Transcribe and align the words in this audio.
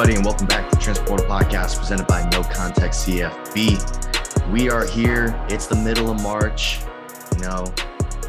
Hello, 0.00 0.08
everybody, 0.08 0.26
and 0.26 0.40
welcome 0.40 0.46
back 0.46 0.70
to 0.70 0.76
the 0.78 0.82
Transport 0.82 1.20
Podcast 1.24 1.78
presented 1.78 2.06
by 2.06 2.26
No 2.30 2.42
Context 2.42 3.06
CFB. 3.06 4.50
We 4.50 4.70
are 4.70 4.86
here. 4.86 5.38
It's 5.50 5.66
the 5.66 5.76
middle 5.76 6.10
of 6.10 6.22
March. 6.22 6.80
You 7.36 7.42
know, 7.42 7.66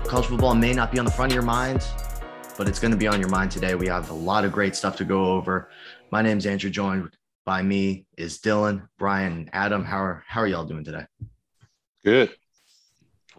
college 0.04 0.26
football 0.26 0.54
may 0.54 0.74
not 0.74 0.92
be 0.92 1.00
on 1.00 1.06
the 1.06 1.12
front 1.12 1.32
of 1.32 1.34
your 1.34 1.46
mind, 1.46 1.88
but 2.58 2.68
it's 2.68 2.78
going 2.78 2.92
to 2.92 2.98
be 2.98 3.08
on 3.08 3.22
your 3.22 3.30
mind 3.30 3.52
today. 3.52 3.76
We 3.76 3.88
have 3.88 4.10
a 4.10 4.14
lot 4.14 4.44
of 4.44 4.52
great 4.52 4.76
stuff 4.76 4.98
to 4.98 5.06
go 5.06 5.24
over. 5.24 5.70
My 6.12 6.22
name 6.22 6.40
is 6.40 6.46
Andrew, 6.46 6.70
joined 6.70 7.16
by 7.46 7.62
me 7.62 8.06
is 8.18 8.40
Dylan, 8.40 8.86
Brian, 9.00 9.50
Adam. 9.54 9.86
How 9.86 10.04
are 10.04 10.26
how 10.28 10.42
are 10.42 10.48
y'all 10.48 10.66
doing 10.66 10.84
today? 10.84 11.06
Good. 12.04 12.36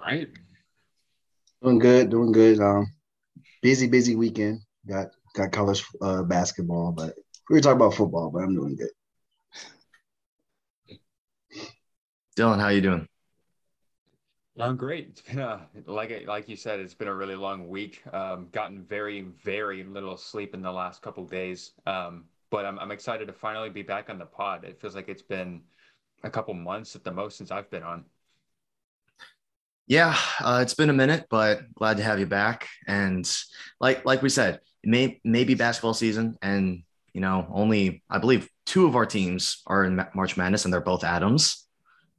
Right. 0.01 0.29
Doing 1.63 1.79
good, 1.79 2.09
doing 2.09 2.33
good. 2.33 2.61
Um, 2.61 2.95
busy, 3.61 3.89
busy 3.89 4.17
weekend. 4.17 4.61
Got 4.89 5.09
got 5.35 5.53
college 5.53 5.85
uh, 6.01 6.23
basketball, 6.23 6.93
but 6.93 7.13
we 7.49 7.57
were 7.57 7.61
talking 7.61 7.77
about 7.77 7.95
football, 7.95 8.31
but 8.31 8.43
I'm 8.43 8.55
doing 8.55 8.77
good. 8.77 8.91
Dylan, 12.37 12.61
how 12.61 12.69
you 12.69 12.81
doing? 12.81 13.09
I'm 14.59 14.77
great. 14.77 15.09
It's 15.09 15.21
been 15.23 15.39
a 15.39 15.67
like 15.87 16.27
like 16.27 16.49
you 16.49 16.57
said, 16.57 16.81
it's 16.81 16.95
been 16.95 17.09
a 17.09 17.15
really 17.15 17.37
long 17.37 17.69
week. 17.69 18.03
Um, 18.13 18.49
gotten 18.53 18.83
very 18.83 19.23
very 19.43 19.83
little 19.85 20.17
sleep 20.17 20.55
in 20.55 20.63
the 20.63 20.73
last 20.73 21.03
couple 21.03 21.25
days. 21.25 21.73
Um, 21.87 22.25
but 22.51 22.67
I'm 22.67 22.79
I'm 22.79 22.91
excited 22.91 23.27
to 23.27 23.33
finally 23.33 23.71
be 23.71 23.83
back 23.83 24.11
on 24.11 24.19
the 24.19 24.27
pod. 24.27 24.65
It 24.65 24.81
feels 24.81 24.95
like 24.95 25.09
it's 25.09 25.23
been 25.23 25.63
a 26.23 26.31
couple 26.31 26.55
months 26.55 26.95
at 26.95 27.03
the 27.03 27.11
most 27.11 27.39
since 27.39 27.51
I've 27.51 27.71
been 27.71 27.83
on. 27.83 28.05
Yeah, 29.87 30.17
uh, 30.41 30.61
it's 30.63 30.75
been 30.75 30.91
a 30.91 30.95
minute, 30.95 31.27
but 31.29 31.75
glad 31.75 31.97
to 31.97 32.03
have 32.03 32.19
you 32.19 32.27
back. 32.27 32.69
And 32.87 33.29
like 33.81 34.05
like 34.05 34.23
we 34.23 34.29
said, 34.29 34.61
it 34.83 34.89
may 34.89 35.21
maybe 35.25 35.55
basketball 35.55 35.95
season, 35.95 36.37
and 36.43 36.83
you 37.15 37.21
know, 37.21 37.47
only 37.53 38.03
I 38.09 38.19
believe 38.19 38.49
two 38.67 38.87
of 38.87 38.97
our 38.97 39.07
teams 39.07 39.63
are 39.67 39.85
in 39.85 40.05
March 40.15 40.37
Madness, 40.37 40.65
and 40.65 40.73
they're 40.73 40.81
both 40.81 41.05
Adams 41.05 41.67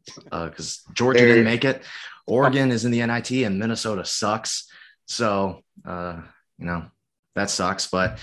because 0.05 0.81
uh, 0.87 0.93
Georgia 0.93 1.19
there. 1.19 1.27
didn't 1.29 1.45
make 1.45 1.65
it. 1.65 1.83
Oregon 2.25 2.71
is 2.71 2.85
in 2.85 2.91
the 2.91 3.05
NIT, 3.05 3.31
and 3.31 3.59
Minnesota 3.59 4.05
sucks. 4.05 4.69
So 5.05 5.61
uh, 5.85 6.21
you 6.57 6.65
know 6.65 6.85
that 7.35 7.49
sucks. 7.49 7.87
But 7.87 8.19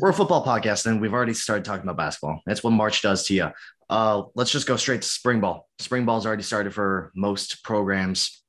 we're 0.00 0.10
a 0.10 0.14
football 0.14 0.44
podcast, 0.44 0.86
and 0.86 1.00
we've 1.00 1.14
already 1.14 1.34
started 1.34 1.64
talking 1.64 1.82
about 1.82 1.96
basketball. 1.96 2.40
That's 2.46 2.64
what 2.64 2.70
March 2.70 3.02
does 3.02 3.24
to 3.26 3.34
you. 3.34 3.50
Uh, 3.88 4.22
let's 4.34 4.52
just 4.52 4.68
go 4.68 4.76
straight 4.76 5.02
to 5.02 5.08
spring 5.08 5.40
ball. 5.40 5.68
Spring 5.80 6.04
ball's 6.06 6.24
already 6.24 6.44
started 6.44 6.72
for 6.72 7.10
most 7.14 7.64
programs. 7.64 8.42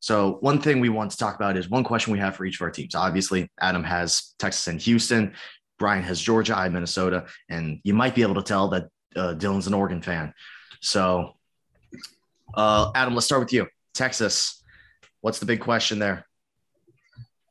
So 0.00 0.36
one 0.40 0.60
thing 0.60 0.80
we 0.80 0.90
want 0.90 1.12
to 1.12 1.16
talk 1.16 1.36
about 1.36 1.56
is 1.56 1.70
one 1.70 1.84
question 1.84 2.12
we 2.12 2.18
have 2.18 2.36
for 2.36 2.44
each 2.44 2.56
of 2.56 2.62
our 2.62 2.70
teams. 2.70 2.94
Obviously, 2.94 3.50
Adam 3.58 3.84
has 3.84 4.34
Texas 4.38 4.66
and 4.66 4.80
Houston. 4.82 5.32
Brian 5.78 6.02
has 6.02 6.20
Georgia, 6.20 6.56
I 6.56 6.68
Minnesota, 6.68 7.26
and 7.48 7.80
you 7.84 7.94
might 7.94 8.14
be 8.14 8.22
able 8.22 8.36
to 8.36 8.42
tell 8.42 8.68
that 8.68 8.88
uh, 9.16 9.34
Dylan's 9.34 9.66
an 9.66 9.74
Oregon 9.74 10.02
fan. 10.02 10.32
So, 10.80 11.34
uh, 12.54 12.90
Adam, 12.94 13.14
let's 13.14 13.26
start 13.26 13.42
with 13.42 13.52
you. 13.52 13.66
Texas, 13.94 14.62
what's 15.20 15.38
the 15.38 15.46
big 15.46 15.60
question 15.60 15.98
there? 15.98 16.26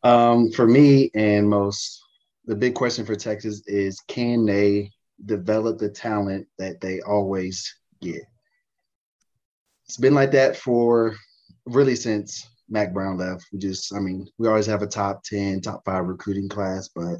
Um, 0.03 0.51
for 0.51 0.67
me 0.67 1.09
and 1.16 1.49
most, 1.49 2.01
the 2.45 2.55
big 2.55 2.75
question 2.75 3.05
for 3.05 3.16
Texas 3.16 3.61
is 3.67 4.01
can 4.07 4.45
they 4.45 4.91
develop 5.25 5.77
the 5.77 5.89
talent 5.89 6.47
that 6.59 6.81
they 6.81 7.01
always 7.01 7.73
get? 8.01 8.21
It's 9.85 9.97
been 9.97 10.13
like 10.13 10.31
that 10.31 10.57
for 10.57 11.16
really 11.66 11.95
since 11.95 12.47
Mack 12.69 12.94
Brown 12.94 13.17
left. 13.17 13.45
We 13.51 13.59
just, 13.59 13.94
I 13.94 14.00
mean, 14.00 14.28
we 14.38 14.47
always 14.47 14.66
have 14.66 14.81
a 14.81 14.88
top 14.88 15.23
10, 15.23 15.62
top 15.62 15.83
five 15.85 16.06
recruiting 16.06 16.50
class, 16.50 16.89
but 16.94 17.17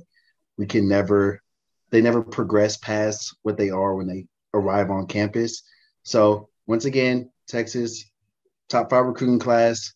we 0.58 0.66
can 0.66 0.88
never, 0.88 1.42
they 1.90 2.02
never 2.02 2.22
progress 2.22 2.78
past 2.78 3.36
what 3.44 3.58
they 3.58 3.70
are 3.70 3.96
when 3.96 4.08
they 4.08 4.28
arrive 4.54 4.92
on 4.92 5.08
campus. 5.08 5.64
So 6.04 6.50
once 6.68 6.86
again, 6.86 7.30
Texas, 7.48 8.06
top 8.70 8.90
five 8.90 9.06
recruiting 9.06 9.40
class, 9.40 9.94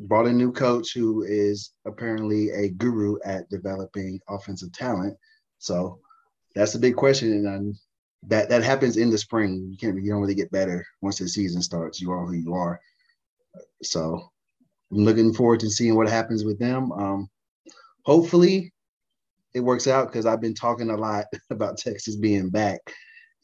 brought 0.00 0.26
a 0.26 0.32
new 0.32 0.52
coach 0.52 0.92
who 0.94 1.22
is 1.22 1.72
apparently 1.86 2.50
a 2.50 2.68
guru 2.70 3.18
at 3.24 3.48
developing 3.48 4.20
offensive 4.28 4.72
talent. 4.72 5.16
So 5.58 6.00
that's 6.54 6.72
the 6.72 6.78
big 6.78 6.96
question. 6.96 7.46
And 7.46 7.76
that 8.28 8.48
that 8.48 8.62
happens 8.62 8.96
in 8.96 9.10
the 9.10 9.18
spring. 9.18 9.68
You 9.70 9.76
can't 9.76 10.02
you 10.02 10.10
don't 10.10 10.20
really 10.20 10.34
get 10.34 10.50
better 10.50 10.84
once 11.00 11.18
the 11.18 11.28
season 11.28 11.62
starts. 11.62 12.00
You 12.00 12.12
are 12.12 12.26
who 12.26 12.34
you 12.34 12.54
are. 12.54 12.80
So 13.82 14.30
I'm 14.90 15.04
looking 15.04 15.32
forward 15.32 15.60
to 15.60 15.70
seeing 15.70 15.96
what 15.96 16.08
happens 16.08 16.44
with 16.44 16.58
them. 16.58 16.92
Um, 16.92 17.30
hopefully 18.04 18.71
it 19.54 19.60
works 19.60 19.86
out 19.86 20.08
because 20.08 20.26
I've 20.26 20.40
been 20.40 20.54
talking 20.54 20.90
a 20.90 20.96
lot 20.96 21.26
about 21.50 21.78
Texas 21.78 22.16
being 22.16 22.50
back. 22.50 22.80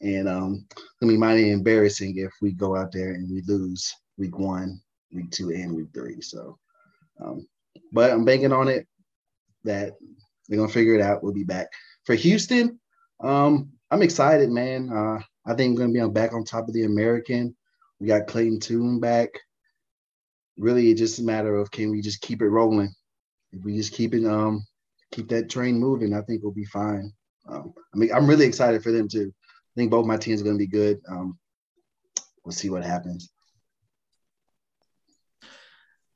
And 0.01 0.29
um, 0.29 0.65
I 1.01 1.05
mean, 1.05 1.19
might 1.19 1.35
be 1.35 1.51
embarrassing 1.51 2.17
if 2.17 2.31
we 2.41 2.53
go 2.53 2.75
out 2.75 2.91
there 2.91 3.11
and 3.11 3.29
we 3.29 3.41
lose 3.47 3.93
week 4.17 4.37
one, 4.37 4.79
week 5.11 5.31
two, 5.31 5.49
and 5.49 5.75
week 5.75 5.89
three. 5.93 6.21
So, 6.21 6.57
um, 7.21 7.47
but 7.91 8.11
I'm 8.11 8.23
banking 8.23 8.53
on 8.53 8.69
it 8.69 8.87
that 9.65 9.93
they're 10.47 10.57
gonna 10.57 10.71
figure 10.71 10.95
it 10.95 11.01
out. 11.01 11.21
We'll 11.21 11.33
be 11.33 11.43
back 11.43 11.67
for 12.05 12.15
Houston. 12.15 12.79
Um, 13.21 13.71
I'm 13.91 14.01
excited, 14.01 14.49
man. 14.49 14.89
Uh, 14.89 15.19
I 15.45 15.53
think 15.53 15.71
I'm 15.71 15.75
gonna 15.75 15.93
be 15.93 15.99
on 15.99 16.13
back 16.13 16.33
on 16.33 16.45
top 16.45 16.69
of 16.69 16.73
the 16.73 16.85
American. 16.85 17.55
We 17.99 18.07
got 18.07 18.27
Clayton 18.27 18.61
Tune 18.61 19.01
back 19.01 19.29
really 20.59 20.91
it's 20.91 20.99
just 20.99 21.19
a 21.19 21.23
matter 21.23 21.55
of 21.55 21.71
can 21.71 21.89
we 21.89 22.01
just 22.01 22.21
keep 22.21 22.41
it 22.41 22.49
rolling? 22.49 22.93
If 23.51 23.63
we 23.63 23.75
just 23.75 23.93
keep 23.93 24.13
it 24.13 24.25
um 24.25 24.63
keep 25.11 25.29
that 25.29 25.49
train 25.49 25.79
moving, 25.79 26.13
I 26.13 26.21
think 26.21 26.43
we'll 26.43 26.51
be 26.51 26.65
fine. 26.65 27.11
Um, 27.47 27.73
I 27.93 27.97
mean, 27.97 28.11
I'm 28.13 28.27
really 28.27 28.45
excited 28.45 28.83
for 28.83 28.91
them 28.91 29.07
too. 29.07 29.33
I 29.47 29.73
think 29.75 29.91
both 29.91 30.05
my 30.05 30.17
teams 30.17 30.41
are 30.41 30.43
going 30.43 30.57
to 30.57 30.65
be 30.65 30.67
good. 30.67 30.99
Um, 31.09 31.37
we'll 32.43 32.51
see 32.51 32.69
what 32.69 32.83
happens. 32.83 33.31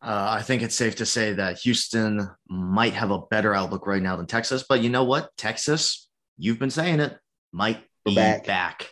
Uh, 0.02 0.28
I 0.32 0.42
think 0.42 0.62
it's 0.62 0.76
safe 0.76 0.98
to 0.98 1.06
say 1.06 1.34
that 1.34 1.60
Houston 1.60 2.30
might 2.50 2.94
have 2.94 3.10
a 3.10 3.22
better 3.22 3.54
outlook 3.54 3.88
right 3.88 4.02
now 4.02 4.18
than 4.18 4.26
Texas, 4.26 4.66
but 4.68 4.82
you 4.82 4.90
know 4.90 5.06
what? 5.06 5.30
Texas, 5.38 6.10
you've 6.38 6.60
been 6.60 6.70
saying 6.70 7.00
it, 7.00 7.18
might 7.54 7.86
be 8.04 8.14
back. 8.14 8.46
back. 8.46 8.90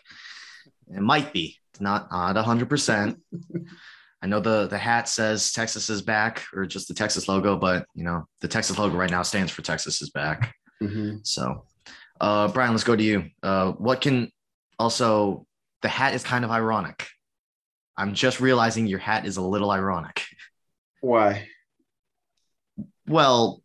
It 0.88 1.01
might 1.01 1.33
be. 1.33 1.57
It's 1.73 1.81
not 1.81 2.09
not 2.12 2.35
100%. 2.38 3.18
I 4.22 4.28
know 4.28 4.40
the 4.40 4.68
the 4.68 4.78
hat 4.78 5.09
says 5.09 5.52
Texas 5.52 5.90
is 5.90 6.02
back 6.02 6.44
or 6.54 6.66
just 6.66 6.88
the 6.88 6.94
Texas 6.94 7.28
logo, 7.28 7.58
but 7.58 7.86
you 7.96 8.04
know 8.04 8.28
the 8.40 8.48
Texas 8.48 8.78
logo 8.78 8.96
right 8.96 9.09
now 9.09 9.24
stands 9.24 9.52
for 9.52 9.62
Texas 9.62 10.02
is 10.02 10.12
back. 10.12 10.54
Mm-hmm. 10.82 11.18
So, 11.24 11.66
uh, 12.20 12.48
Brian, 12.50 12.72
let's 12.72 12.84
go 12.84 12.96
to 12.96 13.04
you. 13.04 13.26
Uh, 13.42 13.72
what 13.74 14.02
can 14.02 14.31
also 14.78 15.46
the 15.81 15.90
hat 15.90 16.14
is 16.14 16.24
kind 16.24 16.46
of 16.46 16.52
ironic. 16.52 17.08
I'm 17.98 18.14
just 18.14 18.40
realizing 18.40 18.88
your 18.88 19.00
hat 19.00 19.26
is 19.26 19.38
a 19.38 19.42
little 19.42 19.72
ironic. 19.72 20.24
Why? 21.02 21.48
Well, 23.08 23.62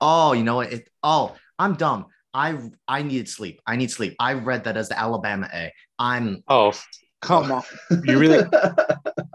oh, 0.00 0.32
you 0.32 0.42
know 0.42 0.56
what? 0.56 0.72
It, 0.72 0.88
oh, 1.02 1.36
I'm 1.58 1.74
dumb. 1.74 2.06
I 2.32 2.58
I 2.88 3.02
needed 3.02 3.28
sleep. 3.28 3.60
I 3.66 3.76
need 3.76 3.90
sleep. 3.90 4.16
I 4.18 4.34
read 4.34 4.64
that 4.64 4.76
as 4.76 4.88
the 4.88 4.98
Alabama 4.98 5.48
A. 5.52 5.72
I'm 5.98 6.42
oh 6.48 6.72
come 7.20 7.52
on. 7.52 7.62
You 8.04 8.18
really 8.18 8.44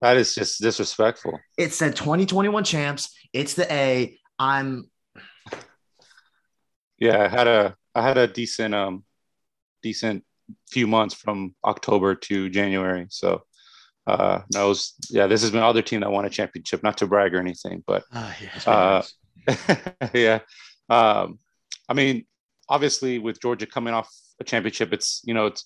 That 0.00 0.16
is 0.16 0.34
just 0.34 0.60
disrespectful. 0.60 1.38
It 1.56 1.72
said 1.72 1.96
2021 1.96 2.64
champs. 2.64 3.14
It's 3.32 3.54
the 3.54 3.70
A. 3.72 4.16
I'm. 4.38 4.90
Yeah, 6.98 7.24
I 7.24 7.28
had 7.28 7.46
a 7.46 7.76
I 7.94 8.02
had 8.02 8.18
a 8.18 8.26
decent 8.26 8.74
um 8.74 9.04
decent 9.82 10.24
few 10.70 10.86
months 10.86 11.14
from 11.14 11.54
October 11.64 12.14
to 12.14 12.48
January. 12.48 13.06
So 13.10 13.42
uh 14.06 14.40
no, 14.54 14.68
was, 14.68 14.94
yeah, 15.10 15.26
this 15.26 15.42
has 15.42 15.50
been 15.50 15.62
other 15.62 15.82
team 15.82 16.00
that 16.00 16.10
won 16.10 16.24
a 16.24 16.30
championship. 16.30 16.82
Not 16.82 16.98
to 16.98 17.06
brag 17.06 17.34
or 17.34 17.40
anything, 17.40 17.82
but 17.86 18.04
uh, 18.12 18.32
uh, 18.66 19.02
yeah. 20.14 20.40
Um, 20.88 21.38
I 21.88 21.94
mean, 21.94 22.26
obviously 22.68 23.18
with 23.18 23.40
Georgia 23.40 23.66
coming 23.66 23.94
off 23.94 24.12
a 24.40 24.44
championship, 24.44 24.92
it's 24.92 25.22
you 25.24 25.34
know 25.34 25.46
it's 25.46 25.64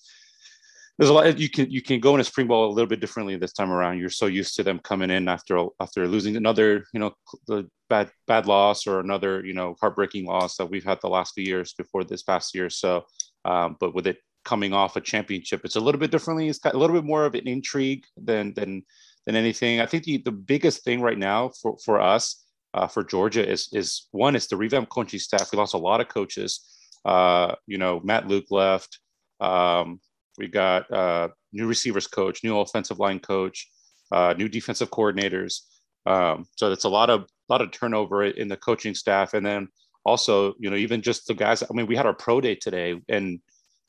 there's 0.97 1.09
a 1.09 1.13
lot 1.13 1.39
you 1.39 1.49
can 1.49 1.71
you 1.71 1.81
can 1.81 1.99
go 1.99 2.13
in 2.13 2.21
a 2.21 2.23
spring 2.23 2.47
ball 2.47 2.69
a 2.69 2.73
little 2.73 2.87
bit 2.87 2.99
differently 2.99 3.35
this 3.35 3.53
time 3.53 3.71
around. 3.71 3.97
You're 3.97 4.09
so 4.09 4.27
used 4.27 4.55
to 4.55 4.63
them 4.63 4.79
coming 4.79 5.09
in 5.09 5.27
after 5.27 5.65
after 5.79 6.07
losing 6.07 6.35
another 6.35 6.85
you 6.93 6.99
know 6.99 7.13
the 7.47 7.67
bad 7.89 8.11
bad 8.27 8.45
loss 8.45 8.85
or 8.85 8.99
another 8.99 9.43
you 9.43 9.53
know 9.53 9.75
heartbreaking 9.81 10.25
loss 10.25 10.57
that 10.57 10.69
we've 10.69 10.83
had 10.83 10.99
the 11.01 11.09
last 11.09 11.33
few 11.33 11.43
years 11.43 11.73
before 11.73 12.03
this 12.03 12.21
past 12.21 12.53
year. 12.53 12.69
So, 12.69 13.05
um, 13.43 13.75
but 13.79 13.95
with 13.95 14.05
it 14.05 14.17
coming 14.45 14.73
off 14.73 14.95
a 14.95 15.01
championship, 15.01 15.61
it's 15.63 15.77
a 15.77 15.79
little 15.79 15.99
bit 15.99 16.11
differently. 16.11 16.47
It's 16.47 16.59
got 16.59 16.75
a 16.75 16.77
little 16.77 16.95
bit 16.95 17.05
more 17.05 17.25
of 17.25 17.33
an 17.33 17.47
intrigue 17.47 18.05
than 18.15 18.53
than 18.53 18.83
than 19.25 19.35
anything. 19.35 19.81
I 19.81 19.87
think 19.87 20.03
the, 20.03 20.17
the 20.17 20.31
biggest 20.31 20.83
thing 20.83 21.01
right 21.01 21.17
now 21.17 21.49
for 21.59 21.75
for 21.83 22.01
us 22.01 22.45
uh, 22.75 22.87
for 22.87 23.03
Georgia 23.03 23.47
is 23.47 23.67
is 23.71 24.07
one 24.11 24.35
is 24.35 24.45
the 24.45 24.57
revamp 24.57 24.89
coaching 24.89 25.19
staff. 25.19 25.51
We 25.51 25.57
lost 25.57 25.73
a 25.73 25.79
lot 25.79 26.01
of 26.01 26.07
coaches. 26.07 26.69
Uh, 27.03 27.55
you 27.65 27.79
know, 27.79 27.99
Matt 28.03 28.27
Luke 28.27 28.45
left. 28.51 28.99
Um, 29.39 29.99
we 30.37 30.47
got 30.47 30.91
uh, 30.91 31.29
new 31.51 31.67
receivers 31.67 32.07
coach, 32.07 32.43
new 32.43 32.57
offensive 32.59 32.99
line 32.99 33.19
coach, 33.19 33.69
uh, 34.11 34.33
new 34.37 34.49
defensive 34.49 34.89
coordinators. 34.89 35.61
Um, 36.05 36.45
so 36.55 36.71
it's 36.71 36.83
a 36.83 36.89
lot 36.89 37.09
of 37.09 37.27
lot 37.49 37.61
of 37.61 37.71
turnover 37.71 38.23
in 38.23 38.47
the 38.47 38.57
coaching 38.57 38.95
staff, 38.95 39.33
and 39.33 39.45
then 39.45 39.67
also 40.05 40.53
you 40.59 40.69
know 40.69 40.75
even 40.75 41.01
just 41.01 41.27
the 41.27 41.33
guys. 41.33 41.63
I 41.63 41.67
mean, 41.71 41.87
we 41.87 41.95
had 41.95 42.05
our 42.05 42.13
pro 42.13 42.41
day 42.41 42.55
today, 42.55 42.99
and 43.07 43.39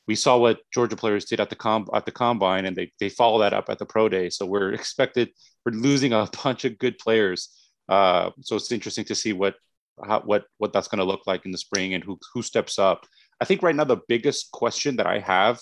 we 0.06 0.14
saw 0.14 0.37
what 0.37 0.61
Georgia 0.73 0.96
players 0.96 1.25
did 1.25 1.41
at 1.41 1.50
the 1.50 1.87
at 1.93 2.05
the 2.05 2.12
combine, 2.12 2.67
and 2.67 2.76
they 2.76 2.93
they 3.00 3.08
follow 3.08 3.40
that 3.40 3.55
up 3.55 3.69
at 3.69 3.79
the 3.79 3.87
pro 3.87 4.08
day. 4.08 4.31
So 4.31 4.47
we're 4.47 4.73
expected 4.81 5.31
we're 5.64 5.73
losing 5.73 6.12
a 6.12 6.29
bunch 6.43 6.64
of 6.64 6.79
good 6.79 6.99
players. 6.99 7.50
Uh, 7.88 8.31
so 8.40 8.56
it's 8.56 8.73
interesting 8.73 9.05
to 9.06 9.14
see 9.14 9.32
what 9.32 9.55
how, 10.02 10.20
what 10.20 10.44
what 10.58 10.73
that's 10.73 10.88
going 10.88 10.99
to 10.99 11.05
look 11.05 11.26
like 11.26 11.44
in 11.44 11.52
the 11.52 11.58
spring 11.58 11.94
and 11.94 12.05
who 12.05 12.19
who 12.32 12.43
steps 12.43 12.79
up. 12.79 13.06
I 13.40 13.44
think 13.44 13.62
right 13.62 13.75
now 13.75 13.85
the 13.85 14.00
biggest 14.08 14.50
question 14.52 14.97
that 14.97 15.06
I 15.06 15.19
have 15.19 15.61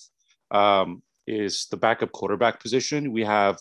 um, 0.52 1.02
is 1.26 1.66
the 1.70 1.76
backup 1.76 2.12
quarterback 2.12 2.60
position. 2.60 3.12
We 3.12 3.24
have 3.24 3.58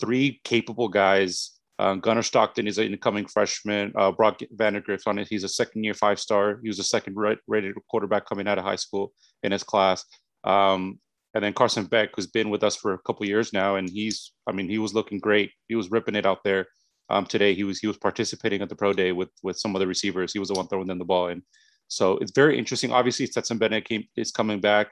three 0.00 0.40
capable 0.44 0.88
guys. 0.88 1.58
Uh, 1.78 1.94
Gunnar 1.94 2.22
Stockton 2.22 2.66
is 2.66 2.78
an 2.78 2.86
incoming 2.88 3.26
freshman. 3.26 3.92
Uh, 3.96 4.12
Brock 4.12 4.40
Vandagriff 4.56 5.06
on 5.06 5.18
it. 5.18 5.28
He's 5.28 5.44
a 5.44 5.48
second 5.48 5.84
year 5.84 5.94
five 5.94 6.20
star. 6.20 6.60
He 6.62 6.68
was 6.68 6.78
a 6.78 6.84
second 6.84 7.16
rated 7.46 7.74
quarterback 7.88 8.26
coming 8.26 8.46
out 8.46 8.58
of 8.58 8.64
high 8.64 8.76
school 8.76 9.12
in 9.42 9.52
his 9.52 9.62
class. 9.62 10.04
Um, 10.44 10.98
and 11.34 11.42
then 11.42 11.54
Carson 11.54 11.86
Beck, 11.86 12.10
who's 12.14 12.26
been 12.26 12.50
with 12.50 12.62
us 12.62 12.76
for 12.76 12.92
a 12.92 12.98
couple 12.98 13.26
years 13.26 13.52
now, 13.52 13.76
and 13.76 13.88
he's, 13.88 14.32
I 14.46 14.52
mean, 14.52 14.68
he 14.68 14.78
was 14.78 14.92
looking 14.92 15.18
great. 15.18 15.50
He 15.68 15.74
was 15.74 15.90
ripping 15.90 16.14
it 16.14 16.26
out 16.26 16.44
there. 16.44 16.66
Um, 17.08 17.26
today 17.26 17.54
he 17.54 17.64
was 17.64 17.78
he 17.78 17.86
was 17.86 17.98
participating 17.98 18.62
at 18.62 18.68
the 18.68 18.76
pro 18.76 18.92
day 18.92 19.12
with 19.12 19.30
with 19.42 19.58
some 19.58 19.74
of 19.74 19.80
the 19.80 19.86
receivers. 19.86 20.32
He 20.32 20.38
was 20.38 20.48
the 20.48 20.54
one 20.54 20.66
throwing 20.68 20.86
them 20.86 20.98
the 20.98 21.04
ball, 21.04 21.28
and 21.28 21.42
so 21.88 22.16
it's 22.18 22.32
very 22.32 22.58
interesting. 22.58 22.92
Obviously, 22.92 23.26
Stetson 23.26 23.58
Bennett 23.58 23.84
came, 23.84 24.04
is 24.16 24.30
coming 24.30 24.60
back, 24.60 24.88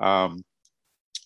um, 0.00 0.44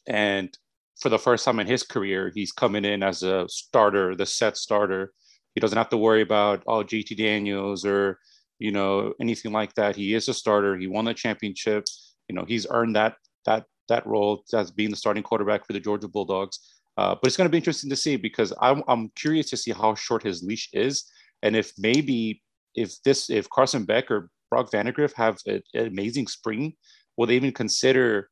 and 0.07 0.57
for 1.01 1.09
the 1.09 1.19
first 1.19 1.45
time 1.45 1.61
in 1.61 1.67
his 1.67 1.83
career, 1.83 2.31
he's 2.35 2.53
coming 2.53 2.85
in 2.85 3.03
as 3.03 3.23
a 3.23 3.47
starter, 3.49 4.15
the 4.15 4.27
set 4.27 4.57
starter. 4.57 5.13
He 5.55 5.61
doesn't 5.61 5.79
have 5.79 5.89
to 5.91 5.97
worry 5.97 6.23
about 6.23 6.63
oh 6.67 6.85
JT 6.85 7.17
Daniels 7.17 7.85
or 7.85 8.19
you 8.59 8.71
know 8.71 9.15
anything 9.21 9.53
like 9.53 9.75
that. 9.75 9.97
He 9.97 10.15
is 10.15 10.29
a 10.29 10.35
starter. 10.35 10.77
He 10.77 10.87
won 10.87 11.07
the 11.07 11.15
championship. 11.15 11.85
You 12.29 12.35
know 12.37 12.45
he's 12.47 12.67
earned 12.71 12.97
that 12.97 13.15
that 13.47 13.65
that 13.89 14.07
role 14.07 14.45
as 14.55 14.71
being 14.71 14.91
the 14.91 14.97
starting 14.97 15.23
quarterback 15.23 15.67
for 15.67 15.73
the 15.73 15.81
Georgia 15.81 16.09
Bulldogs. 16.09 16.59
Uh, 16.97 17.15
but 17.15 17.27
it's 17.27 17.37
going 17.37 17.47
to 17.47 17.51
be 17.51 17.57
interesting 17.57 17.91
to 17.91 17.97
see 17.97 18.17
because 18.17 18.53
I'm, 18.61 18.83
I'm 18.87 19.11
curious 19.17 19.49
to 19.51 19.57
see 19.57 19.73
how 19.73 19.95
short 19.95 20.23
his 20.23 20.43
leash 20.43 20.69
is, 20.73 21.11
and 21.43 21.57
if 21.57 21.73
maybe 21.79 22.43
if 22.75 23.03
this 23.05 23.31
if 23.31 23.49
Carson 23.51 23.85
Beck 23.85 24.11
or 24.11 24.31
Brock 24.51 24.71
Vandagriff 24.71 25.13
have 25.15 25.39
an 25.47 25.63
amazing 25.75 26.27
spring, 26.27 26.75
will 27.17 27.27
they 27.27 27.37
even 27.37 27.53
consider, 27.53 28.30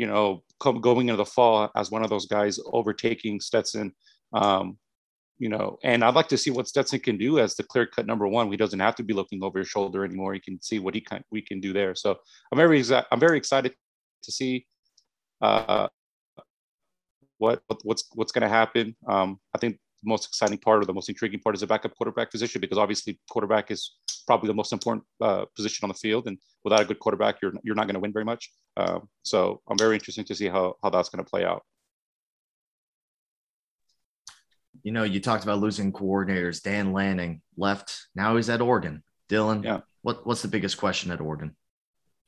you 0.00 0.06
know, 0.06 0.42
come, 0.60 0.80
going 0.80 1.08
into 1.08 1.16
the 1.16 1.26
fall 1.36 1.70
as 1.76 1.90
one 1.90 2.02
of 2.02 2.08
those 2.08 2.26
guys 2.26 2.58
overtaking 2.72 3.38
Stetson? 3.38 3.92
Um, 4.32 4.78
you 5.38 5.50
know, 5.50 5.78
and 5.84 6.02
I'd 6.02 6.14
like 6.14 6.28
to 6.28 6.38
see 6.38 6.50
what 6.50 6.68
Stetson 6.68 7.00
can 7.00 7.18
do 7.18 7.38
as 7.38 7.54
the 7.54 7.62
clear 7.62 7.86
cut 7.86 8.06
number 8.06 8.26
one. 8.26 8.50
He 8.50 8.56
doesn't 8.56 8.80
have 8.80 8.94
to 8.96 9.02
be 9.02 9.12
looking 9.12 9.42
over 9.42 9.58
his 9.58 9.68
shoulder 9.68 10.02
anymore. 10.02 10.32
He 10.32 10.40
can 10.40 10.60
see 10.62 10.78
what 10.78 10.94
he 10.94 11.02
can 11.02 11.22
we 11.30 11.42
can 11.42 11.60
do 11.60 11.74
there. 11.74 11.94
So 11.94 12.16
I'm 12.50 12.56
very 12.56 12.82
I'm 13.12 13.20
very 13.20 13.36
excited 13.36 13.74
to 14.22 14.32
see 14.32 14.66
uh, 15.42 15.88
what, 17.36 17.62
what's 17.82 18.04
what's 18.14 18.32
going 18.32 18.48
to 18.48 18.56
happen. 18.60 18.96
Um, 19.06 19.38
I 19.54 19.58
think 19.58 19.78
the 20.02 20.08
most 20.08 20.26
exciting 20.26 20.58
part 20.58 20.82
or 20.82 20.86
the 20.86 20.92
most 20.92 21.08
intriguing 21.08 21.40
part 21.40 21.54
is 21.54 21.60
the 21.60 21.66
backup 21.66 21.94
quarterback 21.94 22.30
position 22.30 22.60
because 22.60 22.78
obviously 22.78 23.18
quarterback 23.28 23.70
is 23.70 23.96
probably 24.26 24.48
the 24.48 24.54
most 24.54 24.72
important 24.72 25.04
uh, 25.20 25.44
position 25.56 25.84
on 25.84 25.88
the 25.88 25.94
field, 25.94 26.26
and 26.26 26.38
without 26.64 26.80
a 26.80 26.84
good 26.84 26.98
quarterback, 26.98 27.36
you're 27.42 27.52
you're 27.62 27.74
not 27.74 27.86
going 27.86 27.94
to 27.94 28.00
win 28.00 28.12
very 28.12 28.24
much. 28.24 28.52
Um, 28.76 29.08
so 29.22 29.60
I'm 29.68 29.78
very 29.78 29.94
interested 29.94 30.26
to 30.26 30.34
see 30.34 30.48
how 30.48 30.76
how 30.82 30.90
that's 30.90 31.08
going 31.08 31.24
to 31.24 31.28
play 31.28 31.44
out. 31.44 31.62
You 34.82 34.92
know, 34.92 35.02
you 35.02 35.20
talked 35.20 35.44
about 35.44 35.58
losing 35.58 35.92
coordinators. 35.92 36.62
Dan 36.62 36.92
Lanning 36.92 37.42
left. 37.56 38.06
Now 38.14 38.36
he's 38.36 38.48
at 38.48 38.60
Oregon. 38.60 39.02
Dylan, 39.28 39.64
yeah. 39.64 39.80
what 40.02 40.26
what's 40.26 40.42
the 40.42 40.48
biggest 40.48 40.78
question 40.78 41.10
at 41.10 41.20
Oregon? 41.20 41.56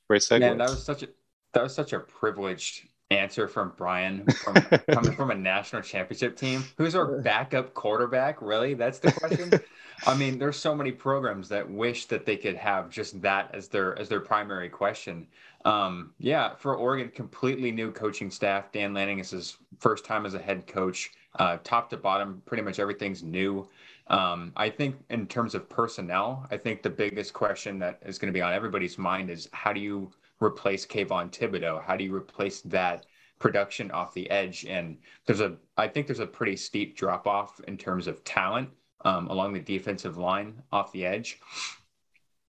Great 0.08 0.22
segue. 0.22 0.40
Man, 0.40 0.58
that 0.58 0.70
was 0.70 0.84
such 0.84 1.02
a 1.02 1.08
that 1.54 1.62
was 1.62 1.74
such 1.74 1.92
a 1.92 2.00
privileged 2.00 2.88
answer 3.12 3.46
from 3.48 3.72
Brian 3.76 4.26
from, 4.26 4.54
coming 4.90 5.12
from 5.14 5.30
a 5.30 5.34
national 5.34 5.82
championship 5.82 6.36
team. 6.36 6.64
Who's 6.76 6.94
our 6.94 7.20
backup 7.20 7.74
quarterback? 7.74 8.40
Really? 8.42 8.74
That's 8.74 8.98
the 8.98 9.12
question. 9.12 9.52
I 10.06 10.16
mean, 10.16 10.38
there's 10.38 10.56
so 10.56 10.74
many 10.74 10.90
programs 10.90 11.48
that 11.50 11.68
wish 11.68 12.06
that 12.06 12.26
they 12.26 12.36
could 12.36 12.56
have 12.56 12.90
just 12.90 13.20
that 13.22 13.54
as 13.54 13.68
their 13.68 13.96
as 13.98 14.08
their 14.08 14.20
primary 14.20 14.68
question. 14.68 15.26
Um, 15.64 16.12
yeah, 16.18 16.54
for 16.56 16.74
Oregon, 16.74 17.10
completely 17.14 17.70
new 17.70 17.92
coaching 17.92 18.30
staff. 18.30 18.72
Dan 18.72 18.94
Lanning 18.94 19.20
is 19.20 19.30
his 19.30 19.58
first 19.78 20.04
time 20.04 20.26
as 20.26 20.34
a 20.34 20.38
head 20.40 20.66
coach. 20.66 21.12
Uh, 21.38 21.58
top 21.62 21.88
to 21.90 21.96
bottom, 21.96 22.42
pretty 22.46 22.62
much 22.62 22.78
everything's 22.78 23.22
new. 23.22 23.66
Um, 24.08 24.52
I 24.56 24.68
think 24.68 24.96
in 25.10 25.26
terms 25.26 25.54
of 25.54 25.68
personnel, 25.68 26.46
I 26.50 26.56
think 26.56 26.82
the 26.82 26.90
biggest 26.90 27.32
question 27.32 27.78
that 27.78 28.00
is 28.04 28.18
going 28.18 28.32
to 28.32 28.36
be 28.36 28.42
on 28.42 28.52
everybody's 28.52 28.98
mind 28.98 29.30
is 29.30 29.48
how 29.52 29.72
do 29.72 29.80
you 29.80 30.10
replace 30.42 30.86
Kayvon 30.86 31.30
Thibodeaux? 31.30 31.82
How 31.82 31.96
do 31.96 32.04
you 32.04 32.14
replace 32.14 32.60
that 32.62 33.06
production 33.38 33.90
off 33.90 34.14
the 34.14 34.30
edge? 34.30 34.64
And 34.66 34.98
there's 35.26 35.40
a, 35.40 35.56
I 35.76 35.88
think 35.88 36.06
there's 36.06 36.20
a 36.20 36.26
pretty 36.26 36.56
steep 36.56 36.96
drop 36.96 37.26
off 37.26 37.60
in 37.66 37.76
terms 37.76 38.06
of 38.06 38.24
talent 38.24 38.70
um, 39.04 39.28
along 39.28 39.52
the 39.52 39.60
defensive 39.60 40.16
line 40.16 40.62
off 40.72 40.92
the 40.92 41.06
edge. 41.06 41.38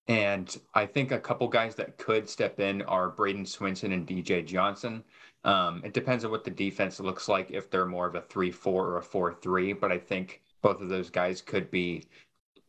And 0.08 0.54
I 0.74 0.86
think 0.86 1.12
a 1.12 1.18
couple 1.18 1.48
guys 1.48 1.74
that 1.76 1.96
could 1.96 2.28
step 2.28 2.58
in 2.60 2.82
are 2.82 3.10
Bradyn 3.10 3.46
Swinson 3.46 3.92
and 3.92 4.06
DJ 4.06 4.44
Johnson. 4.44 5.04
Um, 5.44 5.80
it 5.84 5.92
depends 5.92 6.24
on 6.24 6.30
what 6.30 6.44
the 6.44 6.50
defense 6.50 7.00
looks 7.00 7.28
like 7.28 7.50
if 7.50 7.70
they're 7.70 7.86
more 7.86 8.06
of 8.06 8.14
a 8.14 8.20
3 8.20 8.50
4 8.50 8.86
or 8.86 8.98
a 8.98 9.02
4 9.02 9.34
3. 9.34 9.72
But 9.74 9.92
I 9.92 9.98
think 9.98 10.42
both 10.60 10.80
of 10.80 10.88
those 10.88 11.10
guys 11.10 11.40
could 11.40 11.70
be 11.70 12.04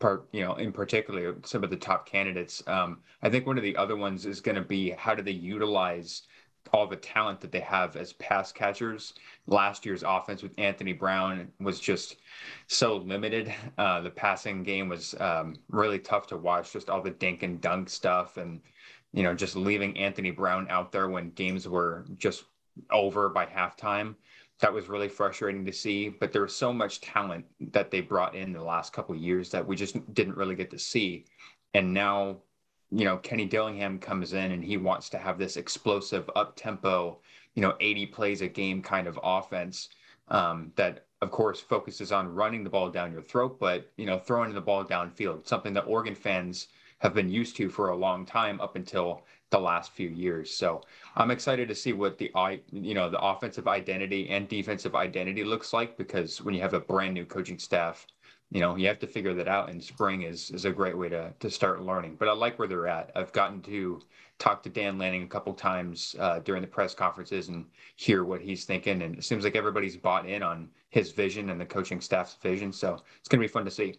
part, 0.03 0.27
you 0.33 0.43
know, 0.43 0.55
in 0.55 0.73
particular, 0.73 1.37
some 1.45 1.63
of 1.63 1.69
the 1.69 1.77
top 1.77 2.05
candidates. 2.05 2.61
Um, 2.67 2.99
I 3.21 3.29
think 3.29 3.47
one 3.47 3.57
of 3.57 3.63
the 3.63 3.77
other 3.77 3.95
ones 3.95 4.25
is 4.25 4.41
going 4.41 4.57
to 4.57 4.61
be 4.61 4.89
how 4.91 5.15
do 5.15 5.23
they 5.23 5.31
utilize 5.31 6.23
all 6.73 6.85
the 6.85 6.97
talent 6.97 7.39
that 7.39 7.53
they 7.53 7.61
have 7.61 7.95
as 7.95 8.11
pass 8.11 8.51
catchers. 8.51 9.13
Last 9.47 9.85
year's 9.85 10.03
offense 10.05 10.43
with 10.43 10.53
Anthony 10.57 10.91
Brown 10.91 11.49
was 11.61 11.79
just 11.79 12.17
so 12.67 12.97
limited. 12.97 13.53
Uh, 13.77 14.01
the 14.01 14.09
passing 14.09 14.61
game 14.63 14.89
was 14.89 15.15
um, 15.21 15.55
really 15.69 15.99
tough 15.99 16.27
to 16.27 16.37
watch, 16.37 16.73
just 16.73 16.89
all 16.89 17.01
the 17.01 17.09
dink 17.09 17.41
and 17.41 17.61
dunk 17.61 17.89
stuff, 17.89 18.35
and 18.35 18.59
you 19.13 19.23
know, 19.23 19.33
just 19.33 19.55
leaving 19.55 19.97
Anthony 19.97 20.31
Brown 20.31 20.67
out 20.69 20.91
there 20.91 21.07
when 21.07 21.29
games 21.29 21.65
were 21.65 22.03
just 22.17 22.43
over 22.91 23.29
by 23.29 23.45
halftime 23.45 24.15
that 24.59 24.73
was 24.73 24.89
really 24.89 25.09
frustrating 25.09 25.65
to 25.65 25.73
see. 25.73 26.09
But 26.09 26.31
there 26.31 26.41
was 26.41 26.55
so 26.55 26.71
much 26.71 27.01
talent 27.01 27.45
that 27.71 27.91
they 27.91 28.01
brought 28.01 28.35
in 28.35 28.53
the 28.53 28.63
last 28.63 28.93
couple 28.93 29.15
years 29.15 29.49
that 29.51 29.65
we 29.65 29.75
just 29.75 30.13
didn't 30.13 30.37
really 30.37 30.55
get 30.55 30.71
to 30.71 30.79
see. 30.79 31.25
And 31.73 31.93
now, 31.93 32.37
you 32.91 33.05
know, 33.05 33.17
Kenny 33.17 33.45
Dillingham 33.45 33.99
comes 33.99 34.33
in 34.33 34.51
and 34.51 34.63
he 34.63 34.77
wants 34.77 35.09
to 35.09 35.17
have 35.17 35.37
this 35.37 35.57
explosive 35.57 36.29
up 36.35 36.55
tempo, 36.55 37.19
you 37.55 37.61
know, 37.61 37.75
80 37.79 38.05
plays 38.07 38.41
a 38.41 38.47
game 38.47 38.81
kind 38.81 39.07
of 39.07 39.19
offense 39.23 39.89
um, 40.29 40.71
that, 40.75 41.05
of 41.21 41.31
course, 41.31 41.59
focuses 41.59 42.11
on 42.11 42.33
running 42.33 42.63
the 42.63 42.69
ball 42.69 42.89
down 42.89 43.11
your 43.11 43.21
throat, 43.21 43.57
but, 43.59 43.91
you 43.97 44.05
know, 44.05 44.19
throwing 44.19 44.53
the 44.53 44.61
ball 44.61 44.85
downfield, 44.85 45.47
something 45.47 45.73
that 45.73 45.87
Oregon 45.87 46.15
fans 46.15 46.67
have 46.99 47.13
been 47.13 47.29
used 47.29 47.57
to 47.57 47.69
for 47.69 47.89
a 47.89 47.95
long 47.95 48.25
time 48.25 48.61
up 48.61 48.75
until 48.75 49.25
the 49.53 49.59
last 49.59 49.91
few 49.93 50.09
years. 50.09 50.51
So 50.51 50.81
I'm 51.15 51.31
excited 51.31 51.67
to 51.69 51.75
see 51.75 51.93
what 51.93 52.17
the 52.17 52.31
you 52.71 52.95
know 52.95 53.09
the 53.09 53.21
offensive 53.21 53.67
identity 53.67 54.29
and 54.29 54.49
defensive 54.49 54.95
identity 54.95 55.43
looks 55.43 55.73
like 55.73 55.95
because 55.95 56.41
when 56.41 56.55
you 56.55 56.61
have 56.61 56.73
a 56.73 56.79
brand 56.79 57.13
new 57.13 57.25
coaching 57.25 57.59
staff, 57.59 58.07
you 58.49 58.61
know 58.61 58.75
you 58.75 58.87
have 58.87 58.99
to 58.99 59.07
figure 59.07 59.35
that 59.35 59.47
out. 59.47 59.69
And 59.69 59.81
spring 59.83 60.23
is 60.23 60.49
is 60.51 60.65
a 60.65 60.71
great 60.71 60.97
way 60.97 61.07
to 61.09 61.33
to 61.39 61.49
start 61.51 61.83
learning. 61.83 62.15
But 62.17 62.29
I 62.29 62.33
like 62.33 62.57
where 62.57 62.67
they're 62.67 62.87
at. 62.87 63.11
I've 63.15 63.31
gotten 63.31 63.61
to 63.63 64.01
talk 64.39 64.63
to 64.63 64.69
Dan 64.69 64.97
Lanning 64.97 65.23
a 65.23 65.27
couple 65.27 65.53
times 65.53 66.15
uh, 66.19 66.39
during 66.39 66.61
the 66.63 66.67
press 66.67 66.95
conferences 66.95 67.49
and 67.49 67.65
hear 67.95 68.23
what 68.23 68.41
he's 68.41 68.65
thinking. 68.65 69.03
And 69.03 69.17
it 69.19 69.23
seems 69.23 69.43
like 69.43 69.55
everybody's 69.55 69.97
bought 69.97 70.27
in 70.27 70.41
on 70.41 70.69
his 70.89 71.11
vision 71.11 71.51
and 71.51 71.61
the 71.61 71.65
coaching 71.65 72.01
staff's 72.01 72.37
vision. 72.41 72.73
So 72.73 72.95
it's 73.19 73.29
going 73.29 73.39
to 73.39 73.47
be 73.47 73.51
fun 73.51 73.65
to 73.65 73.71
see. 73.71 73.95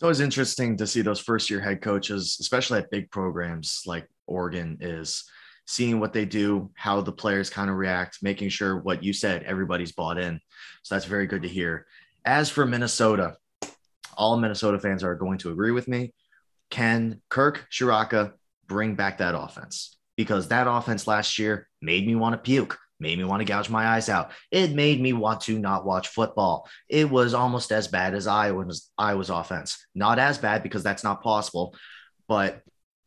It's 0.00 0.04
always 0.04 0.20
interesting 0.20 0.78
to 0.78 0.86
see 0.86 1.02
those 1.02 1.20
first 1.20 1.50
year 1.50 1.60
head 1.60 1.82
coaches, 1.82 2.38
especially 2.40 2.78
at 2.78 2.90
big 2.90 3.10
programs 3.10 3.82
like 3.84 4.08
Oregon, 4.26 4.78
is 4.80 5.24
seeing 5.66 6.00
what 6.00 6.14
they 6.14 6.24
do, 6.24 6.70
how 6.74 7.02
the 7.02 7.12
players 7.12 7.50
kind 7.50 7.68
of 7.68 7.76
react, 7.76 8.22
making 8.22 8.48
sure 8.48 8.78
what 8.78 9.04
you 9.04 9.12
said, 9.12 9.42
everybody's 9.42 9.92
bought 9.92 10.16
in. 10.16 10.40
So 10.84 10.94
that's 10.94 11.04
very 11.04 11.26
good 11.26 11.42
to 11.42 11.48
hear. 11.48 11.86
As 12.24 12.48
for 12.48 12.64
Minnesota, 12.64 13.36
all 14.16 14.38
Minnesota 14.38 14.78
fans 14.78 15.04
are 15.04 15.14
going 15.14 15.36
to 15.40 15.50
agree 15.50 15.70
with 15.70 15.86
me. 15.86 16.14
Can 16.70 17.20
Kirk 17.28 17.66
Ciarrocca 17.70 18.32
bring 18.68 18.94
back 18.94 19.18
that 19.18 19.38
offense? 19.38 19.98
Because 20.16 20.48
that 20.48 20.66
offense 20.66 21.06
last 21.06 21.38
year 21.38 21.68
made 21.82 22.06
me 22.06 22.14
want 22.14 22.32
to 22.32 22.38
puke 22.38 22.78
made 23.00 23.18
me 23.18 23.24
want 23.24 23.40
to 23.40 23.44
gouge 23.44 23.70
my 23.70 23.86
eyes 23.86 24.08
out. 24.08 24.30
It 24.50 24.72
made 24.72 25.00
me 25.00 25.12
want 25.12 25.42
to 25.42 25.58
not 25.58 25.84
watch 25.84 26.08
football. 26.08 26.68
It 26.88 27.10
was 27.10 27.34
almost 27.34 27.72
as 27.72 27.88
bad 27.88 28.14
as 28.14 28.26
Iowa's 28.26 28.90
Iowa's 28.98 29.30
offense. 29.30 29.84
Not 29.94 30.18
as 30.18 30.38
bad 30.38 30.62
because 30.62 30.82
that's 30.82 31.04
not 31.04 31.22
possible, 31.22 31.74
but 32.28 32.62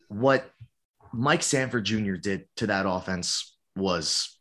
what 0.07 0.49
Mike 1.13 1.43
Sanford 1.43 1.85
Jr. 1.85 2.15
did 2.15 2.45
to 2.57 2.67
that 2.67 2.85
offense 2.87 3.55
was 3.75 4.37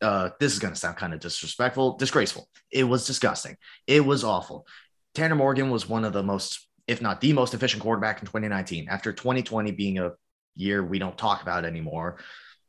uh, 0.00 0.30
this 0.38 0.52
is 0.52 0.58
going 0.58 0.72
to 0.72 0.78
sound 0.78 0.96
kind 0.96 1.12
of 1.12 1.20
disrespectful, 1.20 1.96
disgraceful. 1.96 2.48
It 2.70 2.84
was 2.84 3.06
disgusting. 3.06 3.56
It 3.86 4.04
was 4.04 4.22
awful. 4.22 4.66
Tanner 5.14 5.34
Morgan 5.34 5.70
was 5.70 5.88
one 5.88 6.04
of 6.04 6.12
the 6.12 6.22
most, 6.22 6.68
if 6.86 7.02
not 7.02 7.20
the 7.20 7.32
most 7.32 7.54
efficient 7.54 7.82
quarterback 7.82 8.20
in 8.20 8.26
2019 8.26 8.88
after 8.88 9.12
2020 9.12 9.72
being 9.72 9.98
a 9.98 10.12
year 10.54 10.84
we 10.84 10.98
don't 10.98 11.18
talk 11.18 11.42
about 11.42 11.64
anymore. 11.64 12.18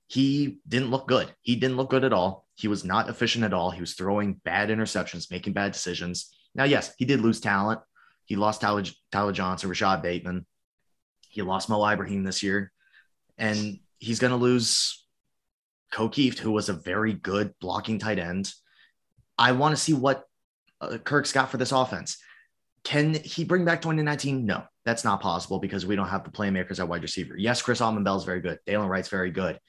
He 0.10 0.58
didn't 0.68 0.90
look 0.90 1.08
good. 1.08 1.32
He 1.42 1.56
didn't 1.56 1.78
look 1.78 1.92
good 1.92 2.04
at 2.04 2.14
all. 2.14 2.48
He 2.56 2.68
was 2.68 2.84
not 2.84 3.10
efficient 3.10 3.46
at 3.46 3.54
all. 3.54 3.70
He 3.70 3.80
was 3.80 3.94
throwing 3.94 4.42
bad 4.44 4.70
interceptions, 4.70 5.30
making 5.30 5.54
bad 5.54 5.72
decisions. 5.72 6.36
Now, 6.56 6.64
yes, 6.64 6.94
he 6.98 7.06
did 7.06 7.22
lose 7.22 7.40
talent. 7.40 7.80
He 8.26 8.36
lost 8.36 8.62
Tyler, 8.62 8.84
Tyler 9.12 9.32
Johnson, 9.32 9.70
Rashad 9.70 10.02
Bateman. 10.02 10.48
He 11.30 11.44
lost 11.44 11.70
Mo 11.70 11.88
Ibrahim 11.88 12.24
this 12.24 12.42
year. 12.42 12.72
And 13.38 13.80
he's 14.00 14.20
going 14.20 14.32
to 14.32 14.38
lose 14.38 15.06
Ko 15.92 16.10
Kieft, 16.10 16.40
who 16.40 16.52
was 16.52 16.70
a 16.70 16.74
very 16.74 17.14
good 17.14 17.54
blocking 17.62 18.00
tight 18.00 18.18
end. 18.18 18.52
I 19.38 19.52
want 19.52 19.76
to 19.76 19.82
see 19.82 19.94
what 19.94 20.24
uh, 20.82 20.98
Kirk's 20.98 21.32
got 21.32 21.52
for 21.52 21.58
this 21.58 21.72
offense. 21.72 22.18
Can 22.84 23.14
he 23.14 23.44
bring 23.44 23.64
back 23.64 23.84
2019? 23.84 24.44
No, 24.44 24.64
that's 24.86 25.04
not 25.04 25.22
possible 25.22 25.60
because 25.60 25.86
we 25.86 25.96
don't 25.96 26.08
have 26.08 26.24
the 26.24 26.32
playmakers 26.32 26.80
at 26.80 26.88
wide 26.88 27.04
receiver. 27.04 27.38
Yes, 27.38 27.62
Chris 27.62 27.80
Bell 27.80 28.18
is 28.18 28.24
very 28.24 28.42
good. 28.42 28.58
Dylan 28.68 28.90
Wright's 28.90 29.10
very 29.10 29.30
good. 29.30 29.60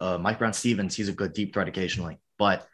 Uh, 0.00 0.18
Mike 0.18 0.38
Brown 0.38 0.52
Stevens, 0.52 0.96
he's 0.96 1.08
a 1.08 1.12
good 1.12 1.32
deep 1.32 1.52
threat 1.52 1.68
occasionally, 1.68 2.18
but 2.38 2.66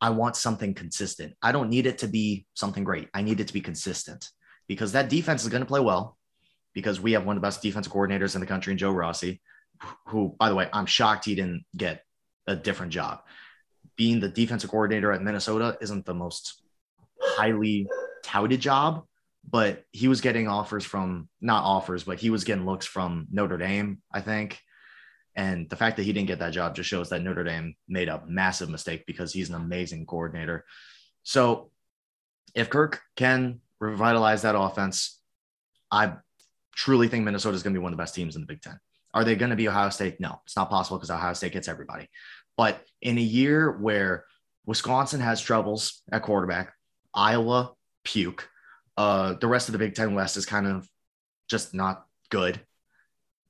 I 0.00 0.10
want 0.10 0.36
something 0.36 0.74
consistent. 0.74 1.34
I 1.42 1.52
don't 1.52 1.70
need 1.70 1.86
it 1.86 1.98
to 1.98 2.08
be 2.08 2.46
something 2.54 2.84
great. 2.84 3.08
I 3.14 3.22
need 3.22 3.40
it 3.40 3.46
to 3.46 3.54
be 3.54 3.60
consistent 3.60 4.28
because 4.68 4.92
that 4.92 5.08
defense 5.08 5.42
is 5.42 5.48
going 5.48 5.62
to 5.62 5.66
play 5.66 5.80
well 5.80 6.18
because 6.74 7.00
we 7.00 7.12
have 7.12 7.24
one 7.24 7.36
of 7.36 7.42
the 7.42 7.46
best 7.46 7.62
defensive 7.62 7.92
coordinators 7.92 8.34
in 8.34 8.40
the 8.40 8.46
country 8.46 8.72
in 8.72 8.78
Joe 8.78 8.90
Rossi, 8.90 9.40
who, 10.08 10.34
by 10.38 10.48
the 10.48 10.54
way, 10.54 10.68
I'm 10.72 10.86
shocked 10.86 11.24
he 11.24 11.34
didn't 11.34 11.64
get 11.76 12.02
a 12.46 12.56
different 12.56 12.92
job. 12.92 13.20
Being 13.96 14.20
the 14.20 14.28
defensive 14.28 14.70
coordinator 14.70 15.12
at 15.12 15.22
Minnesota 15.22 15.78
isn't 15.80 16.04
the 16.04 16.14
most 16.14 16.62
highly 17.20 17.86
touted 18.22 18.60
job, 18.60 19.04
but 19.48 19.84
he 19.92 20.08
was 20.08 20.20
getting 20.20 20.48
offers 20.48 20.84
from 20.84 21.28
not 21.40 21.64
offers, 21.64 22.04
but 22.04 22.18
he 22.18 22.30
was 22.30 22.44
getting 22.44 22.66
looks 22.66 22.86
from 22.86 23.26
Notre 23.30 23.56
Dame, 23.56 24.02
I 24.12 24.20
think. 24.20 24.60
And 25.36 25.68
the 25.68 25.76
fact 25.76 25.96
that 25.96 26.04
he 26.04 26.12
didn't 26.12 26.28
get 26.28 26.38
that 26.38 26.52
job 26.52 26.76
just 26.76 26.88
shows 26.88 27.10
that 27.10 27.22
Notre 27.22 27.44
Dame 27.44 27.74
made 27.88 28.08
a 28.08 28.22
massive 28.26 28.70
mistake 28.70 29.04
because 29.06 29.32
he's 29.32 29.48
an 29.48 29.56
amazing 29.56 30.06
coordinator. 30.06 30.64
So 31.24 31.70
if 32.54 32.70
Kirk 32.70 33.00
can 33.16 33.60
revitalize 33.80 34.42
that 34.42 34.56
offense, 34.56 35.20
I 35.90 36.14
truly 36.74 37.08
think 37.08 37.24
Minnesota 37.24 37.56
is 37.56 37.62
going 37.62 37.74
to 37.74 37.80
be 37.80 37.82
one 37.82 37.92
of 37.92 37.96
the 37.96 38.02
best 38.02 38.14
teams 38.14 38.36
in 38.36 38.42
the 38.42 38.46
Big 38.46 38.62
Ten. 38.62 38.78
Are 39.12 39.24
they 39.24 39.36
going 39.36 39.50
to 39.50 39.56
be 39.56 39.68
Ohio 39.68 39.90
State? 39.90 40.20
No, 40.20 40.40
it's 40.44 40.56
not 40.56 40.70
possible 40.70 40.98
because 40.98 41.10
Ohio 41.10 41.34
State 41.34 41.52
gets 41.52 41.68
everybody. 41.68 42.08
But 42.56 42.82
in 43.02 43.18
a 43.18 43.22
year 43.22 43.70
where 43.70 44.24
Wisconsin 44.66 45.20
has 45.20 45.40
troubles 45.40 46.02
at 46.10 46.22
quarterback, 46.22 46.72
Iowa 47.12 47.72
puke, 48.04 48.48
uh, 48.96 49.34
the 49.34 49.46
rest 49.46 49.68
of 49.68 49.72
the 49.72 49.78
Big 49.78 49.94
Ten 49.94 50.14
West 50.14 50.36
is 50.36 50.46
kind 50.46 50.66
of 50.66 50.88
just 51.48 51.74
not 51.74 52.06
good. 52.30 52.60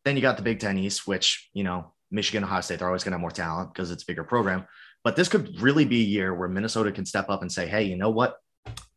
Then 0.04 0.16
you 0.16 0.22
got 0.22 0.36
the 0.36 0.42
Big 0.42 0.60
Ten 0.60 0.78
East, 0.78 1.06
which, 1.06 1.48
you 1.54 1.64
know, 1.64 1.92
Michigan, 2.10 2.44
Ohio 2.44 2.60
State, 2.60 2.78
they're 2.78 2.88
always 2.88 3.04
going 3.04 3.12
to 3.12 3.16
have 3.16 3.20
more 3.20 3.30
talent 3.30 3.72
because 3.72 3.90
it's 3.90 4.02
a 4.02 4.06
bigger 4.06 4.24
program. 4.24 4.66
But 5.02 5.16
this 5.16 5.28
could 5.28 5.60
really 5.60 5.84
be 5.84 6.00
a 6.00 6.06
year 6.06 6.34
where 6.34 6.48
Minnesota 6.48 6.92
can 6.92 7.04
step 7.04 7.28
up 7.28 7.42
and 7.42 7.50
say, 7.50 7.66
hey, 7.66 7.84
you 7.84 7.96
know 7.96 8.10
what? 8.10 8.36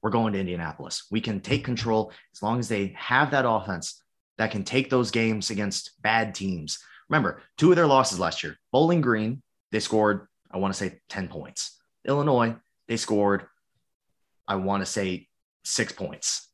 We're 0.02 0.12
going 0.12 0.34
to 0.34 0.40
Indianapolis. 0.40 1.08
We 1.12 1.20
can 1.20 1.42
take 1.42 1.66
control 1.66 2.12
as 2.34 2.42
long 2.42 2.60
as 2.60 2.70
they 2.70 2.94
have 2.98 3.32
that 3.32 3.48
offense 3.48 4.02
that 4.38 4.52
can 4.52 4.64
take 4.64 4.90
those 4.90 5.12
games 5.12 5.50
against 5.50 6.02
bad 6.02 6.36
teams. 6.36 6.80
Remember, 7.10 7.42
two 7.58 7.72
of 7.72 7.76
their 7.76 7.88
losses 7.88 8.20
last 8.20 8.44
year 8.44 8.58
Bowling 8.72 9.02
Green, 9.02 9.42
they 9.72 9.80
scored, 9.80 10.28
I 10.52 10.58
want 10.58 10.74
to 10.74 10.78
say 10.78 11.00
10 11.10 11.28
points. 11.28 11.78
Illinois, 12.06 12.56
they 12.88 12.98
scored, 12.98 13.48
I 14.48 14.56
want 14.56 14.82
to 14.82 14.86
say 14.86 15.28
six 15.64 15.92
points. 15.92 16.48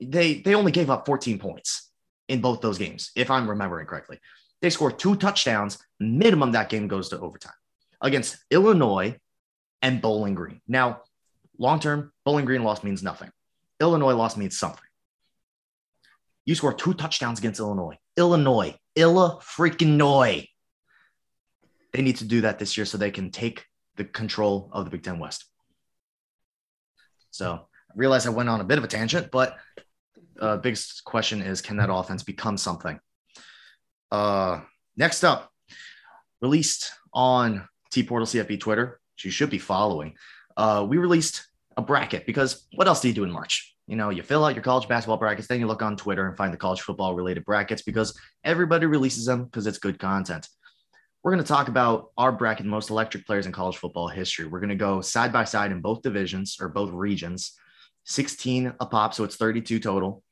They 0.00 0.34
they 0.34 0.54
only 0.54 0.72
gave 0.72 0.88
up 0.88 1.04
14 1.04 1.38
points 1.38 1.90
in 2.28 2.40
both 2.40 2.60
those 2.60 2.78
games, 2.78 3.10
if 3.16 3.30
I'm 3.30 3.48
remembering 3.48 3.86
correctly. 3.86 4.18
They 4.62 4.70
scored 4.70 4.98
two 4.98 5.16
touchdowns. 5.16 5.78
Minimum 6.00 6.52
that 6.52 6.68
game 6.70 6.88
goes 6.88 7.10
to 7.10 7.20
overtime 7.20 7.52
against 8.00 8.38
Illinois 8.50 9.16
and 9.82 10.00
Bowling 10.00 10.34
Green. 10.34 10.60
Now, 10.66 11.02
long 11.58 11.80
term, 11.80 12.12
Bowling 12.24 12.44
Green 12.44 12.64
loss 12.64 12.82
means 12.82 13.02
nothing. 13.02 13.30
Illinois 13.80 14.14
loss 14.14 14.36
means 14.36 14.58
something. 14.58 14.80
You 16.46 16.54
score 16.54 16.74
two 16.74 16.94
touchdowns 16.94 17.38
against 17.38 17.60
Illinois. 17.60 17.98
Illinois, 18.16 18.76
Illa 18.94 19.38
freaking 19.40 19.96
Noy. 19.96 20.48
They 21.92 22.02
need 22.02 22.16
to 22.16 22.24
do 22.24 22.42
that 22.42 22.58
this 22.58 22.76
year 22.76 22.86
so 22.86 22.98
they 22.98 23.10
can 23.10 23.30
take 23.30 23.66
the 23.96 24.04
control 24.04 24.68
of 24.72 24.84
the 24.84 24.90
Big 24.90 25.02
Ten 25.02 25.18
West. 25.18 25.44
So 27.30 27.52
I 27.52 27.92
realize 27.94 28.26
I 28.26 28.30
went 28.30 28.48
on 28.48 28.60
a 28.60 28.64
bit 28.64 28.78
of 28.78 28.84
a 28.84 28.88
tangent, 28.88 29.30
but 29.30 29.56
uh, 30.40 30.56
biggest 30.58 31.04
question 31.04 31.42
is 31.42 31.60
can 31.60 31.76
that 31.78 31.92
offense 31.92 32.22
become 32.22 32.56
something? 32.56 32.98
Uh, 34.10 34.60
next 34.96 35.24
up, 35.24 35.50
released 36.40 36.92
on 37.12 37.68
T 37.90 38.02
Portal 38.02 38.26
CFB 38.26 38.60
Twitter, 38.60 39.00
which 39.14 39.24
you 39.24 39.30
should 39.30 39.50
be 39.50 39.58
following. 39.58 40.14
Uh, 40.56 40.86
we 40.88 40.98
released 40.98 41.46
a 41.76 41.82
bracket 41.82 42.26
because 42.26 42.66
what 42.74 42.86
else 42.86 43.00
do 43.00 43.08
you 43.08 43.14
do 43.14 43.24
in 43.24 43.30
March? 43.30 43.74
You 43.86 43.96
know, 43.96 44.10
you 44.10 44.22
fill 44.22 44.44
out 44.44 44.54
your 44.54 44.62
college 44.62 44.88
basketball 44.88 45.18
brackets, 45.18 45.46
then 45.46 45.60
you 45.60 45.66
look 45.66 45.82
on 45.82 45.96
Twitter 45.96 46.26
and 46.26 46.36
find 46.36 46.52
the 46.52 46.58
college 46.58 46.80
football 46.80 47.14
related 47.14 47.44
brackets 47.44 47.82
because 47.82 48.18
everybody 48.42 48.86
releases 48.86 49.26
them 49.26 49.44
because 49.44 49.66
it's 49.66 49.78
good 49.78 49.98
content. 49.98 50.48
We're 51.22 51.32
going 51.32 51.42
to 51.42 51.48
talk 51.48 51.68
about 51.68 52.10
our 52.16 52.32
bracket, 52.32 52.66
most 52.66 52.90
electric 52.90 53.26
players 53.26 53.46
in 53.46 53.52
college 53.52 53.76
football 53.76 54.08
history. 54.08 54.46
We're 54.46 54.60
going 54.60 54.68
to 54.70 54.74
go 54.74 55.00
side 55.00 55.32
by 55.32 55.44
side 55.44 55.72
in 55.72 55.80
both 55.80 56.02
divisions 56.02 56.58
or 56.60 56.68
both 56.68 56.90
regions, 56.90 57.58
16 58.04 58.74
a 58.80 58.86
pop, 58.86 59.14
so 59.14 59.24
it's 59.24 59.36
32 59.36 59.80
total. 59.80 60.22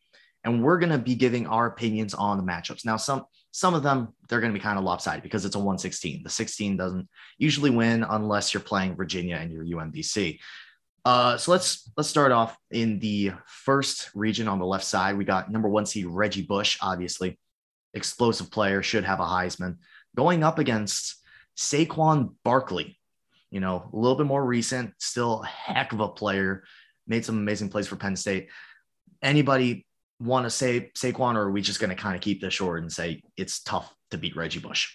And 0.44 0.62
we're 0.62 0.78
going 0.78 0.90
to 0.90 0.98
be 0.98 1.14
giving 1.14 1.46
our 1.46 1.66
opinions 1.66 2.14
on 2.14 2.36
the 2.36 2.42
matchups. 2.42 2.84
Now, 2.84 2.96
some 2.96 3.24
some 3.52 3.74
of 3.74 3.82
them 3.82 4.08
they're 4.28 4.40
going 4.40 4.52
to 4.52 4.58
be 4.58 4.62
kind 4.62 4.78
of 4.78 4.84
lopsided 4.84 5.22
because 5.22 5.44
it's 5.44 5.54
a 5.54 5.58
116. 5.58 6.22
The 6.22 6.30
16 6.30 6.76
doesn't 6.76 7.08
usually 7.38 7.70
win 7.70 8.04
unless 8.08 8.52
you're 8.52 8.62
playing 8.62 8.96
Virginia 8.96 9.36
and 9.36 9.52
your 9.52 9.64
UMBC. 9.64 10.40
Uh, 11.04 11.36
so 11.36 11.50
let's 11.52 11.90
let's 11.96 12.08
start 12.08 12.32
off 12.32 12.56
in 12.70 12.98
the 12.98 13.32
first 13.46 14.10
region 14.14 14.48
on 14.48 14.58
the 14.58 14.66
left 14.66 14.84
side. 14.84 15.16
We 15.16 15.24
got 15.24 15.50
number 15.50 15.68
one 15.68 15.86
seed 15.86 16.06
Reggie 16.06 16.42
Bush, 16.42 16.78
obviously 16.80 17.38
explosive 17.94 18.50
player, 18.50 18.82
should 18.82 19.04
have 19.04 19.20
a 19.20 19.24
Heisman, 19.24 19.76
going 20.16 20.42
up 20.42 20.58
against 20.58 21.16
Saquon 21.56 22.34
Barkley. 22.44 22.98
You 23.50 23.60
know, 23.60 23.90
a 23.92 23.96
little 23.96 24.16
bit 24.16 24.26
more 24.26 24.44
recent, 24.44 24.94
still 24.98 25.42
a 25.42 25.46
heck 25.46 25.92
of 25.92 26.00
a 26.00 26.08
player, 26.08 26.64
made 27.06 27.24
some 27.24 27.38
amazing 27.38 27.68
plays 27.68 27.88
for 27.88 27.96
Penn 27.96 28.16
State. 28.16 28.48
Anybody 29.22 29.86
want 30.20 30.44
to 30.46 30.50
say 30.50 30.90
Saquon, 30.94 31.36
or 31.36 31.42
are 31.42 31.50
we 31.50 31.62
just 31.62 31.80
going 31.80 31.90
to 31.90 31.96
kind 31.96 32.14
of 32.14 32.22
keep 32.22 32.40
this 32.40 32.54
short 32.54 32.82
and 32.82 32.92
say 32.92 33.22
it's 33.36 33.60
tough 33.60 33.94
to 34.10 34.18
beat 34.18 34.36
Reggie 34.36 34.60
Bush? 34.60 34.94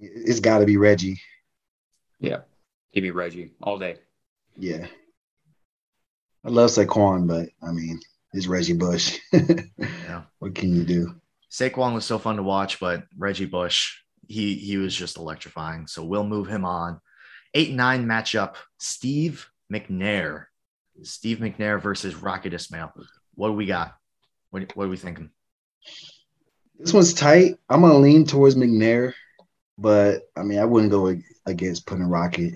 It's 0.00 0.40
got 0.40 0.58
to 0.58 0.66
be 0.66 0.76
Reggie. 0.76 1.20
Yeah, 2.20 2.40
give 2.92 3.02
me 3.02 3.10
Reggie 3.10 3.52
all 3.62 3.78
day. 3.78 3.96
Yeah. 4.56 4.86
I 6.44 6.50
love 6.50 6.70
Saquon, 6.70 7.26
but 7.26 7.48
I 7.66 7.72
mean, 7.72 8.00
it's 8.32 8.46
Reggie 8.46 8.74
Bush. 8.74 9.18
yeah. 9.32 10.22
What 10.38 10.54
can 10.54 10.74
you 10.74 10.84
do? 10.84 11.16
Saquon 11.50 11.94
was 11.94 12.04
so 12.04 12.18
fun 12.18 12.36
to 12.36 12.42
watch, 12.42 12.78
but 12.78 13.04
Reggie 13.16 13.46
Bush, 13.46 13.98
he 14.28 14.54
he 14.54 14.76
was 14.76 14.94
just 14.94 15.16
electrifying. 15.16 15.86
So 15.86 16.04
we'll 16.04 16.24
move 16.24 16.46
him 16.46 16.64
on. 16.64 17.00
Eight 17.54 17.72
nine 17.72 18.06
matchup: 18.06 18.54
Steve 18.78 19.48
McNair, 19.72 20.46
Steve 21.02 21.38
McNair 21.38 21.80
versus 21.80 22.14
Rocket 22.14 22.54
Ismail. 22.54 22.92
What 23.34 23.48
do 23.48 23.54
we 23.54 23.66
got? 23.66 23.96
What 24.50 24.74
what 24.76 24.86
are 24.86 24.90
we 24.90 24.96
thinking? 24.96 25.30
This 26.78 26.92
one's 26.92 27.14
tight. 27.14 27.56
I'm 27.68 27.82
gonna 27.82 27.98
lean 27.98 28.24
towards 28.24 28.54
McNair, 28.54 29.14
but 29.76 30.22
I 30.36 30.42
mean, 30.42 30.58
I 30.58 30.64
wouldn't 30.64 30.92
go 30.92 31.14
against 31.46 31.86
putting 31.86 32.04
Rocket 32.04 32.54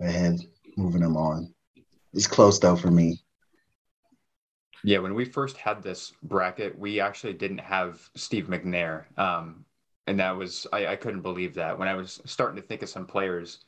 ahead, 0.00 0.40
moving 0.76 1.02
him 1.02 1.16
on. 1.16 1.54
It's 2.12 2.26
close 2.26 2.58
though 2.58 2.76
for 2.76 2.90
me. 2.90 3.22
Yeah, 4.82 4.98
when 4.98 5.14
we 5.14 5.24
first 5.24 5.56
had 5.58 5.82
this 5.82 6.12
bracket, 6.22 6.78
we 6.78 7.00
actually 7.00 7.34
didn't 7.34 7.58
have 7.58 8.00
Steve 8.16 8.46
McNair. 8.46 9.04
Um, 9.18 9.64
and 10.06 10.18
that 10.18 10.34
was, 10.34 10.66
I, 10.72 10.86
I 10.86 10.96
couldn't 10.96 11.20
believe 11.20 11.54
that. 11.54 11.78
When 11.78 11.86
I 11.86 11.94
was 11.94 12.20
starting 12.24 12.60
to 12.60 12.66
think 12.66 12.82
of 12.82 12.88
some 12.88 13.06
players, 13.06 13.60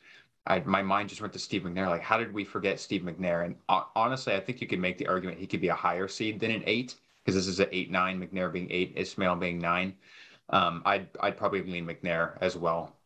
I, 0.46 0.60
my 0.60 0.82
mind 0.82 1.08
just 1.08 1.20
went 1.20 1.32
to 1.34 1.38
Steve 1.38 1.62
McNair. 1.62 1.88
Like, 1.88 2.02
how 2.02 2.18
did 2.18 2.32
we 2.32 2.44
forget 2.44 2.80
Steve 2.80 3.02
McNair? 3.02 3.44
And 3.44 3.56
uh, 3.68 3.84
honestly, 3.94 4.34
I 4.34 4.40
think 4.40 4.60
you 4.60 4.66
could 4.66 4.80
make 4.80 4.98
the 4.98 5.06
argument 5.06 5.38
he 5.38 5.46
could 5.46 5.60
be 5.60 5.68
a 5.68 5.74
higher 5.74 6.08
seed 6.08 6.40
than 6.40 6.50
an 6.50 6.64
eight 6.66 6.96
because 7.24 7.36
this 7.36 7.46
is 7.46 7.60
an 7.60 7.68
eight 7.70 7.90
nine. 7.90 8.20
McNair 8.20 8.52
being 8.52 8.68
eight, 8.70 8.94
Ismail 8.96 9.36
being 9.36 9.58
nine. 9.58 9.94
Um, 10.50 10.82
I'd 10.84 11.08
I'd 11.20 11.36
probably 11.36 11.62
lean 11.62 11.86
McNair 11.86 12.36
as 12.40 12.56
well. 12.56 12.96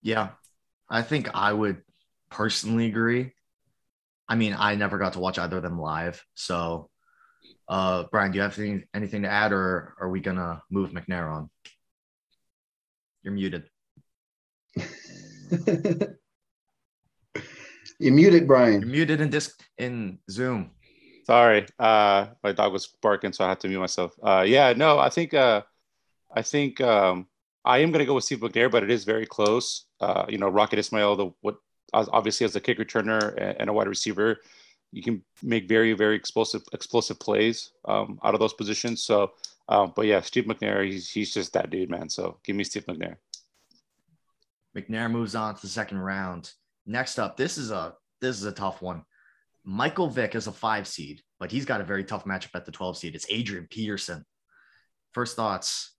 Yeah, 0.00 0.30
I 0.88 1.02
think 1.02 1.28
I 1.34 1.52
would 1.52 1.82
personally 2.30 2.86
agree. 2.86 3.32
I 4.28 4.34
mean, 4.34 4.56
I 4.58 4.74
never 4.74 4.98
got 4.98 5.12
to 5.12 5.20
watch 5.20 5.38
either 5.38 5.58
of 5.58 5.62
them 5.62 5.78
live. 5.78 6.24
So, 6.34 6.88
uh, 7.68 8.04
Brian, 8.10 8.32
do 8.32 8.36
you 8.36 8.42
have 8.42 8.58
anything, 8.58 8.84
anything 8.94 9.22
to 9.22 9.28
add, 9.28 9.52
or 9.52 9.94
are 10.00 10.08
we 10.08 10.20
gonna 10.20 10.62
move 10.70 10.90
McNair 10.90 11.30
on? 11.30 11.50
You're 13.22 13.34
muted. 13.34 13.64
You're 17.98 18.14
muted, 18.14 18.46
Brian. 18.46 18.80
You're 18.80 18.90
muted 18.90 19.20
in 19.20 19.30
disc 19.30 19.62
in 19.78 20.18
Zoom. 20.30 20.70
Sorry, 21.24 21.66
uh, 21.78 22.26
my 22.42 22.50
dog 22.52 22.72
was 22.72 22.88
barking, 23.00 23.32
so 23.32 23.44
I 23.44 23.50
had 23.50 23.60
to 23.60 23.68
mute 23.68 23.78
myself. 23.78 24.12
Uh, 24.22 24.44
yeah, 24.46 24.72
no, 24.76 24.98
I 24.98 25.08
think 25.08 25.34
uh, 25.34 25.62
I 26.34 26.42
think 26.42 26.80
um, 26.80 27.28
I 27.64 27.78
am 27.78 27.92
going 27.92 28.00
to 28.00 28.06
go 28.06 28.14
with 28.14 28.24
Steve 28.24 28.40
McNair, 28.40 28.70
but 28.70 28.82
it 28.82 28.90
is 28.90 29.04
very 29.04 29.26
close. 29.26 29.86
Uh, 30.00 30.24
you 30.28 30.38
know, 30.38 30.48
Rocket 30.48 30.80
Ismail, 30.80 31.16
the 31.16 31.30
what 31.42 31.56
obviously 31.94 32.44
as 32.44 32.56
a 32.56 32.60
kick 32.60 32.78
returner 32.78 33.56
and 33.58 33.70
a 33.70 33.72
wide 33.72 33.86
receiver, 33.86 34.40
you 34.90 35.02
can 35.02 35.22
make 35.42 35.68
very 35.68 35.92
very 35.92 36.16
explosive 36.16 36.62
explosive 36.72 37.20
plays 37.20 37.70
um, 37.84 38.18
out 38.24 38.34
of 38.34 38.40
those 38.40 38.54
positions. 38.54 39.04
So, 39.04 39.32
um, 39.68 39.92
but 39.94 40.06
yeah, 40.06 40.20
Steve 40.22 40.44
McNair, 40.44 40.84
he's 40.84 41.08
he's 41.08 41.32
just 41.32 41.52
that 41.52 41.70
dude, 41.70 41.90
man. 41.90 42.08
So 42.08 42.38
give 42.42 42.56
me 42.56 42.64
Steve 42.64 42.86
McNair. 42.86 43.16
McNair 44.76 45.10
moves 45.10 45.34
on 45.34 45.54
to 45.54 45.60
the 45.60 45.68
second 45.68 45.98
round. 45.98 46.50
Next 46.86 47.18
up, 47.18 47.36
this 47.36 47.58
is 47.58 47.70
a 47.70 47.94
this 48.20 48.36
is 48.36 48.44
a 48.44 48.52
tough 48.52 48.82
one. 48.82 49.02
Michael 49.64 50.08
Vick 50.08 50.34
is 50.34 50.46
a 50.46 50.52
five 50.52 50.88
seed, 50.88 51.22
but 51.38 51.50
he's 51.50 51.64
got 51.64 51.80
a 51.80 51.84
very 51.84 52.04
tough 52.04 52.24
matchup 52.24 52.54
at 52.54 52.64
the 52.64 52.72
12 52.72 52.96
seed. 52.96 53.14
It's 53.14 53.26
Adrian 53.28 53.68
Peterson. 53.70 54.24
First 55.12 55.36
thoughts 55.36 55.94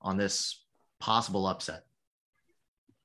on 0.00 0.16
this 0.16 0.64
possible 1.00 1.46
upset? 1.46 1.82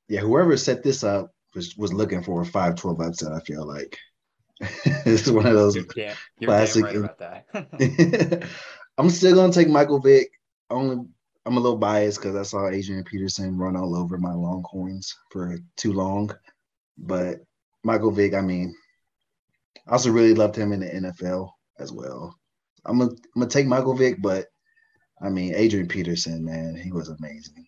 Yeah, 0.08 0.22
whoever 0.22 0.56
set 0.58 0.84
this 0.84 1.04
up 1.04 1.32
was, 1.56 1.76
was 1.76 1.94
looking 1.94 2.22
for 2.22 2.42
a 2.42 2.46
5 2.46 2.76
12 2.76 3.02
upset, 3.02 3.32
I 3.32 3.40
feel 3.40 3.66
like. 3.66 3.98
it's 5.06 5.28
one 5.28 5.46
of 5.46 5.54
those 5.54 5.76
you're 5.76 5.84
damn, 5.84 6.16
you're 6.40 6.48
classic. 6.50 6.86
Damn 6.86 7.02
right 7.02 7.12
about 7.18 7.20
that. 7.20 8.48
I'm 8.98 9.10
still 9.10 9.36
gonna 9.36 9.52
take 9.52 9.68
Michael 9.68 10.00
Vick. 10.00 10.30
Only 10.70 11.06
I'm 11.46 11.58
a 11.58 11.60
little 11.60 11.78
biased 11.78 12.20
because 12.20 12.36
I 12.36 12.44
saw 12.44 12.70
Adrian 12.70 13.04
Peterson 13.04 13.58
run 13.58 13.76
all 13.76 13.96
over 13.96 14.18
my 14.18 14.34
Longhorns 14.34 15.16
for 15.32 15.58
too 15.78 15.94
long. 15.94 16.32
But 16.98 17.42
Michael 17.84 18.12
Vick, 18.12 18.34
I 18.34 18.42
mean, 18.42 18.74
I 19.88 19.92
also 19.92 20.12
really 20.12 20.34
loved 20.34 20.56
him 20.56 20.74
in 20.74 20.80
the 20.80 20.88
NFL 20.88 21.50
as 21.78 21.92
well. 21.92 22.36
I'm 22.86 22.98
gonna, 22.98 23.12
I'm 23.12 23.42
gonna 23.42 23.50
take 23.50 23.68
Michael 23.68 23.96
Vick, 23.96 24.22
but 24.22 24.48
I 25.22 25.30
mean 25.30 25.54
Adrian 25.56 25.88
Peterson, 25.88 26.44
man, 26.44 26.76
he 26.76 26.92
was 26.92 27.10
amazing. 27.10 27.68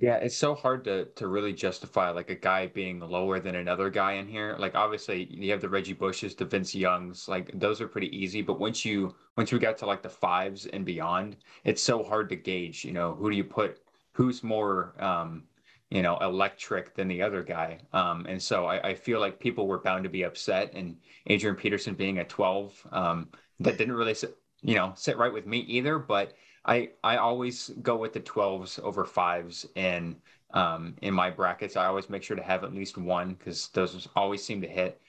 Yeah, 0.00 0.16
it's 0.16 0.36
so 0.36 0.54
hard 0.54 0.84
to 0.84 1.06
to 1.16 1.26
really 1.26 1.52
justify 1.52 2.10
like 2.10 2.30
a 2.30 2.36
guy 2.36 2.68
being 2.68 3.00
lower 3.00 3.40
than 3.40 3.56
another 3.56 3.90
guy 3.90 4.12
in 4.12 4.28
here. 4.28 4.54
Like 4.58 4.76
obviously 4.76 5.24
you 5.24 5.50
have 5.50 5.60
the 5.60 5.68
Reggie 5.68 5.92
Bushes, 5.92 6.36
the 6.36 6.44
Vince 6.44 6.72
Youngs, 6.72 7.26
like 7.26 7.50
those 7.58 7.80
are 7.80 7.88
pretty 7.88 8.16
easy. 8.16 8.40
But 8.40 8.60
once 8.60 8.84
you 8.84 9.16
once 9.36 9.50
we 9.50 9.58
got 9.58 9.76
to 9.78 9.86
like 9.86 10.02
the 10.02 10.08
fives 10.08 10.66
and 10.66 10.84
beyond, 10.84 11.36
it's 11.64 11.82
so 11.82 12.04
hard 12.04 12.28
to 12.28 12.36
gauge. 12.36 12.84
You 12.84 12.92
know, 12.92 13.14
who 13.14 13.28
do 13.28 13.36
you 13.36 13.44
put? 13.44 13.80
Who's 14.12 14.44
more 14.44 14.94
um, 15.02 15.44
you 15.90 16.02
know, 16.02 16.18
electric 16.18 16.94
than 16.94 17.08
the 17.08 17.22
other 17.22 17.42
guy. 17.42 17.78
Um, 17.92 18.26
and 18.28 18.42
so 18.42 18.66
I, 18.66 18.90
I, 18.90 18.94
feel 18.94 19.20
like 19.20 19.40
people 19.40 19.66
were 19.66 19.78
bound 19.78 20.04
to 20.04 20.10
be 20.10 20.22
upset. 20.22 20.72
And 20.74 20.96
Adrian 21.28 21.56
Peterson 21.56 21.94
being 21.94 22.18
a 22.18 22.24
12, 22.24 22.86
um, 22.92 23.28
that 23.60 23.78
didn't 23.78 23.94
really, 23.94 24.14
sit, 24.14 24.36
you 24.60 24.74
know, 24.74 24.92
sit 24.96 25.16
right 25.16 25.32
with 25.32 25.46
me 25.46 25.60
either. 25.60 25.98
But 25.98 26.34
I, 26.68 26.90
I 27.02 27.16
always 27.16 27.70
go 27.80 27.96
with 27.96 28.12
the 28.12 28.20
12s 28.20 28.78
over 28.80 29.06
fives. 29.06 29.66
And 29.74 30.16
um, 30.52 30.94
in 31.00 31.14
my 31.14 31.30
brackets, 31.30 31.76
I 31.76 31.86
always 31.86 32.10
make 32.10 32.22
sure 32.22 32.36
to 32.36 32.42
have 32.42 32.62
at 32.62 32.74
least 32.74 32.98
one 32.98 33.34
because 33.34 33.68
those 33.68 34.06
always 34.14 34.44
seem 34.44 34.60
to 34.60 34.68
hit. 34.68 35.00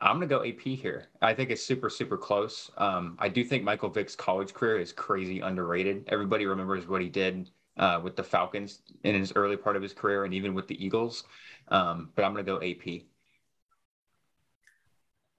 I'm 0.00 0.18
going 0.18 0.28
to 0.28 0.34
go 0.34 0.44
AP 0.44 0.60
here. 0.60 1.08
I 1.20 1.34
think 1.34 1.50
it's 1.50 1.62
super, 1.62 1.90
super 1.90 2.16
close. 2.16 2.70
Um, 2.78 3.16
I 3.18 3.28
do 3.28 3.44
think 3.44 3.64
Michael 3.64 3.90
Vick's 3.90 4.14
college 4.14 4.54
career 4.54 4.78
is 4.78 4.92
crazy 4.92 5.40
underrated. 5.40 6.04
Everybody 6.06 6.46
remembers 6.46 6.86
what 6.86 7.02
he 7.02 7.08
did 7.08 7.50
uh, 7.76 8.00
with 8.02 8.14
the 8.14 8.22
Falcons 8.22 8.80
in 9.02 9.14
his 9.16 9.32
early 9.34 9.56
part 9.56 9.76
of 9.76 9.82
his 9.82 9.92
career 9.92 10.24
and 10.24 10.32
even 10.32 10.54
with 10.54 10.68
the 10.68 10.82
Eagles. 10.82 11.24
Um, 11.68 12.10
but 12.14 12.24
I'm 12.24 12.32
going 12.32 12.46
to 12.46 12.50
go 12.50 12.64
AP. 12.64 13.02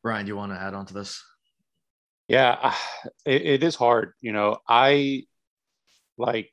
Brian, 0.03 0.25
do 0.25 0.29
you 0.29 0.35
want 0.35 0.51
to 0.51 0.59
add 0.59 0.73
on 0.73 0.85
to 0.87 0.93
this? 0.93 1.23
Yeah, 2.27 2.75
it, 3.25 3.41
it 3.41 3.63
is 3.63 3.75
hard. 3.75 4.13
You 4.21 4.31
know, 4.31 4.57
I 4.67 5.23
like, 6.17 6.49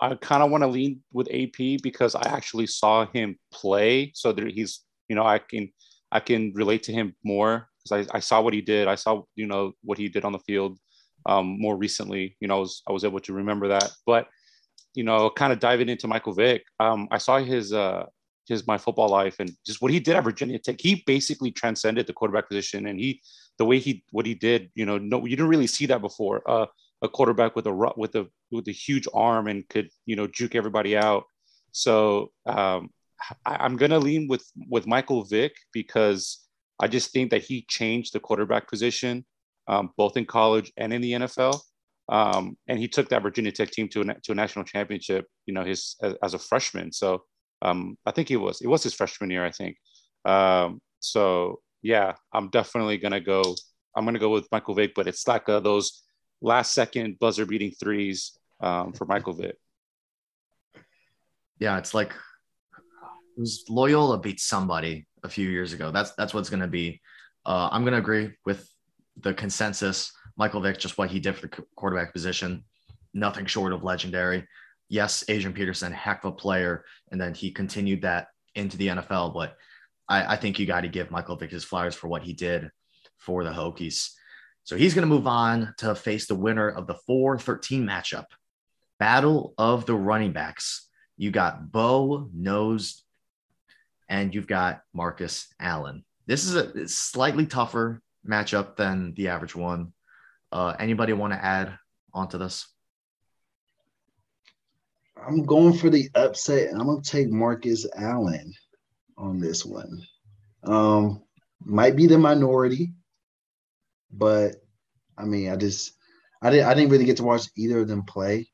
I 0.00 0.14
kind 0.14 0.42
of 0.42 0.50
want 0.50 0.62
to 0.62 0.68
lean 0.68 1.02
with 1.12 1.28
AP 1.32 1.82
because 1.82 2.14
I 2.14 2.28
actually 2.28 2.66
saw 2.66 3.06
him 3.06 3.36
play. 3.52 4.12
So 4.14 4.32
that 4.32 4.50
he's, 4.50 4.80
you 5.08 5.16
know, 5.16 5.24
I 5.24 5.38
can, 5.38 5.70
I 6.10 6.20
can 6.20 6.52
relate 6.54 6.82
to 6.84 6.92
him 6.92 7.14
more 7.24 7.68
because 7.82 8.08
I, 8.08 8.16
I 8.16 8.20
saw 8.20 8.40
what 8.40 8.54
he 8.54 8.62
did. 8.62 8.88
I 8.88 8.94
saw, 8.94 9.22
you 9.36 9.46
know, 9.46 9.72
what 9.82 9.98
he 9.98 10.08
did 10.08 10.24
on 10.24 10.32
the 10.32 10.38
field 10.38 10.78
um, 11.26 11.60
more 11.60 11.76
recently. 11.76 12.36
You 12.40 12.48
know, 12.48 12.56
I 12.56 12.60
was, 12.60 12.82
I 12.88 12.92
was 12.92 13.04
able 13.04 13.20
to 13.20 13.32
remember 13.32 13.68
that. 13.68 13.90
But 14.06 14.28
you 14.94 15.04
know, 15.04 15.30
kind 15.30 15.52
of 15.52 15.60
diving 15.60 15.88
into 15.88 16.08
Michael 16.08 16.32
Vick, 16.32 16.64
um, 16.80 17.08
I 17.10 17.18
saw 17.18 17.38
his 17.38 17.72
uh, 17.72 18.06
his 18.46 18.66
my 18.66 18.78
football 18.78 19.08
life 19.08 19.36
and 19.38 19.52
just 19.64 19.80
what 19.80 19.92
he 19.92 20.00
did 20.00 20.16
at 20.16 20.24
Virginia 20.24 20.58
Tech. 20.58 20.76
He 20.80 21.02
basically 21.06 21.50
transcended 21.50 22.06
the 22.06 22.12
quarterback 22.12 22.48
position, 22.48 22.86
and 22.86 22.98
he 22.98 23.20
the 23.58 23.64
way 23.64 23.78
he 23.78 24.04
what 24.10 24.26
he 24.26 24.34
did, 24.34 24.70
you 24.74 24.86
know, 24.86 24.98
no, 24.98 25.24
you 25.24 25.36
didn't 25.36 25.48
really 25.48 25.66
see 25.66 25.86
that 25.86 26.00
before. 26.00 26.42
Uh, 26.48 26.66
a 27.02 27.08
quarterback 27.08 27.56
with 27.56 27.66
a 27.66 27.92
with 27.96 28.14
a 28.14 28.28
with 28.50 28.68
a 28.68 28.72
huge 28.72 29.06
arm 29.14 29.46
and 29.46 29.68
could 29.68 29.88
you 30.06 30.16
know 30.16 30.26
juke 30.26 30.54
everybody 30.54 30.96
out. 30.96 31.24
So 31.72 32.32
um, 32.46 32.90
I, 33.46 33.64
am 33.64 33.76
gonna 33.76 33.98
lean 33.98 34.28
with 34.28 34.44
with 34.68 34.86
Michael 34.86 35.24
Vick 35.24 35.52
because 35.72 36.46
I 36.80 36.88
just 36.88 37.12
think 37.12 37.30
that 37.30 37.42
he 37.42 37.64
changed 37.68 38.12
the 38.12 38.20
quarterback 38.20 38.68
position 38.68 39.24
um, 39.70 39.90
both 39.96 40.16
in 40.16 40.26
college 40.26 40.72
and 40.76 40.92
in 40.92 41.00
the 41.00 41.12
NFL. 41.12 41.60
Um, 42.08 42.56
and 42.66 42.78
he 42.78 42.88
took 42.88 43.08
that 43.10 43.22
Virginia 43.22 43.52
Tech 43.52 43.70
team 43.70 43.88
to 43.90 44.00
a, 44.00 44.04
to 44.22 44.32
a 44.32 44.34
national 44.34 44.64
championship, 44.64 45.26
you 45.46 45.54
know, 45.54 45.64
his 45.64 45.96
as, 46.02 46.14
as 46.22 46.34
a 46.34 46.38
freshman. 46.38 46.92
So 46.92 47.22
um, 47.62 47.96
I 48.04 48.10
think 48.10 48.30
it 48.30 48.36
was 48.36 48.60
it 48.60 48.66
was 48.66 48.82
his 48.82 48.94
freshman 48.94 49.30
year, 49.30 49.44
I 49.44 49.52
think. 49.52 49.76
Um, 50.24 50.80
so 50.98 51.60
yeah, 51.82 52.14
I'm 52.32 52.50
definitely 52.50 52.98
gonna 52.98 53.20
go. 53.20 53.54
I'm 53.96 54.04
gonna 54.04 54.18
go 54.18 54.30
with 54.30 54.48
Michael 54.50 54.74
Vick, 54.74 54.92
but 54.94 55.06
it's 55.06 55.26
like 55.28 55.48
uh, 55.48 55.60
those 55.60 56.02
last 56.40 56.72
second 56.72 57.18
buzzer 57.18 57.46
beating 57.46 57.72
threes 57.72 58.38
um, 58.60 58.92
for 58.92 59.04
Michael 59.04 59.34
Vick. 59.34 59.56
Yeah, 61.58 61.78
it's 61.78 61.94
like 61.94 62.10
it 62.10 63.40
was 63.40 63.64
Loyola 63.68 64.18
beat 64.18 64.40
somebody 64.40 65.06
a 65.22 65.28
few 65.28 65.48
years 65.48 65.72
ago. 65.72 65.90
That's 65.90 66.12
that's 66.12 66.32
what's 66.32 66.50
gonna 66.50 66.68
be. 66.68 67.00
Uh, 67.44 67.68
I'm 67.70 67.84
gonna 67.84 67.98
agree 67.98 68.32
with 68.44 68.68
the 69.16 69.34
consensus. 69.34 70.12
Michael 70.36 70.60
Vick, 70.60 70.78
just 70.78 70.96
what 70.96 71.10
he 71.10 71.20
did 71.20 71.34
for 71.36 71.46
the 71.46 71.64
quarterback 71.76 72.12
position, 72.12 72.64
nothing 73.12 73.46
short 73.46 73.72
of 73.72 73.84
legendary. 73.84 74.46
Yes, 74.88 75.24
Adrian 75.28 75.52
Peterson, 75.52 75.92
heck 75.92 76.24
of 76.24 76.32
a 76.32 76.36
player. 76.36 76.84
And 77.10 77.20
then 77.20 77.34
he 77.34 77.50
continued 77.50 78.02
that 78.02 78.28
into 78.54 78.76
the 78.76 78.88
NFL. 78.88 79.34
But 79.34 79.56
I, 80.08 80.34
I 80.34 80.36
think 80.36 80.58
you 80.58 80.66
got 80.66 80.80
to 80.80 80.88
give 80.88 81.10
Michael 81.10 81.36
Vick 81.36 81.50
his 81.50 81.64
flowers 81.64 81.94
for 81.94 82.08
what 82.08 82.22
he 82.22 82.32
did 82.32 82.70
for 83.18 83.44
the 83.44 83.50
Hokies. 83.50 84.10
So 84.70 84.76
he's 84.76 84.94
going 84.94 85.02
to 85.02 85.12
move 85.12 85.26
on 85.26 85.74
to 85.78 85.96
face 85.96 86.28
the 86.28 86.36
winner 86.36 86.68
of 86.68 86.86
the 86.86 86.94
4 86.94 87.40
13 87.40 87.84
matchup. 87.84 88.26
Battle 89.00 89.52
of 89.58 89.84
the 89.84 89.96
running 89.96 90.30
backs. 90.30 90.86
You 91.16 91.32
got 91.32 91.72
Bo 91.72 92.30
Nose 92.32 93.02
and 94.08 94.32
you've 94.32 94.46
got 94.46 94.82
Marcus 94.94 95.52
Allen. 95.58 96.04
This 96.28 96.44
is 96.44 96.54
a 96.54 96.86
slightly 96.86 97.46
tougher 97.46 98.00
matchup 98.24 98.76
than 98.76 99.12
the 99.14 99.26
average 99.26 99.56
one. 99.56 99.92
Uh, 100.52 100.76
anybody 100.78 101.14
want 101.14 101.32
to 101.32 101.44
add 101.44 101.76
onto 102.14 102.38
this? 102.38 102.68
I'm 105.16 105.42
going 105.42 105.72
for 105.72 105.90
the 105.90 106.08
upset. 106.14 106.68
And 106.68 106.80
I'm 106.80 106.86
gonna 106.86 107.02
take 107.02 107.28
Marcus 107.28 107.88
Allen 107.96 108.54
on 109.18 109.40
this 109.40 109.66
one. 109.66 110.00
Um, 110.62 111.24
might 111.64 111.96
be 111.96 112.06
the 112.06 112.18
minority, 112.18 112.92
but 114.12 114.56
I 115.18 115.24
mean, 115.24 115.50
I 115.50 115.56
just 115.56 115.94
I 116.42 116.50
didn't 116.50 116.66
I 116.66 116.74
didn't 116.74 116.90
really 116.90 117.04
get 117.04 117.16
to 117.18 117.24
watch 117.24 117.46
either 117.56 117.80
of 117.80 117.88
them 117.88 118.02
play, 118.04 118.48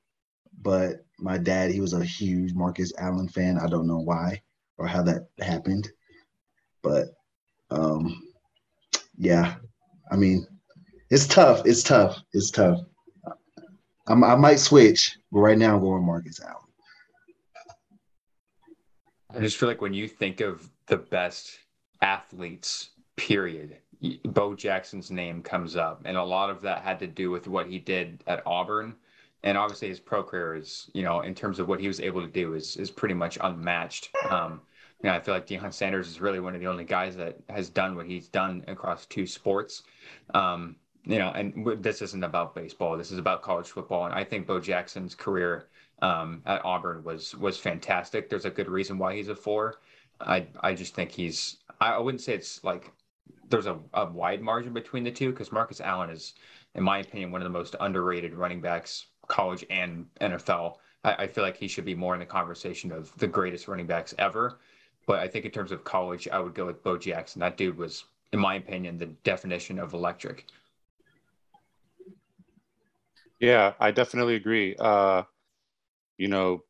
but 0.60 1.04
my 1.18 1.38
dad 1.38 1.70
he 1.70 1.80
was 1.80 1.92
a 1.92 2.04
huge 2.04 2.52
Marcus 2.54 2.92
Allen 2.98 3.28
fan. 3.28 3.58
I 3.58 3.68
don't 3.68 3.86
know 3.86 4.00
why 4.00 4.42
or 4.78 4.86
how 4.86 5.02
that 5.02 5.28
happened, 5.40 5.88
but 6.82 7.08
um, 7.70 8.22
yeah, 9.16 9.56
I 10.10 10.16
mean, 10.16 10.46
it's 11.10 11.26
tough. 11.26 11.62
It's 11.64 11.82
tough. 11.82 12.20
It's 12.32 12.50
tough. 12.50 12.80
I'm, 14.08 14.22
i 14.22 14.36
might 14.36 14.60
switch, 14.60 15.16
but 15.32 15.40
right 15.40 15.58
now 15.58 15.74
I'm 15.74 15.80
going 15.80 16.04
Marcus 16.04 16.40
Allen. 16.40 16.56
I 19.34 19.40
just 19.40 19.56
feel 19.56 19.68
like 19.68 19.82
when 19.82 19.94
you 19.94 20.08
think 20.08 20.40
of 20.40 20.70
the 20.86 20.96
best 20.96 21.58
athletes, 22.00 22.90
period, 23.16 23.76
Bo 24.24 24.54
Jackson's 24.54 25.10
name 25.10 25.42
comes 25.42 25.76
up, 25.76 26.02
and 26.04 26.16
a 26.16 26.24
lot 26.24 26.50
of 26.50 26.60
that 26.62 26.82
had 26.82 26.98
to 27.00 27.06
do 27.06 27.30
with 27.30 27.46
what 27.48 27.66
he 27.66 27.78
did 27.78 28.22
at 28.26 28.42
Auburn, 28.46 28.94
and 29.42 29.56
obviously 29.56 29.88
his 29.88 30.00
pro 30.00 30.22
career 30.22 30.54
is, 30.56 30.90
you 30.92 31.02
know, 31.02 31.20
in 31.20 31.34
terms 31.34 31.58
of 31.58 31.68
what 31.68 31.80
he 31.80 31.88
was 31.88 32.00
able 32.00 32.20
to 32.20 32.28
do, 32.28 32.54
is 32.54 32.76
is 32.76 32.90
pretty 32.90 33.14
much 33.14 33.38
unmatched. 33.40 34.10
Um, 34.30 34.60
you 35.02 35.08
know, 35.08 35.14
I 35.14 35.20
feel 35.20 35.34
like 35.34 35.46
Deion 35.46 35.72
Sanders 35.72 36.08
is 36.08 36.20
really 36.20 36.40
one 36.40 36.54
of 36.54 36.60
the 36.60 36.66
only 36.66 36.84
guys 36.84 37.16
that 37.16 37.36
has 37.48 37.68
done 37.68 37.96
what 37.96 38.06
he's 38.06 38.28
done 38.28 38.64
across 38.66 39.06
two 39.06 39.26
sports. 39.26 39.82
Um, 40.34 40.76
you 41.04 41.18
know, 41.18 41.30
and 41.30 41.82
this 41.82 42.02
isn't 42.02 42.24
about 42.24 42.54
baseball. 42.54 42.96
This 42.96 43.12
is 43.12 43.18
about 43.18 43.42
college 43.42 43.68
football, 43.68 44.06
and 44.06 44.14
I 44.14 44.24
think 44.24 44.46
Bo 44.46 44.58
Jackson's 44.58 45.14
career 45.14 45.68
um, 46.02 46.42
at 46.46 46.64
Auburn 46.64 47.04
was 47.04 47.34
was 47.36 47.58
fantastic. 47.58 48.28
There's 48.28 48.44
a 48.44 48.50
good 48.50 48.68
reason 48.68 48.98
why 48.98 49.14
he's 49.14 49.28
a 49.28 49.36
four. 49.36 49.76
I 50.20 50.46
I 50.60 50.74
just 50.74 50.94
think 50.94 51.12
he's. 51.12 51.58
I 51.80 51.98
wouldn't 51.98 52.22
say 52.22 52.34
it's 52.34 52.64
like 52.64 52.90
there's 53.48 53.66
a, 53.66 53.78
a 53.94 54.06
wide 54.06 54.42
margin 54.42 54.72
between 54.72 55.04
the 55.04 55.10
two 55.10 55.30
because 55.30 55.52
Marcus 55.52 55.80
Allen 55.80 56.10
is, 56.10 56.34
in 56.74 56.82
my 56.82 56.98
opinion, 56.98 57.30
one 57.30 57.40
of 57.40 57.44
the 57.44 57.58
most 57.58 57.76
underrated 57.80 58.34
running 58.34 58.60
backs, 58.60 59.06
college 59.28 59.64
and 59.70 60.06
NFL. 60.20 60.76
I, 61.04 61.14
I 61.14 61.26
feel 61.26 61.44
like 61.44 61.56
he 61.56 61.68
should 61.68 61.84
be 61.84 61.94
more 61.94 62.14
in 62.14 62.20
the 62.20 62.26
conversation 62.26 62.92
of 62.92 63.16
the 63.18 63.26
greatest 63.26 63.68
running 63.68 63.86
backs 63.86 64.14
ever. 64.18 64.58
But 65.06 65.20
I 65.20 65.28
think 65.28 65.44
in 65.44 65.52
terms 65.52 65.70
of 65.70 65.84
college, 65.84 66.28
I 66.28 66.38
would 66.40 66.54
go 66.54 66.66
with 66.66 66.82
Bo 66.82 66.98
Jackson. 66.98 67.40
That 67.40 67.56
dude 67.56 67.78
was, 67.78 68.04
in 68.32 68.40
my 68.40 68.56
opinion, 68.56 68.98
the 68.98 69.06
definition 69.06 69.78
of 69.78 69.94
electric. 69.94 70.46
Yeah, 73.38 73.74
I 73.78 73.90
definitely 73.90 74.34
agree. 74.34 74.74
Uh, 74.78 75.22
you 76.18 76.28
know, 76.28 76.64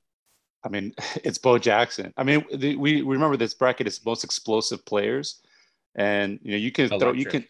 I 0.64 0.68
mean, 0.68 0.94
it's 1.24 1.38
Bo 1.38 1.58
Jackson. 1.58 2.12
I 2.16 2.24
mean, 2.24 2.44
the, 2.52 2.76
we, 2.76 3.02
we 3.02 3.14
remember 3.14 3.36
this 3.36 3.54
bracket 3.54 3.86
is 3.86 4.04
most 4.04 4.24
explosive 4.24 4.84
players, 4.84 5.40
and 5.96 6.38
you 6.42 6.52
know 6.52 6.56
you 6.58 6.70
can 6.70 6.84
electric. 6.84 7.00
throw 7.00 7.12
you 7.12 7.26
can, 7.26 7.44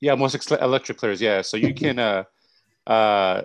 yeah, 0.00 0.14
most 0.14 0.34
ex- 0.34 0.50
electric 0.50 0.96
players. 0.98 1.20
Yeah, 1.20 1.42
so 1.42 1.56
you 1.56 1.74
can 1.74 1.98
uh, 1.98 2.24
uh, 2.86 3.42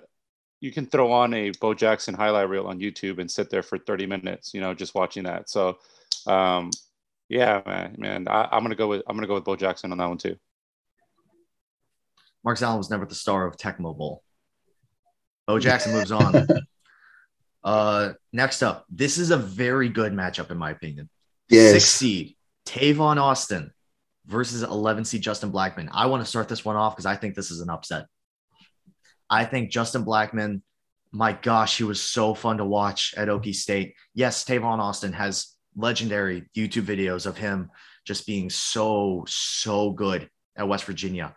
you 0.62 0.72
can 0.72 0.86
throw 0.86 1.12
on 1.12 1.34
a 1.34 1.52
Bo 1.60 1.74
Jackson 1.74 2.14
highlight 2.14 2.48
reel 2.48 2.68
on 2.68 2.80
YouTube 2.80 3.20
and 3.20 3.30
sit 3.30 3.50
there 3.50 3.64
for 3.64 3.78
30 3.78 4.06
minutes, 4.06 4.54
you 4.54 4.62
know, 4.62 4.74
just 4.74 4.96
watching 4.96 5.24
that. 5.24 5.50
So, 5.50 5.78
um, 6.26 6.70
yeah, 7.28 7.62
man, 7.66 7.96
man, 7.98 8.28
I, 8.30 8.56
am 8.56 8.64
gonna 8.64 8.76
go 8.76 8.88
with 8.88 9.02
I'm 9.08 9.18
gonna 9.18 9.28
go 9.28 9.34
with 9.34 9.44
Bo 9.44 9.58
Jackson 9.58 9.92
on 9.92 9.98
that 9.98 10.08
one 10.08 10.18
too. 10.18 10.38
Mark 12.46 12.62
Allen 12.62 12.78
was 12.78 12.90
never 12.90 13.06
the 13.06 13.16
star 13.16 13.48
of 13.48 13.58
Tecmo 13.58 13.98
Bowl. 13.98 14.24
Bo 15.48 15.60
Jackson 15.60 15.94
moves 15.94 16.12
on. 16.12 16.48
Uh, 17.64 18.12
next 18.34 18.62
up, 18.62 18.86
this 18.90 19.18
is 19.18 19.32
a 19.32 19.38
very 19.38 19.88
good 19.88 20.12
matchup 20.12 20.52
in 20.52 20.58
my 20.58 20.72
opinion. 20.72 21.10
Yes. 21.48 21.72
Six 21.72 21.86
seed 21.86 22.36
Tavon 22.66 23.16
Austin 23.16 23.72
versus 24.26 24.64
11 24.64 25.06
seed 25.06 25.22
Justin 25.22 25.52
Blackmon. 25.52 25.90
I 25.92 26.06
want 26.08 26.24
to 26.24 26.30
start 26.30 26.48
this 26.48 26.64
one 26.64 26.76
off 26.76 26.96
because 26.96 27.06
I 27.06 27.16
think 27.16 27.36
this 27.36 27.52
is 27.52 27.62
an 27.62 27.70
upset. 27.70 28.06
I 29.30 29.46
think 29.46 29.72
Justin 29.72 30.06
Blackmon, 30.06 30.62
my 31.12 31.34
gosh, 31.34 31.78
he 31.78 31.84
was 31.84 32.02
so 32.02 32.34
fun 32.34 32.58
to 32.58 32.66
watch 32.66 33.14
at 33.18 33.28
Okie 33.28 33.56
State. 33.56 33.96
Yes, 34.14 34.46
Tavon 34.46 34.80
Austin 34.80 35.14
has 35.14 35.56
legendary 35.76 36.50
YouTube 36.56 36.84
videos 36.84 37.26
of 37.26 37.38
him 37.38 37.70
just 38.06 38.28
being 38.28 38.50
so, 38.50 39.24
so 39.28 39.92
good 39.92 40.30
at 40.56 40.68
West 40.68 40.86
Virginia. 40.86 41.36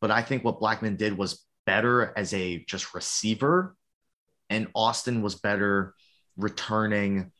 But 0.00 0.10
I 0.10 0.22
think 0.22 0.44
what 0.44 0.60
Blackmon 0.60 0.96
did 0.96 1.16
was 1.16 1.44
better 1.66 2.12
as 2.16 2.32
a 2.34 2.64
just 2.64 2.94
receiver, 2.94 3.76
and 4.50 4.68
Austin 4.74 5.22
was 5.22 5.34
better 5.34 5.94
returning 6.36 7.32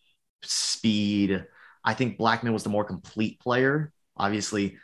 speed. 0.42 1.44
I 1.84 1.94
think 1.94 2.18
Blackmon 2.18 2.52
was 2.52 2.64
the 2.64 2.70
more 2.70 2.84
complete 2.84 3.38
player. 3.40 3.92
Obviously, 4.16 4.78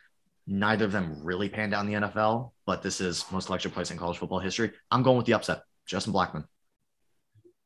neither 0.47 0.85
of 0.85 0.93
them 0.93 1.19
really 1.23 1.49
panned 1.49 1.75
in 1.75 1.87
the 1.87 1.95
NFL, 1.95 2.53
but 2.67 2.83
this 2.83 3.01
is 3.01 3.25
most 3.31 3.49
electric 3.49 3.75
place 3.75 3.91
in 3.91 3.99
college 3.99 4.19
football 4.19 4.41
history. 4.41 4.73
I'm 4.91 5.03
going 5.03 5.17
with 5.17 5.27
the 5.27 5.35
upset, 5.35 5.63
Justin 5.87 6.13
Blackmon. 6.13 6.45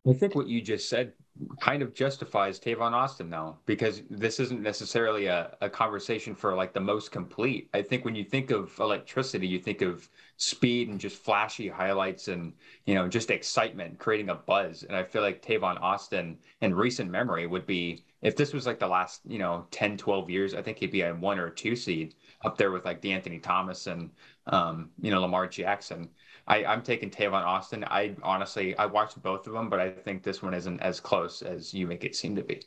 I 0.08 0.12
think 0.12 0.34
what 0.34 0.46
you 0.46 0.60
just 0.60 0.88
said 0.88 1.12
kind 1.60 1.82
of 1.82 1.94
justifies 1.94 2.58
Tavon 2.58 2.92
Austin 2.92 3.28
now, 3.28 3.58
because 3.66 4.02
this 4.10 4.40
isn't 4.40 4.62
necessarily 4.62 5.26
a, 5.26 5.56
a 5.60 5.68
conversation 5.68 6.34
for 6.34 6.54
like 6.54 6.72
the 6.72 6.80
most 6.80 7.12
complete. 7.12 7.68
I 7.74 7.82
think 7.82 8.04
when 8.04 8.14
you 8.14 8.24
think 8.24 8.50
of 8.50 8.78
electricity, 8.78 9.46
you 9.46 9.58
think 9.58 9.82
of 9.82 10.08
speed 10.36 10.88
and 10.88 11.00
just 11.00 11.22
flashy 11.22 11.68
highlights 11.68 12.28
and, 12.28 12.52
you 12.84 12.94
know, 12.94 13.08
just 13.08 13.30
excitement, 13.30 13.98
creating 13.98 14.30
a 14.30 14.34
buzz. 14.34 14.82
And 14.82 14.96
I 14.96 15.02
feel 15.02 15.22
like 15.22 15.42
Tavon 15.42 15.80
Austin 15.80 16.38
in 16.60 16.74
recent 16.74 17.10
memory 17.10 17.46
would 17.46 17.66
be, 17.66 18.04
if 18.22 18.36
this 18.36 18.52
was 18.52 18.66
like 18.66 18.78
the 18.78 18.88
last, 18.88 19.20
you 19.26 19.38
know, 19.38 19.66
10, 19.70 19.96
12 19.96 20.30
years, 20.30 20.54
I 20.54 20.62
think 20.62 20.78
he'd 20.78 20.90
be 20.90 21.02
a 21.02 21.14
one 21.14 21.38
or 21.38 21.50
two 21.50 21.76
seed 21.76 22.14
up 22.44 22.56
there 22.56 22.70
with 22.70 22.84
like 22.84 23.02
De'Anthony 23.02 23.42
Thomas 23.42 23.86
and, 23.86 24.10
um, 24.46 24.90
you 25.00 25.10
know, 25.10 25.20
Lamar 25.20 25.46
Jackson. 25.46 26.08
I, 26.48 26.64
I'm 26.64 26.82
taking 26.82 27.10
Tavon 27.10 27.44
Austin. 27.44 27.84
I 27.84 28.14
honestly 28.22 28.76
I 28.76 28.86
watched 28.86 29.20
both 29.22 29.46
of 29.46 29.52
them, 29.52 29.68
but 29.68 29.80
I 29.80 29.90
think 29.90 30.22
this 30.22 30.42
one 30.42 30.54
isn't 30.54 30.80
as 30.80 31.00
close 31.00 31.25
as 31.42 31.74
you 31.74 31.86
make 31.86 32.04
it 32.04 32.16
seem 32.16 32.36
to 32.36 32.42
be. 32.42 32.62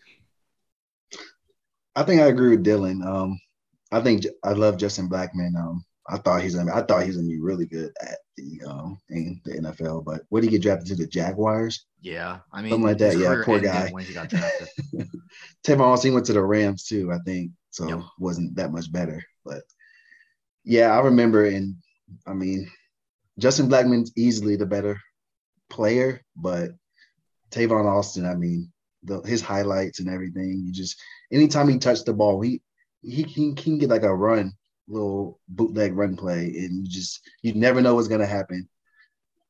I 1.96 2.04
think 2.04 2.22
I 2.22 2.28
agree 2.28 2.56
with 2.56 2.66
Dylan. 2.66 3.06
Um, 3.06 3.40
I 3.92 4.02
think 4.02 4.26
I 4.44 4.52
love 4.52 4.78
Justin 4.78 5.10
Blackmon. 5.10 5.56
Um, 5.58 5.84
I 6.08 6.18
thought 6.18 6.42
he's 6.42 6.56
gonna. 6.56 6.74
I 6.74 6.82
thought 6.82 7.04
he's 7.04 7.18
gonna 7.18 7.28
be 7.28 7.40
really 7.40 7.66
good 7.66 7.92
at 8.02 8.18
the 8.36 8.62
um 8.68 9.00
in 9.10 9.42
the 9.46 9.54
NFL. 9.54 10.04
But 10.04 10.22
what 10.30 10.42
did 10.42 10.48
he 10.48 10.58
get 10.58 10.64
drafted 10.64 10.88
to 10.88 10.96
the 10.96 11.08
Jaguars? 11.08 11.86
Yeah, 12.02 12.40
I 12.52 12.62
mean 12.62 12.72
something 12.72 12.88
like 12.88 12.98
that. 13.00 13.18
Yeah, 13.18 13.42
poor 13.44 13.60
guy. 13.60 13.90
When 13.92 14.06
he 14.06 14.14
got 14.14 14.30
drafted. 14.30 14.68
Tavon 15.64 15.82
Austin 15.82 16.14
went 16.14 16.26
to 16.28 16.34
the 16.34 16.44
Rams 16.44 16.86
too. 16.86 17.12
I 17.12 17.20
think 17.26 17.52
so. 17.70 17.88
Yep. 17.88 18.00
Wasn't 18.18 18.56
that 18.56 18.72
much 18.72 18.92
better, 18.92 19.24
but 19.46 19.64
yeah, 20.64 20.96
I 20.96 21.00
remember. 21.02 21.46
And 21.46 21.76
I 22.26 22.34
mean, 22.34 22.72
Justin 23.38 23.70
Blackmon's 23.70 24.12
easily 24.16 24.56
the 24.56 24.66
better 24.66 25.00
player, 25.70 26.22
but 26.36 26.72
Tavon 27.52 27.86
Austin, 27.86 28.26
I 28.26 28.36
mean, 28.36 28.72
the, 29.04 29.22
his 29.22 29.42
highlights 29.42 30.00
and 30.00 30.10
everything. 30.10 30.64
You 30.66 30.74
just 30.74 31.02
anytime 31.32 31.68
he 31.68 31.78
touched 31.78 32.06
the 32.06 32.14
ball, 32.14 32.42
he 32.42 32.62
he, 33.02 33.24
he 33.24 33.54
can 33.54 33.78
get 33.78 33.90
like 33.90 34.04
a 34.04 34.14
run, 34.14 34.54
little 34.88 35.40
bootleg 35.48 35.96
run 35.96 36.16
play, 36.16 36.46
and 36.46 36.86
you 36.86 36.88
just 36.88 37.22
you 37.42 37.54
never 37.54 37.82
know 37.82 37.96
what's 37.96 38.08
gonna 38.08 38.26
happen. 38.26 38.68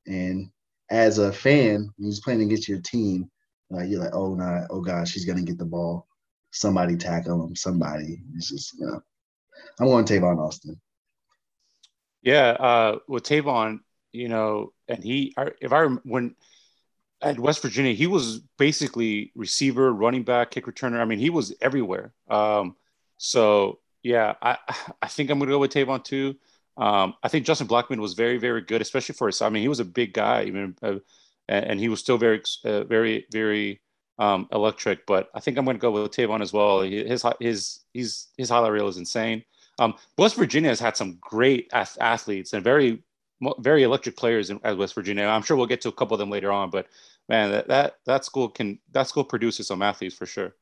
And 0.07 0.49
as 0.89 1.17
a 1.17 1.31
fan, 1.31 1.89
when 1.97 2.07
he's 2.07 2.21
playing 2.21 2.41
against 2.41 2.67
your 2.67 2.81
team, 2.81 3.29
you're 3.71 3.99
like, 4.01 4.13
oh 4.13 4.33
nah, 4.35 4.65
oh 4.69 4.81
gosh, 4.81 5.13
he's 5.13 5.25
gonna 5.25 5.41
get 5.41 5.57
the 5.57 5.65
ball. 5.65 6.07
Somebody 6.51 6.97
tackle 6.97 7.45
him. 7.45 7.55
Somebody. 7.55 8.21
It's 8.35 8.49
just 8.49 8.73
you 8.79 8.85
know, 8.85 9.01
I'm 9.79 9.87
going 9.87 10.05
Tavon 10.05 10.39
Austin. 10.39 10.79
Yeah, 12.21 12.49
uh, 12.51 12.99
with 13.07 13.23
Tavon, 13.23 13.79
you 14.11 14.27
know, 14.27 14.73
and 14.87 15.03
he, 15.03 15.33
if 15.61 15.71
I 15.71 15.85
when 15.85 16.35
at 17.21 17.39
West 17.39 17.61
Virginia, 17.61 17.93
he 17.93 18.07
was 18.07 18.39
basically 18.57 19.31
receiver, 19.35 19.91
running 19.93 20.23
back, 20.23 20.51
kick 20.51 20.65
returner. 20.65 20.99
I 20.99 21.05
mean, 21.05 21.19
he 21.19 21.29
was 21.29 21.53
everywhere. 21.61 22.13
Um, 22.29 22.75
so 23.17 23.79
yeah, 24.03 24.35
I 24.41 24.57
I 25.01 25.07
think 25.07 25.29
I'm 25.29 25.39
gonna 25.39 25.51
go 25.51 25.59
with 25.59 25.73
Tavon 25.73 26.03
too. 26.03 26.35
Um, 26.77 27.15
I 27.23 27.27
think 27.27 27.45
Justin 27.45 27.67
Blackmon 27.67 27.99
was 27.99 28.13
very 28.13 28.37
very 28.37 28.61
good, 28.61 28.81
especially 28.81 29.13
for 29.13 29.27
his. 29.27 29.41
I 29.41 29.49
mean, 29.49 29.61
he 29.61 29.67
was 29.67 29.81
a 29.81 29.85
big 29.85 30.13
guy, 30.13 30.43
even, 30.45 30.75
uh, 30.81 30.99
and, 31.49 31.65
and, 31.65 31.79
he 31.79 31.89
was 31.89 31.99
still 31.99 32.17
very 32.17 32.41
uh, 32.63 32.83
very 32.85 33.25
very 33.31 33.81
um, 34.17 34.47
electric. 34.53 35.05
But 35.05 35.29
I 35.33 35.41
think 35.41 35.57
I'm 35.57 35.65
gonna 35.65 35.77
go 35.77 35.91
with 35.91 36.11
Tavon 36.11 36.41
as 36.41 36.53
well. 36.53 36.81
His 36.81 37.25
his 37.39 37.79
his 37.93 38.27
his 38.37 38.49
highlight 38.49 38.71
reel 38.71 38.87
is 38.87 38.97
insane. 38.97 39.43
Um, 39.79 39.95
West 40.17 40.35
Virginia 40.35 40.69
has 40.69 40.79
had 40.79 40.97
some 40.97 41.17
great 41.21 41.71
athletes 41.73 42.53
and 42.53 42.63
very, 42.63 43.01
very 43.59 43.83
electric 43.83 44.17
players 44.17 44.49
in, 44.49 44.59
at 44.63 44.77
West 44.77 44.95
Virginia. 44.95 45.25
I'm 45.25 45.41
sure 45.41 45.57
we'll 45.57 45.65
get 45.65 45.81
to 45.81 45.89
a 45.89 45.93
couple 45.93 46.15
of 46.15 46.19
them 46.19 46.29
later 46.29 46.51
on, 46.51 46.69
but 46.69 46.87
man, 47.27 47.51
that 47.51 47.67
that, 47.67 47.95
that 48.05 48.25
school 48.25 48.49
can 48.49 48.79
that 48.91 49.07
school 49.07 49.23
produces 49.23 49.67
some 49.67 49.81
athletes 49.81 50.15
for 50.15 50.25
sure. 50.25 50.55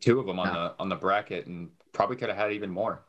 Two 0.00 0.18
of 0.18 0.26
them 0.26 0.38
on 0.38 0.48
yeah. 0.48 0.52
the 0.54 0.74
on 0.78 0.88
the 0.88 0.96
bracket, 0.96 1.46
and 1.46 1.70
probably 1.92 2.16
could 2.16 2.28
have 2.28 2.38
had 2.38 2.52
even 2.52 2.70
more. 2.70 3.04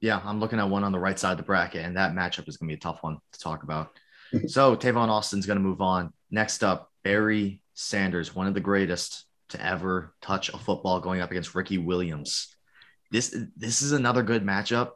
Yeah, 0.00 0.20
I'm 0.24 0.40
looking 0.40 0.58
at 0.58 0.68
one 0.68 0.84
on 0.84 0.92
the 0.92 0.98
right 0.98 1.18
side 1.18 1.32
of 1.32 1.36
the 1.36 1.42
bracket, 1.42 1.84
and 1.84 1.96
that 1.96 2.12
matchup 2.12 2.48
is 2.48 2.56
going 2.56 2.68
to 2.68 2.74
be 2.74 2.78
a 2.78 2.80
tough 2.80 3.02
one 3.02 3.18
to 3.32 3.40
talk 3.40 3.62
about. 3.62 3.90
so 4.46 4.76
Tavon 4.76 5.08
Austin's 5.08 5.46
going 5.46 5.58
to 5.58 5.62
move 5.62 5.82
on. 5.82 6.12
Next 6.30 6.64
up, 6.64 6.90
Barry 7.04 7.60
Sanders, 7.74 8.34
one 8.34 8.46
of 8.46 8.54
the 8.54 8.60
greatest 8.60 9.24
to 9.50 9.64
ever 9.64 10.14
touch 10.22 10.48
a 10.48 10.56
football, 10.56 11.00
going 11.00 11.20
up 11.20 11.30
against 11.30 11.54
Ricky 11.54 11.76
Williams 11.76 12.54
this 13.10 13.36
this 13.56 13.82
is 13.82 13.92
another 13.92 14.22
good 14.22 14.44
matchup. 14.44 14.92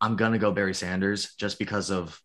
I'm 0.00 0.16
gonna 0.16 0.38
go 0.38 0.52
Barry 0.52 0.74
Sanders 0.74 1.34
just 1.38 1.58
because 1.58 1.90
of 1.90 2.20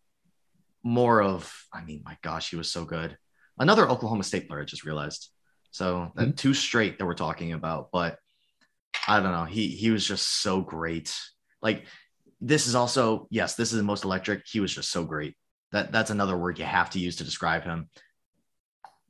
more 0.82 1.22
of. 1.22 1.52
I 1.72 1.84
mean, 1.84 2.02
my 2.04 2.16
gosh, 2.22 2.50
he 2.50 2.56
was 2.56 2.70
so 2.70 2.84
good. 2.84 3.16
Another 3.58 3.88
Oklahoma 3.88 4.24
State 4.24 4.48
player. 4.48 4.62
I 4.62 4.64
just 4.64 4.84
realized. 4.84 5.28
So 5.70 6.12
mm-hmm. 6.16 6.32
two 6.32 6.54
straight 6.54 6.98
that 6.98 7.06
we're 7.06 7.14
talking 7.14 7.52
about, 7.52 7.90
but 7.92 8.18
I 9.08 9.20
don't 9.20 9.32
know. 9.32 9.44
He 9.44 9.68
he 9.68 9.90
was 9.90 10.06
just 10.06 10.42
so 10.42 10.60
great. 10.60 11.14
Like 11.62 11.86
this 12.40 12.66
is 12.66 12.74
also 12.74 13.26
yes, 13.30 13.54
this 13.54 13.72
is 13.72 13.78
the 13.78 13.84
most 13.84 14.04
electric. 14.04 14.42
He 14.46 14.60
was 14.60 14.74
just 14.74 14.90
so 14.90 15.04
great. 15.04 15.34
That 15.72 15.90
that's 15.90 16.10
another 16.10 16.36
word 16.36 16.58
you 16.58 16.64
have 16.64 16.90
to 16.90 16.98
use 17.00 17.16
to 17.16 17.24
describe 17.24 17.64
him. 17.64 17.88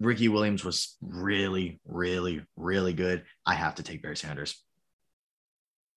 Ricky 0.00 0.29
Williams 0.29 0.64
was 0.64 0.96
really, 1.00 1.81
really, 1.85 2.42
really 2.57 2.92
good. 2.92 3.24
I 3.46 3.55
have 3.55 3.77
to 3.77 3.83
take 3.83 4.03
Barry 4.03 4.16
Sanders. 4.16 4.63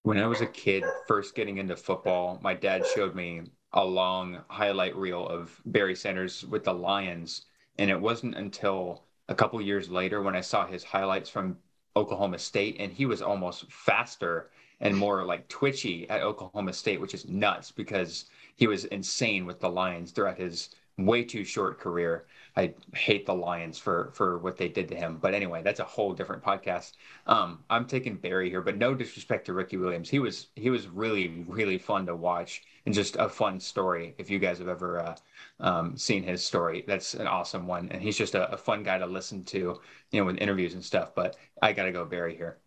When 0.07 0.19
I 0.19 0.27
was 0.27 0.39
a 0.39 0.47
kid, 0.47 0.85
first 1.05 1.35
getting 1.35 1.57
into 1.57 1.75
football, 1.75 2.39
my 2.41 2.53
dad 2.53 2.85
showed 2.95 3.13
me 3.13 3.41
a 3.73 3.83
long 3.83 4.41
highlight 4.47 4.95
reel 4.95 5.27
of 5.27 5.61
Barry 5.65 5.97
Sanders 5.97 6.45
with 6.45 6.63
the 6.63 6.73
Lions. 6.73 7.41
And 7.77 7.91
it 7.91 7.99
wasn't 7.99 8.35
until 8.35 9.03
a 9.27 9.35
couple 9.35 9.61
years 9.61 9.89
later 9.89 10.21
when 10.21 10.33
I 10.33 10.39
saw 10.39 10.65
his 10.65 10.85
highlights 10.85 11.29
from 11.29 11.57
Oklahoma 11.93 12.39
State, 12.39 12.77
and 12.79 12.93
he 12.93 13.05
was 13.05 13.21
almost 13.21 13.69
faster 13.69 14.49
and 14.79 14.95
more 14.95 15.25
like 15.25 15.49
twitchy 15.49 16.09
at 16.09 16.21
Oklahoma 16.21 16.71
State, 16.71 17.01
which 17.01 17.13
is 17.13 17.27
nuts 17.27 17.73
because 17.73 18.27
he 18.55 18.65
was 18.65 18.85
insane 18.85 19.45
with 19.45 19.59
the 19.59 19.69
Lions 19.69 20.11
throughout 20.11 20.37
his 20.37 20.69
way 20.97 21.21
too 21.21 21.43
short 21.43 21.81
career. 21.81 22.27
I 22.57 22.73
hate 22.95 23.27
the 23.27 23.35
Lions 23.35 23.77
for 23.77 24.09
for 24.13 24.39
what 24.39 24.57
they 24.57 24.67
did 24.67 24.87
to 24.89 24.95
him. 24.95 25.17
But 25.19 25.35
anyway, 25.35 25.61
that's 25.61 25.79
a 25.79 25.83
whole 25.83 26.13
different 26.13 26.43
podcast. 26.43 26.93
Um, 27.27 27.63
I'm 27.69 27.85
taking 27.85 28.17
Barry 28.17 28.49
here, 28.49 28.61
but 28.61 28.77
no 28.77 28.95
disrespect 28.95 29.45
to 29.45 29.53
Ricky 29.53 29.77
Williams. 29.77 30.09
He 30.09 30.17
was 30.17 30.47
he 30.55 30.71
was 30.71 30.87
really 30.87 31.45
really 31.47 31.77
fun 31.77 32.07
to 32.07 32.15
watch 32.15 32.63
and 32.87 32.95
just 32.95 33.15
a 33.17 33.29
fun 33.29 33.59
story. 33.59 34.15
If 34.17 34.31
you 34.31 34.39
guys 34.39 34.57
have 34.57 34.69
ever 34.69 34.99
uh, 34.99 35.15
um, 35.59 35.97
seen 35.97 36.23
his 36.23 36.43
story, 36.43 36.83
that's 36.87 37.13
an 37.13 37.27
awesome 37.27 37.67
one, 37.67 37.89
and 37.91 38.01
he's 38.01 38.17
just 38.17 38.33
a, 38.33 38.51
a 38.51 38.57
fun 38.57 38.81
guy 38.81 38.97
to 38.97 39.05
listen 39.05 39.43
to, 39.45 39.79
you 40.11 40.19
know, 40.19 40.25
with 40.25 40.37
interviews 40.39 40.73
and 40.73 40.83
stuff. 40.83 41.13
But 41.13 41.37
I 41.61 41.73
gotta 41.73 41.91
go 41.91 42.05
Barry 42.05 42.35
here. 42.35 42.57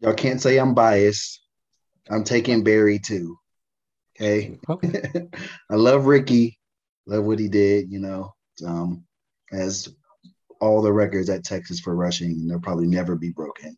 Y'all 0.00 0.12
can't 0.14 0.40
say 0.42 0.58
I'm 0.58 0.74
biased. 0.74 1.40
I'm 2.10 2.24
taking 2.24 2.62
Barry 2.62 2.98
too. 2.98 3.38
Okay. 4.20 4.58
Okay. 4.68 5.02
I 5.70 5.74
love 5.76 6.06
Ricky. 6.06 6.57
Love 7.08 7.24
what 7.24 7.38
he 7.38 7.48
did. 7.48 7.90
You 7.90 8.00
know, 8.00 8.34
um, 8.66 9.02
as 9.50 9.88
all 10.60 10.82
the 10.82 10.92
records 10.92 11.30
at 11.30 11.42
Texas 11.42 11.80
for 11.80 11.96
rushing, 11.96 12.46
they'll 12.46 12.60
probably 12.60 12.86
never 12.86 13.16
be 13.16 13.30
broken. 13.30 13.76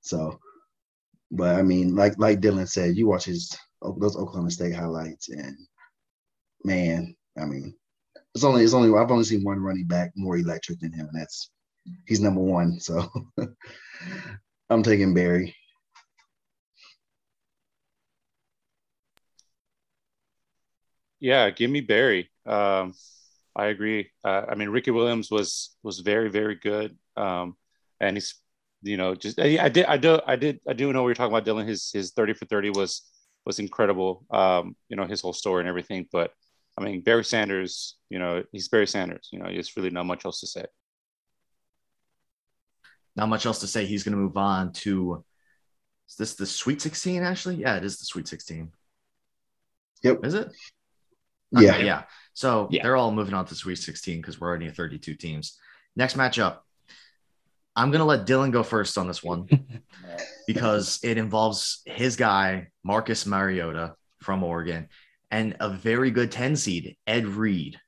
So, 0.00 0.40
but 1.30 1.56
I 1.56 1.62
mean, 1.62 1.94
like 1.94 2.14
like 2.18 2.40
Dylan 2.40 2.68
said, 2.68 2.96
you 2.96 3.06
watch 3.06 3.26
his 3.26 3.54
those 3.82 4.16
Oklahoma 4.16 4.50
State 4.50 4.74
highlights, 4.74 5.28
and 5.28 5.56
man, 6.64 7.14
I 7.38 7.44
mean, 7.44 7.74
it's 8.34 8.44
only 8.44 8.64
it's 8.64 8.72
only 8.72 8.98
I've 8.98 9.10
only 9.10 9.24
seen 9.24 9.44
one 9.44 9.60
running 9.60 9.86
back 9.86 10.12
more 10.16 10.38
electric 10.38 10.80
than 10.80 10.92
him, 10.92 11.06
and 11.12 11.20
that's 11.20 11.50
he's 12.06 12.20
number 12.20 12.40
one. 12.40 12.80
So, 12.80 13.10
I'm 14.70 14.82
taking 14.82 15.12
Barry. 15.12 15.54
Yeah, 21.20 21.50
give 21.50 21.70
me 21.70 21.82
Barry. 21.82 22.30
Um, 22.50 22.94
I 23.54 23.66
agree. 23.66 24.10
Uh, 24.24 24.42
I 24.48 24.54
mean, 24.54 24.68
Ricky 24.70 24.90
Williams 24.90 25.30
was 25.30 25.76
was 25.82 26.00
very 26.00 26.30
very 26.30 26.56
good, 26.56 26.96
um, 27.16 27.56
and 28.00 28.16
he's 28.16 28.34
you 28.82 28.96
know 28.96 29.14
just 29.14 29.38
I, 29.38 29.58
I, 29.60 29.68
did 29.68 29.86
I 29.86 29.96
do 29.96 30.20
I 30.26 30.36
did 30.36 30.60
I 30.68 30.72
do 30.72 30.92
know 30.92 31.02
what 31.02 31.08
you're 31.08 31.14
talking 31.14 31.34
about, 31.34 31.46
Dylan. 31.46 31.66
His 31.66 31.90
his 31.92 32.12
thirty 32.12 32.32
for 32.32 32.46
thirty 32.46 32.70
was 32.70 33.02
was 33.46 33.58
incredible. 33.58 34.24
Um, 34.30 34.76
you 34.88 34.96
know 34.96 35.04
his 35.04 35.20
whole 35.20 35.32
story 35.32 35.60
and 35.60 35.68
everything. 35.68 36.08
But 36.10 36.32
I 36.78 36.82
mean, 36.82 37.02
Barry 37.02 37.24
Sanders, 37.24 37.96
you 38.08 38.18
know, 38.18 38.42
he's 38.52 38.68
Barry 38.68 38.86
Sanders. 38.86 39.28
You 39.32 39.38
know, 39.38 39.46
there's 39.46 39.76
really 39.76 39.90
not 39.90 40.06
much 40.06 40.24
else 40.24 40.40
to 40.40 40.46
say. 40.46 40.64
Not 43.16 43.28
much 43.28 43.46
else 43.46 43.60
to 43.60 43.66
say. 43.66 43.86
He's 43.86 44.02
going 44.02 44.16
to 44.16 44.22
move 44.22 44.36
on 44.36 44.72
to. 44.72 45.24
Is 46.08 46.16
this 46.16 46.34
the 46.34 46.46
Sweet 46.46 46.80
16? 46.80 47.22
Actually, 47.22 47.56
yeah, 47.56 47.76
it 47.76 47.84
is 47.84 47.98
the 47.98 48.04
Sweet 48.04 48.26
16. 48.26 48.72
Yep. 50.02 50.24
Is 50.24 50.34
it? 50.34 50.48
Yeah. 51.52 51.70
Okay, 51.74 51.84
yeah. 51.86 52.02
So 52.32 52.68
Yeah. 52.70 52.82
they're 52.82 52.96
all 52.96 53.10
moving 53.12 53.34
on 53.34 53.46
to 53.46 53.54
Sweet 53.54 53.76
16 53.76 54.20
because 54.20 54.40
we're 54.40 54.48
already 54.48 54.66
at 54.66 54.76
32 54.76 55.14
teams. 55.14 55.58
Next 55.96 56.16
matchup. 56.16 56.58
I'm 57.76 57.90
going 57.90 58.00
to 58.00 58.04
let 58.04 58.26
Dylan 58.26 58.50
go 58.50 58.62
first 58.62 58.98
on 58.98 59.06
this 59.06 59.22
one 59.22 59.48
because 60.46 60.98
it 61.02 61.18
involves 61.18 61.82
his 61.86 62.16
guy, 62.16 62.68
Marcus 62.84 63.26
Mariota 63.26 63.94
from 64.20 64.42
Oregon, 64.42 64.88
and 65.30 65.56
a 65.60 65.70
very 65.70 66.10
good 66.10 66.30
10 66.32 66.56
seed, 66.56 66.96
Ed 67.06 67.26
Reed. 67.26 67.78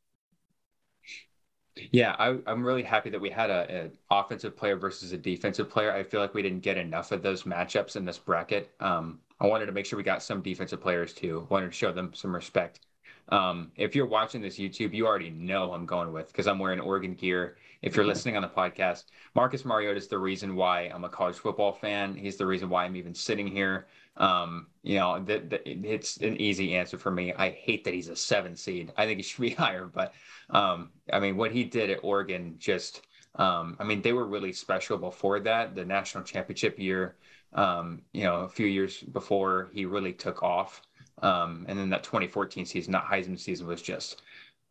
Yeah, 1.90 2.14
I, 2.18 2.38
I'm 2.46 2.62
really 2.64 2.82
happy 2.82 3.10
that 3.10 3.20
we 3.20 3.30
had 3.30 3.50
an 3.50 3.92
offensive 4.10 4.56
player 4.56 4.76
versus 4.76 5.12
a 5.12 5.18
defensive 5.18 5.70
player. 5.70 5.90
I 5.92 6.02
feel 6.04 6.20
like 6.20 6.34
we 6.34 6.42
didn't 6.42 6.60
get 6.60 6.76
enough 6.76 7.12
of 7.12 7.22
those 7.22 7.44
matchups 7.44 7.96
in 7.96 8.04
this 8.04 8.18
bracket. 8.18 8.70
Um, 8.78 9.20
I 9.40 9.46
wanted 9.46 9.66
to 9.66 9.72
make 9.72 9.86
sure 9.86 9.96
we 9.96 10.02
got 10.02 10.22
some 10.22 10.42
defensive 10.42 10.80
players 10.80 11.12
too. 11.12 11.46
Wanted 11.50 11.66
to 11.66 11.72
show 11.72 11.90
them 11.90 12.12
some 12.14 12.34
respect. 12.34 12.80
Um, 13.28 13.70
if 13.76 13.94
you're 13.94 14.06
watching 14.06 14.42
this 14.42 14.58
YouTube, 14.58 14.92
you 14.92 15.06
already 15.06 15.30
know 15.30 15.72
I'm 15.72 15.86
going 15.86 16.12
with 16.12 16.28
because 16.28 16.46
I'm 16.46 16.58
wearing 16.58 16.80
Oregon 16.80 17.14
gear. 17.14 17.56
If 17.80 17.96
you're 17.96 18.04
listening 18.04 18.36
on 18.36 18.42
the 18.42 18.48
podcast, 18.48 19.04
Marcus 19.34 19.64
Mariota 19.64 19.96
is 19.96 20.06
the 20.06 20.18
reason 20.18 20.54
why 20.54 20.82
I'm 20.82 21.04
a 21.04 21.08
college 21.08 21.36
football 21.36 21.72
fan. 21.72 22.14
He's 22.14 22.36
the 22.36 22.46
reason 22.46 22.68
why 22.68 22.84
I'm 22.84 22.96
even 22.96 23.14
sitting 23.14 23.46
here. 23.46 23.86
Um, 24.16 24.66
you 24.82 24.98
know, 24.98 25.20
that 25.24 25.62
it's 25.66 26.18
an 26.18 26.36
easy 26.40 26.74
answer 26.74 26.98
for 26.98 27.10
me. 27.10 27.32
I 27.32 27.50
hate 27.50 27.84
that 27.84 27.94
he's 27.94 28.08
a 28.08 28.16
seven 28.16 28.54
seed. 28.54 28.92
I 28.96 29.06
think 29.06 29.16
he 29.18 29.22
should 29.22 29.40
be 29.40 29.50
higher, 29.64 29.86
but 29.86 30.12
um, 30.50 30.90
I 31.12 31.18
mean, 31.18 31.36
what 31.36 31.52
he 31.52 31.64
did 31.64 31.90
at 31.90 32.00
Oregon 32.02 32.56
just, 32.58 33.06
um, 33.36 33.76
I 33.80 33.84
mean, 33.84 34.02
they 34.02 34.12
were 34.12 34.26
really 34.26 34.52
special 34.52 34.98
before 34.98 35.40
that. 35.40 35.74
The 35.74 35.84
national 35.84 36.24
championship 36.24 36.78
year, 36.78 37.16
um, 37.54 38.02
you 38.12 38.24
know, 38.24 38.40
a 38.40 38.48
few 38.48 38.66
years 38.66 39.00
before 39.00 39.70
he 39.72 39.86
really 39.86 40.12
took 40.12 40.42
off. 40.42 40.82
Um, 41.22 41.64
and 41.68 41.78
then 41.78 41.90
that 41.90 42.02
2014 42.02 42.66
season, 42.66 42.92
that 42.92 43.04
Heisman 43.04 43.38
season 43.38 43.66
was 43.66 43.80
just, 43.80 44.22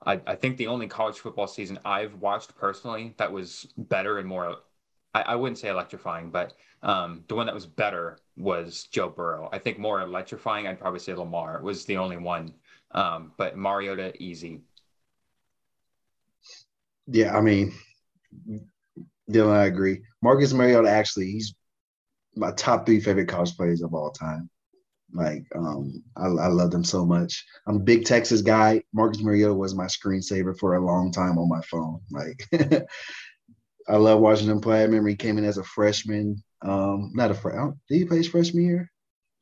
I, 0.06 0.20
I 0.28 0.36
think 0.36 0.58
the 0.58 0.68
only 0.68 0.88
college 0.88 1.20
football 1.20 1.48
season 1.48 1.80
I've 1.86 2.16
watched 2.16 2.56
personally 2.56 3.14
that 3.18 3.32
was 3.32 3.68
better 3.78 4.20
and 4.20 4.28
more, 4.28 4.58
I, 5.14 5.22
I 5.22 5.36
wouldn't 5.36 5.58
say 5.58 5.70
electrifying, 5.70 6.30
but 6.30 6.54
um, 6.84 7.24
the 7.28 7.36
one 7.36 7.46
that 7.46 7.56
was 7.56 7.66
better 7.66 8.18
was 8.38 8.88
Joe 8.92 9.10
Burrow. 9.10 9.50
I 9.52 9.60
think 9.60 9.80
more 9.80 10.02
electrifying, 10.02 10.68
I'd 10.68 10.80
probably 10.80 11.00
say 11.00 11.14
Lamar 11.14 11.62
was 11.62 11.86
the 11.86 11.98
only 11.98 12.18
one. 12.18 12.54
Um, 12.92 13.32
but 13.38 13.56
Mariota, 13.56 14.12
easy. 14.22 14.62
Yeah, 17.08 17.38
I 17.38 17.42
mean, 17.42 17.74
Dylan, 19.30 19.56
I 19.56 19.66
agree. 19.66 20.02
Marcus 20.22 20.54
Mariota 20.54 20.90
actually, 20.90 21.32
he's 21.32 21.54
my 22.36 22.52
top 22.52 22.86
three 22.86 23.00
favorite 23.00 23.28
college 23.28 23.56
players 23.56 23.82
of 23.82 23.94
all 23.94 24.12
time. 24.12 24.50
Like, 25.13 25.43
um, 25.56 26.04
I, 26.15 26.26
I 26.26 26.47
love 26.47 26.71
them 26.71 26.84
so 26.84 27.06
much. 27.06 27.45
I'm 27.67 27.78
a 27.78 27.80
big 27.80 28.06
Texas 28.06 28.41
guy. 28.41 28.82
Marcus 28.93 29.21
Mariota 29.21 29.54
was 29.54 29.76
my 29.76 29.86
screensaver 29.86 30.58
for 30.58 30.76
a 30.76 30.86
long 30.86 31.12
time 31.12 31.38
on 31.38 31.50
my 31.50 31.62
phone. 31.62 32.00
Like, 32.12 32.47
I 33.88 33.97
love 33.97 34.19
watching 34.19 34.47
him 34.47 34.62
play. 34.62 34.80
I 34.80 34.84
remember 34.84 35.10
he 35.10 35.15
came 35.15 35.38
in 35.38 35.45
as 35.45 35.58
a 35.58 35.63
freshman. 35.63 36.41
Um, 36.62 37.12
not 37.13 37.32
a 37.32 37.34
freshman. 37.34 37.80
Did 37.89 37.97
he 37.97 38.06
play 38.06 38.17
his 38.17 38.28
freshman 38.28 38.63
year? 38.63 38.91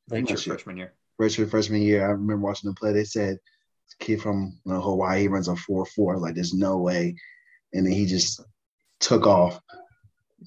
I 0.10 0.15
think 0.15 0.29
your 0.29 0.38
freshman 0.38 0.77
year. 0.77 0.93
freshman 1.17 1.49
freshman 1.49 1.82
year, 1.82 2.03
I 2.03 2.12
remember 2.12 2.47
watching 2.47 2.67
them 2.67 2.75
play. 2.75 2.93
They 2.93 3.03
said 3.03 3.38
this 3.86 3.95
kid 3.99 4.21
from 4.21 4.60
you 4.65 4.73
know, 4.73 4.82
Hawaii 4.82 5.27
runs 5.27 5.47
a 5.47 5.55
four 5.55 5.86
four. 5.86 6.17
Like 6.17 6.36
there's 6.36 6.53
no 6.53 6.77
way, 6.77 7.15
and 7.73 7.86
then 7.86 7.93
he 7.93 8.05
just 8.05 8.41
took 8.99 9.27
off. 9.27 9.60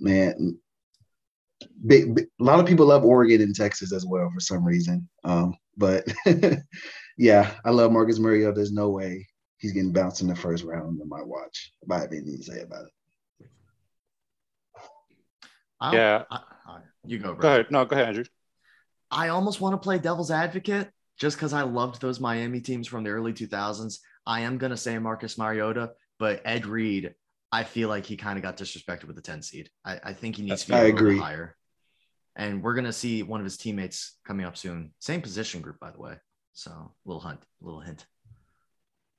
Man, 0.00 0.58
big, 1.86 2.14
big- 2.14 2.26
a 2.40 2.44
lot 2.44 2.60
of 2.60 2.66
people 2.66 2.86
love 2.86 3.04
Oregon 3.04 3.40
and 3.42 3.54
Texas 3.54 3.92
as 3.92 4.04
well 4.06 4.30
for 4.32 4.40
some 4.40 4.64
reason. 4.64 5.08
Um, 5.24 5.54
but 5.76 6.04
yeah, 7.18 7.54
I 7.64 7.70
love 7.70 7.92
Marcus 7.92 8.18
Mariota. 8.18 8.54
There's 8.54 8.72
no 8.72 8.90
way 8.90 9.26
he's 9.58 9.72
getting 9.72 9.92
bounced 9.92 10.20
in 10.22 10.28
the 10.28 10.34
first 10.36 10.64
round 10.64 11.00
in 11.00 11.08
my 11.08 11.22
watch. 11.22 11.72
If 11.82 11.90
I 11.90 12.00
have 12.00 12.12
anything 12.12 12.36
to 12.38 12.42
say 12.42 12.60
about 12.60 12.84
it. 12.84 13.48
I'll- 15.80 15.94
Yeah. 15.94 16.24
I, 16.30 16.40
I, 16.66 16.78
you 17.04 17.18
go, 17.18 17.32
bro. 17.34 17.42
Go 17.42 17.48
ahead. 17.48 17.66
No, 17.70 17.84
go 17.84 17.94
ahead, 17.96 18.08
Andrew. 18.08 18.24
I 19.10 19.28
almost 19.28 19.60
want 19.60 19.74
to 19.74 19.78
play 19.78 19.98
devil's 19.98 20.30
advocate 20.30 20.88
just 21.18 21.36
because 21.36 21.52
I 21.52 21.62
loved 21.62 22.00
those 22.00 22.20
Miami 22.20 22.60
teams 22.60 22.86
from 22.88 23.04
the 23.04 23.10
early 23.10 23.32
2000s. 23.32 23.98
I 24.26 24.40
am 24.42 24.58
going 24.58 24.70
to 24.70 24.76
say 24.76 24.98
Marcus 24.98 25.36
Mariota, 25.36 25.90
but 26.18 26.40
Ed 26.44 26.66
Reed, 26.66 27.14
I 27.52 27.64
feel 27.64 27.88
like 27.90 28.06
he 28.06 28.16
kind 28.16 28.38
of 28.38 28.42
got 28.42 28.56
disrespected 28.56 29.04
with 29.04 29.16
the 29.16 29.22
10 29.22 29.42
seed. 29.42 29.68
I, 29.84 30.00
I 30.02 30.12
think 30.14 30.36
he 30.36 30.42
needs 30.42 30.62
to 30.62 30.68
be 30.68 30.74
I 30.74 30.78
a 30.78 30.82
little 30.84 30.96
bit 30.96 31.02
agree. 31.02 31.18
higher. 31.18 31.56
And 32.34 32.62
we're 32.62 32.72
going 32.72 32.86
to 32.86 32.92
see 32.94 33.22
one 33.22 33.40
of 33.40 33.44
his 33.44 33.58
teammates 33.58 34.16
coming 34.26 34.46
up 34.46 34.56
soon. 34.56 34.94
Same 35.00 35.20
position 35.20 35.60
group, 35.60 35.78
by 35.78 35.90
the 35.90 35.98
way. 36.00 36.14
So 36.54 36.94
little 37.04 37.20
hunt, 37.20 37.44
little 37.60 37.80
hint. 37.80 38.06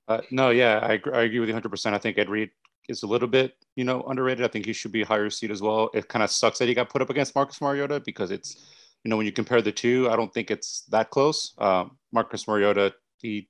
Uh, 0.07 0.21
no, 0.31 0.49
yeah, 0.49 0.79
I, 0.81 0.93
agree- 0.93 1.13
I 1.13 1.21
agree 1.23 1.39
with 1.39 1.49
you 1.49 1.55
100%. 1.55 1.93
I 1.93 1.99
think 1.99 2.17
Ed 2.17 2.29
Reed 2.29 2.49
is 2.89 3.03
a 3.03 3.07
little 3.07 3.27
bit, 3.27 3.53
you 3.75 3.83
know, 3.83 4.01
underrated. 4.03 4.43
I 4.43 4.47
think 4.47 4.65
he 4.65 4.73
should 4.73 4.91
be 4.91 5.03
a 5.03 5.05
higher 5.05 5.29
seed 5.29 5.51
as 5.51 5.61
well. 5.61 5.91
It 5.93 6.07
kind 6.07 6.23
of 6.23 6.31
sucks 6.31 6.57
that 6.59 6.67
he 6.67 6.73
got 6.73 6.89
put 6.89 7.01
up 7.03 7.09
against 7.11 7.35
Marcus 7.35 7.61
Mariota 7.61 7.99
because 7.99 8.31
it's, 8.31 8.65
you 9.03 9.09
know, 9.09 9.17
when 9.17 9.25
you 9.27 9.31
compare 9.31 9.61
the 9.61 9.71
two, 9.71 10.09
I 10.09 10.15
don't 10.15 10.33
think 10.33 10.49
it's 10.49 10.81
that 10.89 11.11
close. 11.11 11.53
Um, 11.59 11.97
Marcus 12.11 12.47
Mariota, 12.47 12.93
he, 13.21 13.47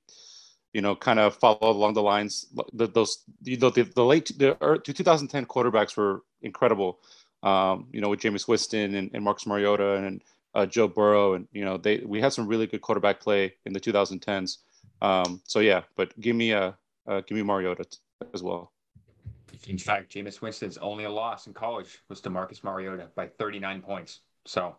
you 0.74 0.82
know, 0.82 0.94
kind 0.94 1.18
of 1.18 1.36
followed 1.36 1.62
along 1.62 1.94
the 1.94 2.02
lines. 2.02 2.46
The, 2.72 2.88
those, 2.88 3.24
you 3.42 3.56
know, 3.56 3.70
the, 3.70 3.82
the 3.82 4.04
late, 4.04 4.30
the 4.36 4.62
er- 4.62 4.78
2010 4.78 5.46
quarterbacks 5.46 5.96
were 5.96 6.22
incredible. 6.42 6.98
Um, 7.42 7.86
you 7.92 8.00
know, 8.00 8.08
with 8.08 8.20
Jameis 8.20 8.48
Winston 8.48 8.94
and, 8.94 9.10
and 9.14 9.24
Marcus 9.24 9.46
Mariota 9.46 9.94
and 9.94 10.22
uh, 10.54 10.66
Joe 10.66 10.88
Burrow, 10.88 11.34
and 11.34 11.46
you 11.52 11.64
know, 11.64 11.76
they 11.76 11.98
we 11.98 12.20
had 12.20 12.32
some 12.32 12.48
really 12.48 12.66
good 12.66 12.80
quarterback 12.80 13.20
play 13.20 13.54
in 13.64 13.72
the 13.72 13.80
2010s. 13.80 14.58
Um, 15.02 15.40
so 15.44 15.60
yeah, 15.60 15.82
but 15.96 16.18
give 16.20 16.34
me 16.34 16.52
a 16.52 16.76
uh, 17.06 17.20
give 17.20 17.36
me 17.36 17.42
Mariota 17.42 17.84
t- 17.84 17.98
as 18.32 18.42
well. 18.42 18.72
In 19.68 19.78
fact, 19.78 20.12
Jameis 20.14 20.40
Winston's 20.40 20.78
only 20.78 21.04
a 21.04 21.10
loss 21.10 21.46
in 21.46 21.54
college 21.54 21.98
was 22.08 22.20
to 22.22 22.30
Marcus 22.30 22.64
Mariota 22.64 23.08
by 23.14 23.26
39 23.26 23.82
points. 23.82 24.20
So 24.46 24.76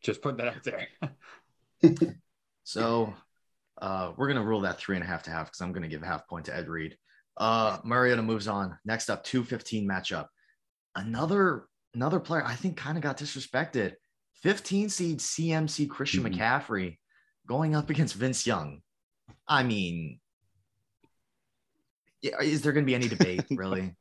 just 0.00 0.22
put 0.22 0.38
that 0.38 0.48
out 0.48 0.64
there. 0.64 2.16
So 2.66 3.14
uh, 3.80 4.12
we're 4.16 4.26
going 4.26 4.38
to 4.38 4.44
rule 4.44 4.60
that 4.62 4.78
three 4.78 4.96
and 4.96 5.04
a 5.04 5.06
half 5.06 5.22
to 5.24 5.30
half 5.30 5.46
because 5.46 5.60
I'm 5.60 5.72
going 5.72 5.82
to 5.82 5.88
give 5.88 6.02
a 6.02 6.06
half 6.06 6.26
point 6.28 6.46
to 6.46 6.56
Ed 6.56 6.68
Reed. 6.68 6.96
Uh, 7.36 7.78
Mariota 7.84 8.22
moves 8.22 8.48
on. 8.48 8.78
Next 8.84 9.10
up, 9.10 9.22
215 9.24 9.86
matchup. 9.88 10.26
Another 10.94 11.66
another 11.94 12.20
player 12.20 12.42
I 12.44 12.54
think 12.54 12.76
kind 12.76 12.96
of 12.96 13.02
got 13.02 13.18
disrespected. 13.18 13.92
15 14.42 14.88
seed 14.88 15.18
CMC 15.18 15.88
Christian 15.88 16.22
Mhm. 16.24 16.34
McCaffrey 16.36 16.98
going 17.46 17.74
up 17.74 17.90
against 17.90 18.14
Vince 18.14 18.46
Young. 18.46 18.80
I 19.48 19.62
mean, 19.62 20.20
Is 22.22 22.62
there 22.62 22.72
going 22.72 22.84
to 22.84 22.86
be 22.86 22.94
any 22.94 23.08
debate, 23.08 23.44
really? 23.50 23.94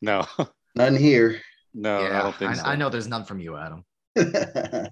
no, 0.00 0.26
none 0.74 0.96
here. 0.96 1.40
No, 1.74 2.00
yeah, 2.02 2.18
I 2.18 2.22
don't 2.22 2.36
think 2.36 2.50
I, 2.52 2.54
so. 2.54 2.62
I 2.64 2.76
know 2.76 2.88
there's 2.88 3.06
none 3.08 3.24
from 3.24 3.38
you, 3.40 3.56
Adam. 3.56 3.84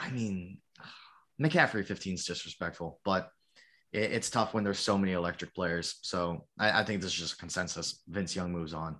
I 0.00 0.10
mean, 0.10 0.51
McCaffrey 1.40 1.84
15 1.84 2.14
is 2.14 2.24
disrespectful, 2.24 3.00
but 3.04 3.30
it, 3.92 4.12
it's 4.12 4.30
tough 4.30 4.54
when 4.54 4.64
there's 4.64 4.78
so 4.78 4.98
many 4.98 5.12
electric 5.12 5.54
players. 5.54 5.98
So 6.02 6.46
I, 6.58 6.80
I 6.80 6.84
think 6.84 7.00
this 7.00 7.12
is 7.12 7.18
just 7.18 7.34
a 7.34 7.38
consensus. 7.38 8.02
Vince 8.08 8.34
Young 8.34 8.52
moves 8.52 8.74
on. 8.74 8.96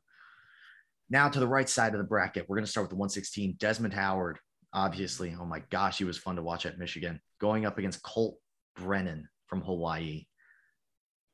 Now 1.11 1.29
to 1.29 1.40
the 1.40 1.47
right 1.47 1.68
side 1.68 1.92
of 1.92 1.99
the 1.99 2.05
bracket, 2.05 2.47
we're 2.49 2.57
going 2.57 2.64
to 2.64 2.71
start 2.71 2.85
with 2.85 2.90
the 2.90 2.97
116. 2.97 3.57
Desmond 3.59 3.95
Howard, 3.95 4.38
obviously. 4.73 5.37
Oh 5.38 5.45
my 5.45 5.62
gosh, 5.71 5.99
he 5.99 6.05
was 6.05 6.18
fun 6.18 6.37
to 6.37 6.42
watch 6.42 6.64
at 6.64 6.79
Michigan. 6.79 7.21
Going 7.40 7.66
up 7.66 7.79
against 7.79 8.03
Colt 8.03 8.37
Brennan 8.77 9.29
from 9.47 9.61
Hawaii. 9.62 10.27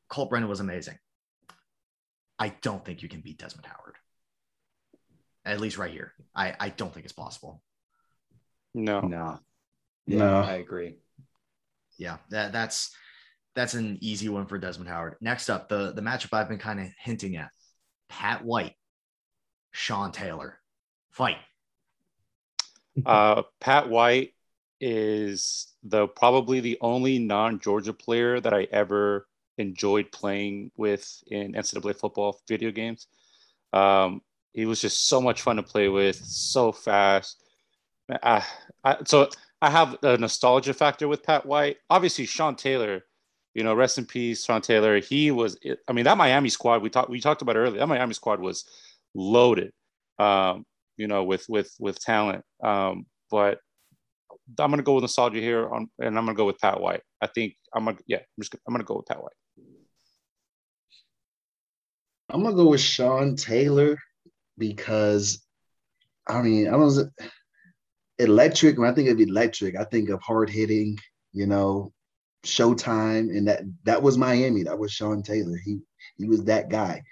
Colt 0.08 0.30
Brennan 0.30 0.48
was 0.48 0.60
amazing. 0.60 0.98
I 2.38 2.54
don't 2.62 2.84
think 2.84 3.02
you 3.02 3.08
can 3.08 3.20
beat 3.20 3.38
Desmond 3.38 3.66
Howard. 3.66 3.96
At 5.44 5.60
least 5.60 5.78
right 5.78 5.90
here. 5.90 6.12
I, 6.34 6.54
I 6.58 6.68
don't 6.70 6.92
think 6.92 7.04
it's 7.04 7.12
possible. 7.12 7.62
No. 8.74 9.00
No. 9.00 9.38
Yeah, 10.08 10.18
No. 10.18 10.40
I 10.40 10.54
agree. 10.54 10.96
Yeah, 11.98 12.18
that, 12.30 12.52
that's 12.52 12.94
that's 13.54 13.74
an 13.74 13.98
easy 14.00 14.28
one 14.28 14.46
for 14.46 14.58
Desmond 14.58 14.88
Howard. 14.88 15.16
Next 15.20 15.50
up, 15.50 15.68
the 15.68 15.92
the 15.92 16.00
matchup 16.00 16.32
I've 16.32 16.48
been 16.48 16.58
kind 16.58 16.80
of 16.80 16.86
hinting 16.98 17.36
at: 17.36 17.50
Pat 18.08 18.44
White, 18.44 18.74
Sean 19.72 20.12
Taylor, 20.12 20.58
fight. 21.10 21.36
Uh, 23.06 23.42
Pat 23.60 23.88
White 23.88 24.34
is 24.80 25.72
the 25.84 26.08
probably 26.08 26.58
the 26.58 26.78
only 26.80 27.18
non-Georgia 27.20 27.92
player 27.92 28.40
that 28.40 28.52
I 28.52 28.66
ever 28.72 29.28
enjoyed 29.56 30.10
playing 30.10 30.72
with 30.76 31.22
in 31.28 31.54
NCAA 31.54 31.94
football 31.94 32.40
video 32.48 32.72
games. 32.72 33.06
Um, 33.72 34.22
he 34.52 34.66
was 34.66 34.80
just 34.80 35.08
so 35.08 35.20
much 35.20 35.42
fun 35.42 35.56
to 35.56 35.62
play 35.62 35.88
with, 35.88 36.16
so 36.16 36.72
fast. 36.72 37.40
I, 38.22 38.44
I, 38.84 38.96
so 39.06 39.28
I 39.60 39.70
have 39.70 39.96
a 40.02 40.16
nostalgia 40.16 40.72
factor 40.72 41.08
with 41.08 41.22
Pat 41.22 41.44
White. 41.44 41.78
Obviously, 41.90 42.26
Sean 42.26 42.54
Taylor, 42.54 43.04
you 43.54 43.64
know, 43.64 43.74
rest 43.74 43.98
in 43.98 44.06
peace, 44.06 44.44
Sean 44.44 44.60
Taylor. 44.60 45.00
He 45.00 45.30
was, 45.30 45.58
I 45.88 45.92
mean, 45.92 46.04
that 46.04 46.16
Miami 46.16 46.48
squad 46.48 46.82
we 46.82 46.90
talked 46.90 47.10
we 47.10 47.20
talked 47.20 47.42
about 47.42 47.56
earlier. 47.56 47.80
That 47.80 47.88
Miami 47.88 48.14
squad 48.14 48.40
was 48.40 48.64
loaded, 49.14 49.72
um, 50.18 50.64
you 50.96 51.08
know, 51.08 51.24
with 51.24 51.46
with 51.48 51.74
with 51.80 51.98
talent. 52.00 52.44
Um, 52.62 53.06
but 53.30 53.58
I'm 54.58 54.70
gonna 54.70 54.82
go 54.82 54.94
with 54.94 55.02
nostalgia 55.02 55.40
here, 55.40 55.68
on, 55.68 55.90
and 55.98 56.16
I'm 56.16 56.24
gonna 56.24 56.34
go 56.36 56.46
with 56.46 56.58
Pat 56.58 56.80
White. 56.80 57.02
I 57.20 57.26
think 57.26 57.54
I'm 57.74 57.84
gonna, 57.84 57.98
yeah, 58.06 58.18
I'm 58.18 58.42
just 58.42 58.54
I'm 58.66 58.72
gonna 58.72 58.84
go 58.84 58.96
with 58.96 59.06
Pat 59.06 59.22
White. 59.22 59.32
I'm 62.30 62.42
gonna 62.42 62.54
go 62.54 62.68
with 62.68 62.80
Sean 62.80 63.36
Taylor 63.36 63.98
because 64.56 65.42
I 66.28 66.42
mean 66.42 66.68
I 66.68 66.76
was 66.76 67.04
electric. 68.18 68.78
When 68.78 68.88
I 68.88 68.94
think 68.94 69.08
of 69.08 69.20
electric, 69.20 69.76
I 69.76 69.84
think 69.84 70.08
of 70.08 70.20
hard 70.22 70.50
hitting, 70.50 70.98
you 71.32 71.46
know, 71.46 71.92
Showtime, 72.44 73.36
and 73.36 73.48
that 73.48 73.62
that 73.84 74.02
was 74.02 74.16
Miami. 74.16 74.62
That 74.62 74.78
was 74.78 74.92
Sean 74.92 75.22
Taylor. 75.22 75.56
He 75.64 75.80
he 76.16 76.26
was 76.26 76.44
that 76.44 76.68
guy. 76.68 77.02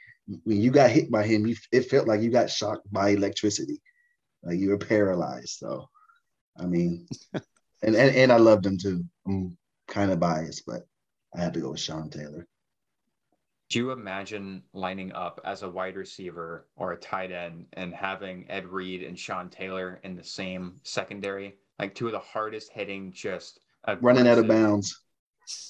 When 0.45 0.61
you 0.61 0.71
got 0.71 0.91
hit 0.91 1.11
by 1.11 1.25
him, 1.25 1.47
you, 1.47 1.57
it 1.73 1.91
felt 1.91 2.09
like 2.09 2.21
you 2.21 2.31
got 2.31 2.51
shocked 2.51 2.91
by 2.93 3.11
electricity, 3.11 3.81
like 4.43 4.59
you 4.59 4.71
were 4.71 4.79
paralyzed. 4.79 5.59
So, 5.59 5.89
I 6.59 6.67
mean, 6.67 7.07
and 7.35 7.95
and, 7.95 8.17
and 8.17 8.33
I 8.33 8.37
loved 8.37 8.67
him 8.67 8.79
too. 8.79 9.05
I'm 9.27 9.57
kind 9.89 10.11
of 10.11 10.21
biased, 10.21 10.65
but 10.67 10.83
I 11.35 11.41
had 11.41 11.55
to 11.55 11.61
go 11.61 11.71
with 11.71 11.81
Sean 11.81 12.11
Taylor. 12.11 12.47
Do 13.69 13.79
you 13.79 13.91
imagine 13.91 14.63
lining 14.73 15.13
up 15.13 15.41
as 15.45 15.63
a 15.63 15.69
wide 15.69 15.97
receiver 15.97 16.67
or 16.77 16.93
a 16.93 16.97
tight 16.97 17.33
end 17.33 17.67
and 17.73 17.93
having 17.93 18.49
Ed 18.49 18.67
Reed 18.67 19.03
and 19.03 19.19
Sean 19.19 19.49
Taylor 19.49 20.01
in 20.05 20.15
the 20.15 20.23
same 20.23 20.77
secondary? 20.85 21.57
Like 21.79 21.95
two 21.95 22.07
of 22.07 22.13
the 22.13 22.19
hardest 22.21 22.71
hitting, 22.73 23.13
just 23.13 23.59
running 24.01 24.29
out 24.29 24.39
of 24.39 24.47
bounds. 24.47 25.01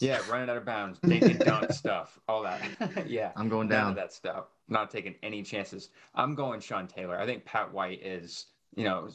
Yeah, 0.01 0.21
running 0.31 0.49
out 0.49 0.57
of 0.57 0.65
bounds, 0.65 0.99
taking 1.07 1.37
dunk 1.37 1.73
stuff, 1.73 2.19
all 2.29 2.43
that. 2.43 3.07
yeah, 3.07 3.33
I'm 3.37 3.49
going 3.49 3.69
none 3.69 3.79
down. 3.79 3.91
of 3.91 3.97
that 3.97 4.13
stuff. 4.13 4.47
Not 4.69 4.91
taking 4.91 5.15
any 5.23 5.43
chances. 5.43 5.91
I'm 6.15 6.35
going 6.35 6.61
Sean 6.61 6.87
Taylor. 6.87 7.19
I 7.19 7.27
think 7.27 7.45
Pat 7.45 7.73
White 7.73 8.05
is, 8.05 8.47
you 8.75 8.85
know, 8.85 9.09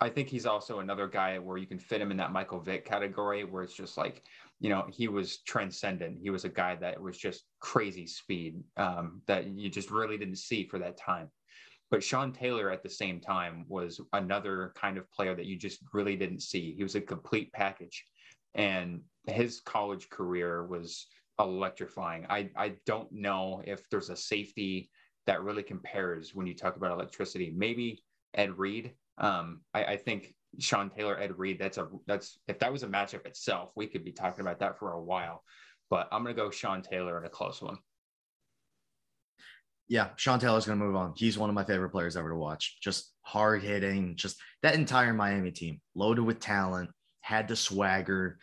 I 0.00 0.08
think 0.08 0.28
he's 0.28 0.46
also 0.46 0.80
another 0.80 1.06
guy 1.06 1.38
where 1.38 1.56
you 1.56 1.66
can 1.66 1.78
fit 1.78 2.00
him 2.00 2.10
in 2.10 2.16
that 2.18 2.32
Michael 2.32 2.60
Vick 2.60 2.84
category, 2.84 3.44
where 3.44 3.62
it's 3.62 3.76
just 3.76 3.96
like, 3.96 4.22
you 4.60 4.68
know, 4.68 4.86
he 4.92 5.08
was 5.08 5.38
transcendent. 5.42 6.18
He 6.20 6.30
was 6.30 6.44
a 6.44 6.50
guy 6.50 6.76
that 6.76 7.00
was 7.00 7.16
just 7.16 7.44
crazy 7.60 8.06
speed 8.06 8.62
um, 8.76 9.22
that 9.26 9.46
you 9.46 9.70
just 9.70 9.90
really 9.90 10.18
didn't 10.18 10.38
see 10.38 10.66
for 10.66 10.78
that 10.78 10.98
time. 10.98 11.30
But 11.90 12.02
Sean 12.02 12.32
Taylor 12.32 12.70
at 12.70 12.82
the 12.82 12.90
same 12.90 13.20
time 13.20 13.64
was 13.68 14.00
another 14.12 14.72
kind 14.76 14.98
of 14.98 15.10
player 15.12 15.34
that 15.36 15.46
you 15.46 15.56
just 15.56 15.78
really 15.92 16.16
didn't 16.16 16.40
see. 16.40 16.74
He 16.74 16.82
was 16.82 16.96
a 16.96 17.00
complete 17.00 17.52
package. 17.52 18.04
And 18.54 19.02
his 19.26 19.60
college 19.60 20.08
career 20.08 20.66
was 20.66 21.06
electrifying. 21.38 22.26
I, 22.28 22.50
I 22.56 22.74
don't 22.86 23.12
know 23.12 23.62
if 23.66 23.88
there's 23.90 24.10
a 24.10 24.16
safety 24.16 24.90
that 25.26 25.42
really 25.42 25.62
compares 25.62 26.34
when 26.34 26.46
you 26.46 26.54
talk 26.54 26.76
about 26.76 26.92
electricity. 26.92 27.52
Maybe 27.54 28.02
Ed 28.36 28.58
Reed. 28.58 28.94
Um, 29.18 29.62
I, 29.74 29.84
I 29.84 29.96
think 29.96 30.34
Sean 30.58 30.90
Taylor, 30.90 31.18
Ed 31.18 31.38
Reed. 31.38 31.58
That's 31.58 31.78
a 31.78 31.88
that's 32.06 32.38
if 32.48 32.58
that 32.60 32.72
was 32.72 32.82
a 32.82 32.86
matchup 32.86 33.26
itself, 33.26 33.70
we 33.74 33.86
could 33.86 34.04
be 34.04 34.12
talking 34.12 34.42
about 34.42 34.60
that 34.60 34.78
for 34.78 34.92
a 34.92 35.02
while. 35.02 35.42
But 35.90 36.08
I'm 36.12 36.22
gonna 36.22 36.34
go 36.34 36.50
Sean 36.50 36.82
Taylor 36.82 37.18
in 37.18 37.24
a 37.24 37.30
close 37.30 37.60
one. 37.60 37.78
Yeah, 39.88 40.08
Sean 40.16 40.40
Taylor's 40.40 40.64
to 40.64 40.74
move 40.74 40.96
on. 40.96 41.12
He's 41.16 41.38
one 41.38 41.48
of 41.48 41.54
my 41.54 41.64
favorite 41.64 41.90
players 41.90 42.16
ever 42.16 42.30
to 42.30 42.36
watch. 42.36 42.78
Just 42.80 43.12
hard 43.22 43.62
hitting, 43.62 44.16
just 44.16 44.36
that 44.62 44.74
entire 44.74 45.12
Miami 45.12 45.52
team, 45.52 45.80
loaded 45.94 46.22
with 46.22 46.40
talent, 46.40 46.90
had 47.20 47.46
the 47.46 47.54
swagger, 47.54 48.38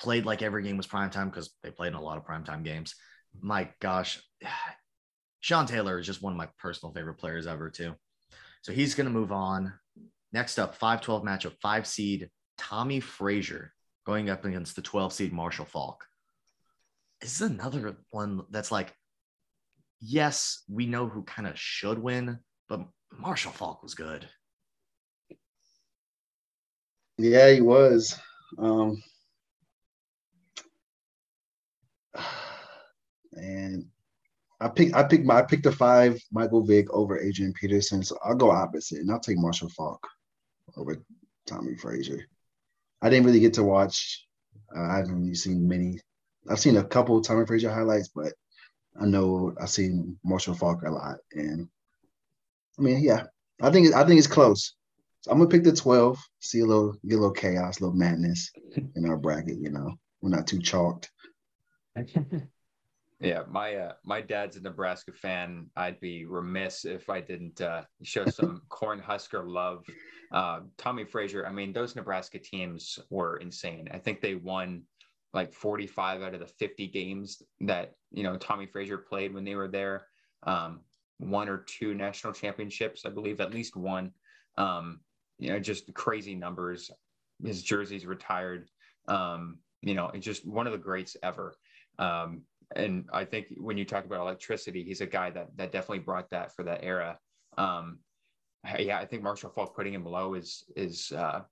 played 0.00 0.26
like 0.26 0.42
every 0.42 0.64
game 0.64 0.76
was 0.76 0.88
prime 0.88 1.10
time 1.10 1.28
because 1.28 1.50
they 1.62 1.70
played 1.70 1.88
in 1.88 1.94
a 1.94 2.02
lot 2.02 2.18
of 2.18 2.24
primetime 2.24 2.64
games. 2.64 2.96
My 3.40 3.68
gosh, 3.80 4.20
Sean 5.40 5.66
Taylor 5.66 6.00
is 6.00 6.06
just 6.06 6.20
one 6.20 6.32
of 6.32 6.36
my 6.36 6.48
personal 6.58 6.92
favorite 6.92 7.18
players 7.18 7.46
ever, 7.46 7.70
too. 7.70 7.94
So 8.62 8.72
he's 8.72 8.94
going 8.94 9.06
to 9.06 9.12
move 9.12 9.32
on. 9.32 9.72
Next 10.32 10.58
up, 10.58 10.74
5 10.76 11.00
12 11.00 11.22
matchup, 11.22 11.54
five 11.60 11.86
seed 11.86 12.30
Tommie 12.58 13.00
Frazier 13.00 13.72
going 14.06 14.30
up 14.30 14.44
against 14.44 14.76
the 14.76 14.82
12 14.82 15.12
seed 15.12 15.32
Marshall 15.32 15.64
Faulk. 15.64 16.04
This 17.20 17.34
is 17.34 17.50
another 17.50 17.96
one 18.10 18.42
that's 18.50 18.72
like, 18.72 18.94
yes, 20.00 20.62
we 20.68 20.86
know 20.86 21.08
who 21.08 21.22
kind 21.22 21.48
of 21.48 21.58
should 21.58 21.98
win, 21.98 22.38
but 22.68 22.86
Marshall 23.12 23.52
Faulk 23.52 23.82
was 23.82 23.94
good. 23.94 24.28
Yeah, 27.18 27.50
he 27.50 27.60
was. 27.60 28.18
Um, 28.58 29.02
and 33.32 33.86
I 34.60 34.68
pick 34.68 34.94
I 34.94 35.02
pick 35.02 35.24
my 35.24 35.38
I 35.38 35.42
picked 35.42 35.64
the 35.64 35.72
five 35.72 36.20
Michael 36.30 36.62
Vick 36.62 36.90
over 36.92 37.18
Adrian 37.18 37.54
Peterson, 37.54 38.02
so 38.02 38.18
I'll 38.22 38.34
go 38.34 38.50
opposite 38.50 38.98
and 38.98 39.10
I'll 39.10 39.20
take 39.20 39.38
Marshall 39.38 39.70
Faulk 39.70 40.06
over 40.76 40.96
Tommie 41.46 41.76
Frazier. 41.76 42.26
I 43.00 43.08
didn't 43.08 43.24
really 43.26 43.40
get 43.40 43.54
to 43.54 43.64
watch. 43.64 44.26
Uh, 44.76 44.82
I 44.82 44.98
haven't 44.98 45.20
really 45.20 45.34
seen 45.34 45.66
many. 45.66 45.98
I've 46.48 46.60
seen 46.60 46.76
a 46.76 46.84
couple 46.84 47.20
Tommie 47.22 47.46
Frazier 47.46 47.72
highlights, 47.72 48.08
but 48.14 48.34
I 49.00 49.06
know 49.06 49.54
I've 49.60 49.70
seen 49.70 50.18
Marshall 50.22 50.54
Faulk 50.54 50.82
a 50.82 50.90
lot, 50.90 51.18
and 51.32 51.66
I 52.78 52.82
mean, 52.82 53.02
yeah, 53.02 53.24
I 53.62 53.70
think 53.70 53.94
I 53.94 54.04
think 54.04 54.18
it's 54.18 54.26
close. 54.26 54.74
So 55.22 55.30
I'm 55.30 55.38
gonna 55.38 55.50
pick 55.50 55.64
the 55.64 55.72
12. 55.72 56.18
See 56.40 56.60
a 56.60 56.66
little 56.66 56.92
get 57.06 57.16
a 57.16 57.20
little 57.20 57.32
chaos, 57.32 57.80
a 57.80 57.84
little 57.84 57.98
madness 57.98 58.50
in 58.94 59.08
our 59.08 59.16
bracket. 59.16 59.58
You 59.58 59.70
know, 59.70 59.94
we're 60.20 60.30
not 60.30 60.46
too 60.46 60.60
chalked. 60.60 61.10
Yeah, 63.20 63.42
my 63.48 63.74
uh, 63.74 63.92
my 64.02 64.22
dad's 64.22 64.56
a 64.56 64.62
Nebraska 64.62 65.12
fan. 65.12 65.66
I'd 65.76 66.00
be 66.00 66.24
remiss 66.24 66.86
if 66.86 67.10
I 67.10 67.20
didn't 67.20 67.60
uh, 67.60 67.84
show 68.02 68.24
some 68.26 68.62
Cornhusker 68.70 69.46
love. 69.46 69.84
Uh, 70.32 70.60
Tommie 70.78 71.04
Frazier. 71.04 71.46
I 71.46 71.52
mean, 71.52 71.72
those 71.72 71.94
Nebraska 71.94 72.38
teams 72.38 72.98
were 73.10 73.36
insane. 73.36 73.88
I 73.92 73.98
think 73.98 74.20
they 74.20 74.36
won 74.36 74.84
like 75.34 75.52
45 75.52 76.22
out 76.22 76.34
of 76.34 76.40
the 76.40 76.46
50 76.46 76.86
games 76.88 77.42
that 77.60 77.92
you 78.10 78.22
know 78.22 78.36
Tommie 78.38 78.66
Frazier 78.66 78.98
played 78.98 79.34
when 79.34 79.44
they 79.44 79.54
were 79.54 79.68
there. 79.68 80.06
Um, 80.44 80.80
one 81.18 81.50
or 81.50 81.58
two 81.58 81.92
national 81.92 82.32
championships, 82.32 83.04
I 83.04 83.10
believe, 83.10 83.42
at 83.42 83.52
least 83.52 83.76
one. 83.76 84.12
Um, 84.56 85.00
you 85.38 85.50
know, 85.50 85.58
just 85.60 85.92
crazy 85.92 86.34
numbers. 86.34 86.90
His 87.44 87.62
jersey's 87.62 88.06
retired. 88.06 88.70
Um, 89.08 89.58
you 89.82 89.94
know, 89.94 90.10
just 90.18 90.46
one 90.46 90.66
of 90.66 90.72
the 90.72 90.78
greats 90.78 91.18
ever. 91.22 91.54
Um, 91.98 92.44
and 92.76 93.08
I 93.12 93.24
think 93.24 93.48
when 93.56 93.76
you 93.76 93.84
talk 93.84 94.04
about 94.04 94.20
electricity, 94.20 94.84
he's 94.84 95.00
a 95.00 95.06
guy 95.06 95.30
that 95.30 95.56
that 95.56 95.72
definitely 95.72 96.00
brought 96.00 96.30
that 96.30 96.54
for 96.54 96.62
that 96.64 96.84
era. 96.84 97.18
Um, 97.58 97.98
yeah, 98.78 98.98
I 98.98 99.06
think 99.06 99.22
Marshall 99.22 99.50
Faulk 99.50 99.74
putting 99.74 99.94
him 99.94 100.02
below 100.04 100.34
is 100.34 100.64
is 100.76 101.12
uh, 101.12 101.42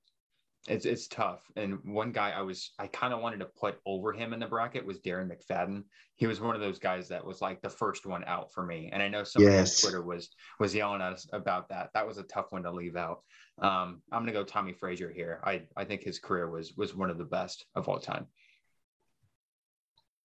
it's 0.69 0.85
it's 0.85 1.09
tough. 1.09 1.43
And 1.57 1.79
one 1.85 2.12
guy 2.12 2.31
I 2.31 2.43
was 2.43 2.73
I 2.79 2.87
kind 2.89 3.14
of 3.14 3.21
wanted 3.21 3.41
to 3.41 3.47
put 3.47 3.79
over 3.87 4.12
him 4.12 4.33
in 4.33 4.41
the 4.41 4.47
bracket 4.47 4.85
was 4.85 5.01
Darren 5.01 5.31
McFadden. 5.31 5.85
He 6.16 6.27
was 6.27 6.41
one 6.41 6.55
of 6.55 6.61
those 6.61 6.79
guys 6.79 7.09
that 7.09 7.25
was 7.25 7.41
like 7.41 7.62
the 7.62 7.71
first 7.71 8.05
one 8.07 8.25
out 8.25 8.53
for 8.53 8.64
me. 8.64 8.91
And 8.93 9.03
I 9.03 9.09
know 9.09 9.25
somebody 9.25 9.57
Yes. 9.57 9.83
on 9.83 9.91
Twitter 9.91 10.05
was 10.05 10.29
was 10.61 10.75
yelling 10.75 11.01
at 11.01 11.12
us 11.14 11.27
about 11.33 11.69
that. 11.71 11.91
That 11.95 12.07
was 12.07 12.19
a 12.19 12.25
tough 12.25 12.47
one 12.53 12.64
to 12.64 12.71
leave 12.71 12.97
out. 12.97 13.23
Um, 13.61 14.03
I'm 14.12 14.23
gonna 14.23 14.33
go 14.33 14.45
Tommie 14.45 14.75
Frazier 14.75 15.11
here. 15.11 15.41
I 15.45 15.62
I 15.77 15.85
think 15.85 16.03
his 16.03 16.19
career 16.19 16.51
was 16.51 16.75
was 16.77 16.95
one 16.95 17.11
of 17.11 17.19
the 17.19 17.25
best 17.25 17.64
of 17.75 17.89
all 17.89 17.99
time. 17.99 18.27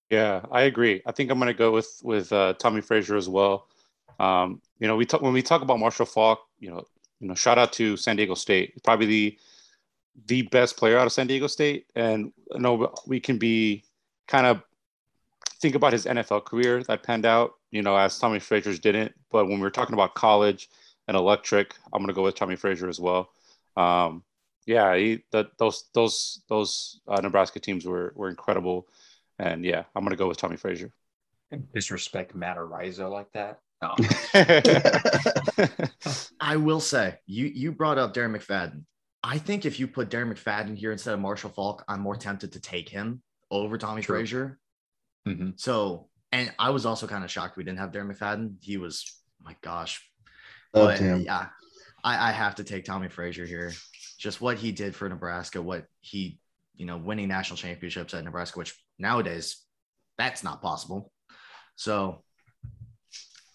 Yeah, 0.09 0.41
I 0.51 0.63
agree. 0.63 1.01
I 1.05 1.11
think 1.11 1.31
I'm 1.31 1.39
going 1.39 1.47
to 1.47 1.57
go 1.57 1.71
with 1.71 2.01
with 2.03 2.31
uh, 2.31 2.53
Tommie 2.59 2.81
Frazier 2.81 3.15
as 3.15 3.27
well. 3.29 3.67
Um, 4.19 4.61
you 4.79 4.87
know, 4.87 4.95
we 4.95 5.05
talk 5.05 5.21
when 5.21 5.33
we 5.33 5.41
talk 5.41 5.61
about 5.61 5.79
Marshall 5.79 6.05
Faulk. 6.05 6.39
You 6.59 6.71
know, 6.71 6.83
you 7.19 7.27
know, 7.27 7.35
shout 7.35 7.57
out 7.57 7.73
to 7.73 7.97
San 7.97 8.15
Diego 8.15 8.35
State. 8.35 8.83
Probably 8.83 9.05
the 9.05 9.37
the 10.27 10.41
best 10.43 10.77
player 10.77 10.97
out 10.97 11.07
of 11.07 11.13
San 11.13 11.27
Diego 11.27 11.47
State, 11.47 11.87
and 11.95 12.31
I 12.53 12.59
know 12.59 12.93
we 13.07 13.19
can 13.19 13.37
be 13.37 13.83
kind 14.27 14.45
of 14.45 14.61
think 15.59 15.75
about 15.75 15.93
his 15.93 16.05
NFL 16.05 16.45
career 16.45 16.83
that 16.83 17.03
panned 17.03 17.25
out. 17.25 17.55
You 17.71 17.81
know, 17.81 17.97
as 17.97 18.19
Tommie 18.19 18.39
Frazier's 18.39 18.79
didn't. 18.79 19.13
But 19.31 19.47
when 19.47 19.59
we're 19.59 19.71
talking 19.71 19.93
about 19.93 20.13
college 20.13 20.69
and 21.07 21.17
electric, 21.17 21.75
I'm 21.91 21.99
going 22.01 22.07
to 22.09 22.13
go 22.13 22.23
with 22.23 22.35
Tommie 22.35 22.55
Frazier 22.55 22.87
as 22.87 22.99
well. 22.99 23.31
Um, 23.75 24.23
yeah, 24.65 24.95
he, 24.95 25.23
the, 25.31 25.49
those 25.57 25.85
those 25.93 26.41
those 26.47 26.99
uh, 27.07 27.19
Nebraska 27.21 27.59
teams 27.59 27.85
were 27.85 28.13
were 28.15 28.29
incredible. 28.29 28.87
And 29.43 29.65
yeah, 29.65 29.83
I'm 29.93 30.03
gonna 30.05 30.15
go 30.15 30.29
with 30.29 30.37
Tommie 30.37 30.55
Frazier. 30.57 30.93
Disrespect 31.73 32.33
Matt 32.33 32.57
Arizo 32.57 33.11
like 33.11 33.27
that. 33.33 33.59
No. 33.81 33.93
I 36.39 36.55
will 36.55 36.79
say, 36.79 37.15
you 37.25 37.47
you 37.47 37.73
brought 37.73 37.97
up 37.97 38.13
Darren 38.13 38.35
McFadden. 38.35 38.85
I 39.21 39.37
think 39.37 39.65
if 39.65 39.79
you 39.79 39.87
put 39.87 40.09
Darren 40.09 40.33
McFadden 40.33 40.77
here 40.77 40.93
instead 40.93 41.13
of 41.13 41.19
Marshall 41.19 41.49
Faulk, 41.49 41.83
I'm 41.89 41.99
more 41.99 42.15
tempted 42.15 42.53
to 42.53 42.61
take 42.61 42.87
him 42.87 43.21
over 43.51 43.77
Tommie 43.77 44.01
True. 44.01 44.15
Frazier. 44.17 44.59
Mhm. 45.27 45.59
So, 45.59 46.07
and 46.31 46.53
I 46.57 46.69
was 46.69 46.85
also 46.85 47.05
kind 47.05 47.25
of 47.25 47.31
shocked 47.31 47.57
we 47.57 47.65
didn't 47.65 47.79
have 47.79 47.91
Darren 47.91 48.11
McFadden. 48.13 48.55
He 48.61 48.77
was, 48.77 49.13
my 49.43 49.55
gosh, 49.61 50.09
Loved 50.73 50.99
but 50.99 50.99
him. 50.99 51.21
yeah, 51.21 51.47
I, 52.01 52.29
I 52.29 52.31
have 52.31 52.55
to 52.55 52.63
take 52.63 52.85
Tommie 52.85 53.09
Frazier 53.09 53.45
here. 53.45 53.73
Just 54.17 54.39
what 54.39 54.57
he 54.57 54.71
did 54.71 54.95
for 54.95 55.07
Nebraska, 55.09 55.61
what 55.61 55.85
he, 55.99 56.39
you 56.75 56.85
know, 56.85 56.95
winning 56.97 57.27
national 57.27 57.57
championships 57.57 58.13
at 58.13 58.23
Nebraska, 58.23 58.57
which 58.57 58.73
nowadays 59.03 59.63
that's 60.17 60.43
not 60.43 60.61
possible. 60.61 61.11
So, 61.75 62.23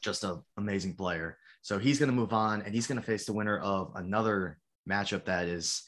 just 0.02 0.24
an 0.24 0.42
amazing 0.56 0.94
player. 0.94 1.38
So 1.62 1.78
he's 1.78 1.98
going 1.98 2.08
to 2.08 2.14
move 2.14 2.32
on, 2.32 2.62
and 2.62 2.74
he's 2.74 2.86
going 2.86 3.00
to 3.00 3.06
face 3.06 3.26
the 3.26 3.32
winner 3.32 3.58
of 3.58 3.92
another 3.94 4.58
matchup 4.88 5.26
that 5.26 5.46
is 5.46 5.82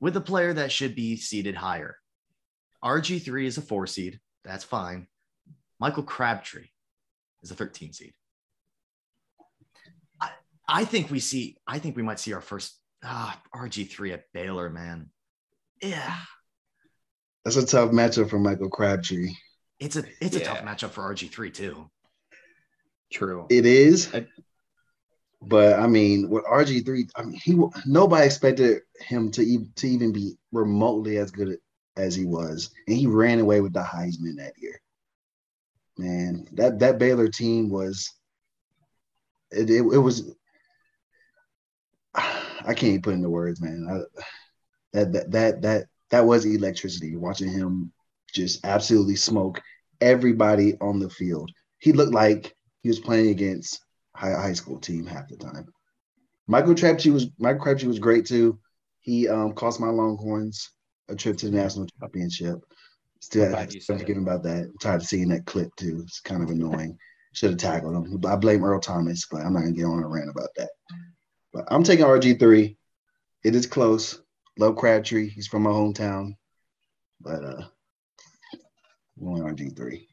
with 0.00 0.16
a 0.16 0.20
player 0.20 0.52
that 0.54 0.72
should 0.72 0.94
be 0.94 1.16
seated 1.16 1.54
higher. 1.54 1.96
RG3 2.84 3.44
is 3.44 3.58
a 3.58 3.62
four 3.62 3.86
seed. 3.86 4.18
That's 4.44 4.64
fine. 4.64 5.06
Michael 5.78 6.02
Crabtree 6.02 6.68
is 7.42 7.50
a 7.50 7.54
13 7.54 7.92
seed. 7.92 8.12
I, 10.20 10.30
I 10.68 10.84
think 10.84 11.10
we 11.10 11.20
see, 11.20 11.58
I 11.66 11.78
think 11.78 11.96
we 11.96 12.02
might 12.02 12.18
see 12.20 12.32
our 12.32 12.40
first 12.40 12.78
ah, 13.04 13.40
RG3 13.54 14.14
at 14.14 14.24
Baylor, 14.32 14.70
man. 14.70 15.10
Yeah. 15.82 16.16
That's 17.48 17.72
a 17.72 17.76
tough 17.76 17.92
matchup 17.92 18.28
for 18.28 18.38
Michael 18.38 18.68
Crabtree. 18.68 19.32
It's 19.80 19.96
a 19.96 20.04
it's 20.20 20.36
a 20.36 20.40
tough 20.40 20.58
matchup 20.58 20.90
for 20.90 21.02
RG3 21.14 21.54
too. 21.54 21.88
True. 23.10 23.46
It 23.48 23.64
is. 23.64 24.14
I- 24.14 24.26
But 25.40 25.78
I 25.80 25.86
mean, 25.86 26.28
with 26.28 26.44
RG 26.44 26.84
three, 26.84 27.06
I 27.16 27.22
mean, 27.22 27.40
he 27.42 27.58
nobody 27.86 28.26
expected 28.26 28.82
him 29.00 29.30
to 29.30 29.40
even 29.40 29.72
to 29.76 29.88
even 29.88 30.12
be 30.12 30.36
remotely 30.52 31.16
as 31.16 31.30
good 31.30 31.56
as 31.96 32.14
he 32.14 32.26
was, 32.26 32.70
and 32.86 32.98
he 32.98 33.06
ran 33.06 33.38
away 33.40 33.62
with 33.62 33.72
the 33.72 33.82
Heisman 33.82 34.36
that 34.36 34.52
year. 34.58 34.78
Man, 35.96 36.46
that 36.52 36.78
that 36.80 36.98
Baylor 36.98 37.28
team 37.28 37.70
was. 37.70 38.12
It, 39.52 39.70
it, 39.70 39.80
it 39.80 39.98
was. 39.98 40.30
I 42.14 42.74
can't 42.74 42.82
even 42.84 43.02
put 43.02 43.14
into 43.14 43.30
words, 43.30 43.62
man. 43.62 43.86
I, 43.90 44.22
that 44.92 45.12
that 45.14 45.30
that 45.30 45.62
that 45.62 45.86
that 46.10 46.26
was 46.26 46.44
electricity. 46.44 47.16
Watching 47.16 47.50
him 47.50 47.92
just 48.32 48.64
absolutely 48.64 49.16
smoke 49.16 49.60
everybody 50.00 50.74
on 50.80 50.98
the 50.98 51.10
field. 51.10 51.50
He 51.78 51.92
looked 51.92 52.12
like 52.12 52.54
he 52.82 52.88
was 52.88 53.00
playing 53.00 53.30
against 53.30 53.84
high 54.14 54.32
high 54.32 54.52
school 54.52 54.78
team 54.78 55.06
half 55.06 55.28
the 55.28 55.36
time. 55.36 55.66
Michael 56.46 56.74
Crabtree 56.74 57.12
was 57.12 57.26
Michael 57.38 57.62
Crabtree 57.62 57.88
was 57.88 57.98
great 57.98 58.26
too. 58.26 58.58
He 59.00 59.28
um, 59.28 59.52
cost 59.52 59.80
my 59.80 59.88
Longhorns 59.88 60.70
a 61.08 61.16
trip 61.16 61.36
to 61.38 61.50
the 61.50 61.56
national 61.56 61.86
championship. 62.00 62.58
Still, 63.20 63.50
still 63.68 63.80
said 63.80 64.00
forgetting 64.00 64.22
about 64.22 64.42
that. 64.44 64.64
I'm 64.64 64.78
tired 64.80 65.02
of 65.02 65.06
seeing 65.06 65.28
that 65.28 65.46
clip 65.46 65.74
too. 65.76 66.00
It's 66.02 66.20
kind 66.20 66.42
of 66.42 66.50
annoying. 66.50 66.96
Should 67.32 67.50
have 67.50 67.58
tackled 67.58 67.94
him. 67.94 68.20
I 68.26 68.36
blame 68.36 68.64
Earl 68.64 68.80
Thomas, 68.80 69.26
but 69.30 69.42
I'm 69.42 69.52
not 69.52 69.60
gonna 69.60 69.72
get 69.72 69.84
on 69.84 70.02
a 70.02 70.08
rant 70.08 70.30
about 70.30 70.48
that. 70.56 70.70
But 71.52 71.64
I'm 71.68 71.82
taking 71.82 72.04
RG 72.04 72.38
three. 72.38 72.76
It 73.44 73.54
is 73.54 73.66
close. 73.66 74.20
Love 74.58 74.74
Crabtree. 74.74 75.28
He's 75.28 75.46
from 75.46 75.62
my 75.62 75.70
hometown, 75.70 76.34
but 77.20 77.44
uh, 77.44 77.62
going 79.18 79.42
RG 79.42 79.76
three. 79.76 80.08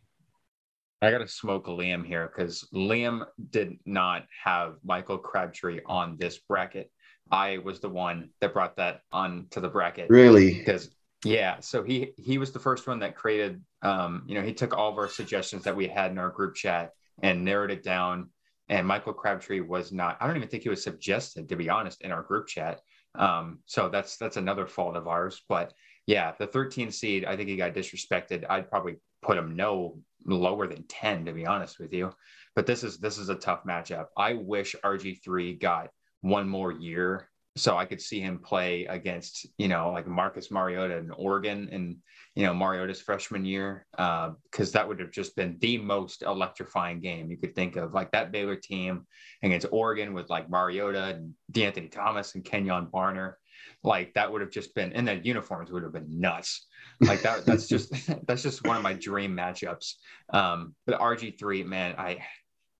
I 1.01 1.11
got 1.11 1.17
to 1.17 1.27
smoke 1.27 1.65
Liam 1.65 2.05
here 2.05 2.31
because 2.33 2.67
Liam 2.73 3.25
did 3.49 3.77
not 3.85 4.25
have 4.43 4.75
Michael 4.83 5.17
Crabtree 5.17 5.81
on 5.85 6.17
this 6.17 6.39
bracket. 6.39 6.91
I 7.31 7.57
was 7.57 7.79
the 7.79 7.89
one 7.89 8.29
that 8.39 8.53
brought 8.53 8.77
that 8.77 9.01
on 9.11 9.47
to 9.49 9.59
the 9.59 9.67
bracket 9.67 10.11
Really? 10.11 10.59
because 10.59 10.91
yeah, 11.23 11.59
so 11.59 11.81
he 11.81 12.13
he 12.17 12.37
was 12.37 12.51
the 12.51 12.59
first 12.59 12.87
one 12.87 12.99
that 12.99 13.15
created. 13.15 13.63
Um, 13.81 14.25
you 14.27 14.35
know, 14.35 14.45
he 14.45 14.53
took 14.53 14.77
all 14.77 14.91
of 14.91 14.97
our 14.99 15.09
suggestions 15.09 15.63
that 15.63 15.75
we 15.75 15.87
had 15.87 16.11
in 16.11 16.19
our 16.19 16.29
group 16.29 16.53
chat 16.53 16.91
and 17.23 17.43
narrowed 17.43 17.71
it 17.71 17.83
down. 17.83 18.29
And 18.69 18.85
Michael 18.87 19.13
Crabtree 19.13 19.61
was 19.61 19.91
not. 19.91 20.17
I 20.19 20.27
don't 20.27 20.37
even 20.37 20.49
think 20.49 20.63
he 20.63 20.69
was 20.69 20.83
suggested, 20.83 21.49
to 21.49 21.55
be 21.55 21.69
honest, 21.69 22.01
in 22.01 22.11
our 22.11 22.21
group 22.21 22.47
chat. 22.47 22.81
Um, 23.17 23.59
so 23.65 23.89
that's 23.89 24.17
that's 24.17 24.37
another 24.37 24.65
fault 24.65 24.95
of 24.95 25.07
ours. 25.07 25.41
But 25.47 25.73
yeah, 26.05 26.33
the 26.37 26.47
13 26.47 26.91
seed, 26.91 27.25
I 27.25 27.35
think 27.35 27.49
he 27.49 27.55
got 27.55 27.73
disrespected. 27.73 28.45
I'd 28.49 28.69
probably 28.69 28.97
put 29.21 29.37
him 29.37 29.55
no 29.55 29.99
lower 30.25 30.67
than 30.67 30.83
10, 30.87 31.25
to 31.25 31.33
be 31.33 31.45
honest 31.45 31.79
with 31.79 31.93
you. 31.93 32.13
But 32.55 32.65
this 32.65 32.83
is 32.83 32.97
this 32.97 33.17
is 33.17 33.29
a 33.29 33.35
tough 33.35 33.63
matchup. 33.65 34.07
I 34.17 34.33
wish 34.33 34.75
RG3 34.83 35.59
got 35.59 35.89
one 36.21 36.47
more 36.47 36.71
year 36.71 37.29
so 37.57 37.77
I 37.77 37.85
could 37.85 38.01
see 38.01 38.19
him 38.19 38.39
play 38.39 38.85
against, 38.85 39.47
you 39.57 39.69
know, 39.69 39.91
like 39.91 40.07
Marcus 40.07 40.51
Mariota 40.51 40.97
in 40.97 41.09
Oregon 41.11 41.69
and, 41.71 41.97
you 42.35 42.45
know, 42.45 42.53
Mariota's 42.53 42.99
freshman 42.99 43.45
year, 43.45 43.85
because 43.91 44.73
that 44.73 44.85
would 44.85 44.99
have 44.99 45.11
just 45.11 45.37
been 45.37 45.57
the 45.59 45.77
most 45.77 46.21
electrifying 46.23 46.99
game 46.99 47.31
you 47.31 47.37
could 47.37 47.55
think 47.55 47.77
of. 47.77 47.93
Like 47.93 48.11
that 48.11 48.33
Baylor 48.33 48.57
team 48.57 49.07
against 49.41 49.67
Oregon 49.71 50.13
with 50.13 50.29
like 50.29 50.49
Mariota 50.49 51.15
and 51.15 51.33
De'Anthony 51.53 51.89
Thomas 51.89 52.35
and 52.35 52.43
Kenjon 52.43 52.91
Barner. 52.91 53.35
Like 53.83 54.13
that 54.15 54.29
would 54.29 54.41
have 54.41 54.51
just 54.51 54.75
been, 54.75 54.91
and 54.91 55.07
the 55.07 55.15
uniforms 55.15 55.71
would 55.71 55.83
have 55.83 55.93
been 55.93 56.19
nuts. 56.19 56.67
Like 56.99 57.21
that, 57.21 57.45
that's 57.45 57.67
just, 57.67 57.93
that's 58.27 58.43
just 58.43 58.65
one 58.67 58.75
of 58.75 58.83
my 58.83 58.93
dream 58.93 59.33
matchups. 59.33 59.93
Um, 60.29 60.75
but 60.85 60.99
RG3, 60.99 61.65
man, 61.65 61.95
I, 61.97 62.17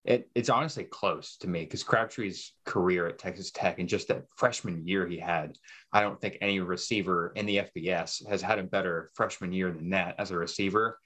it, 0.05 0.29
it's 0.35 0.49
honestly 0.49 0.83
close 0.83 1.35
to 1.37 1.47
me 1.47 1.61
because 1.61 1.83
Crabtree's 1.83 2.53
career 2.63 3.07
at 3.07 3.17
Texas 3.17 3.49
Tech 3.49 3.79
and 3.79 3.89
just 3.89 4.07
that 4.07 4.25
freshman 4.35 4.87
year 4.87 5.07
he 5.07 5.17
had, 5.17 5.57
I 5.91 6.01
don't 6.01 6.21
think 6.21 6.37
any 6.41 6.59
receiver 6.59 7.33
in 7.35 7.47
the 7.47 7.57
FBS 7.57 8.27
has 8.27 8.41
had 8.41 8.59
a 8.59 8.63
better 8.63 9.09
freshman 9.15 9.51
year 9.51 9.71
than 9.71 9.89
that 9.89 10.15
as 10.19 10.29
a 10.29 10.37
receiver. 10.37 10.99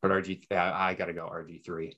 But 0.00 0.12
RG, 0.12 0.52
I, 0.52 0.90
I 0.90 0.94
got 0.94 1.06
to 1.06 1.12
go 1.12 1.26
RG3. 1.26 1.94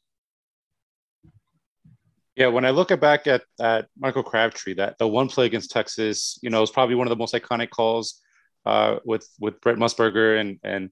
Yeah, 2.37 2.49
when 2.49 2.65
I 2.65 2.71
look 2.71 2.91
at 2.91 3.01
back 3.01 3.27
at, 3.27 3.43
at 3.61 3.89
Michael 3.99 4.23
Crabtree, 4.23 4.75
that 4.75 4.97
the 4.99 5.09
one 5.09 5.29
play 5.29 5.47
against 5.47 5.71
Texas, 5.71 6.39
you 6.43 6.51
know, 6.51 6.63
is 6.63 6.71
probably 6.71 6.95
one 6.95 7.07
of 7.07 7.11
the 7.11 7.17
most 7.17 7.35
iconic 7.35 7.71
calls 7.71 8.23
uh, 8.65 8.97
with 9.05 9.29
with 9.41 9.61
Brent 9.61 9.79
Musburger 9.79 10.39
and 10.39 10.59
and 10.63 10.91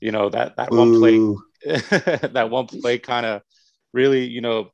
you 0.00 0.12
know 0.12 0.30
that 0.30 0.56
that 0.56 0.70
one 0.70 0.98
play 0.98 1.18
that 2.28 2.48
one 2.50 2.66
play 2.66 2.98
kind 2.98 3.26
of 3.26 3.42
really 3.92 4.24
you 4.24 4.40
know 4.40 4.70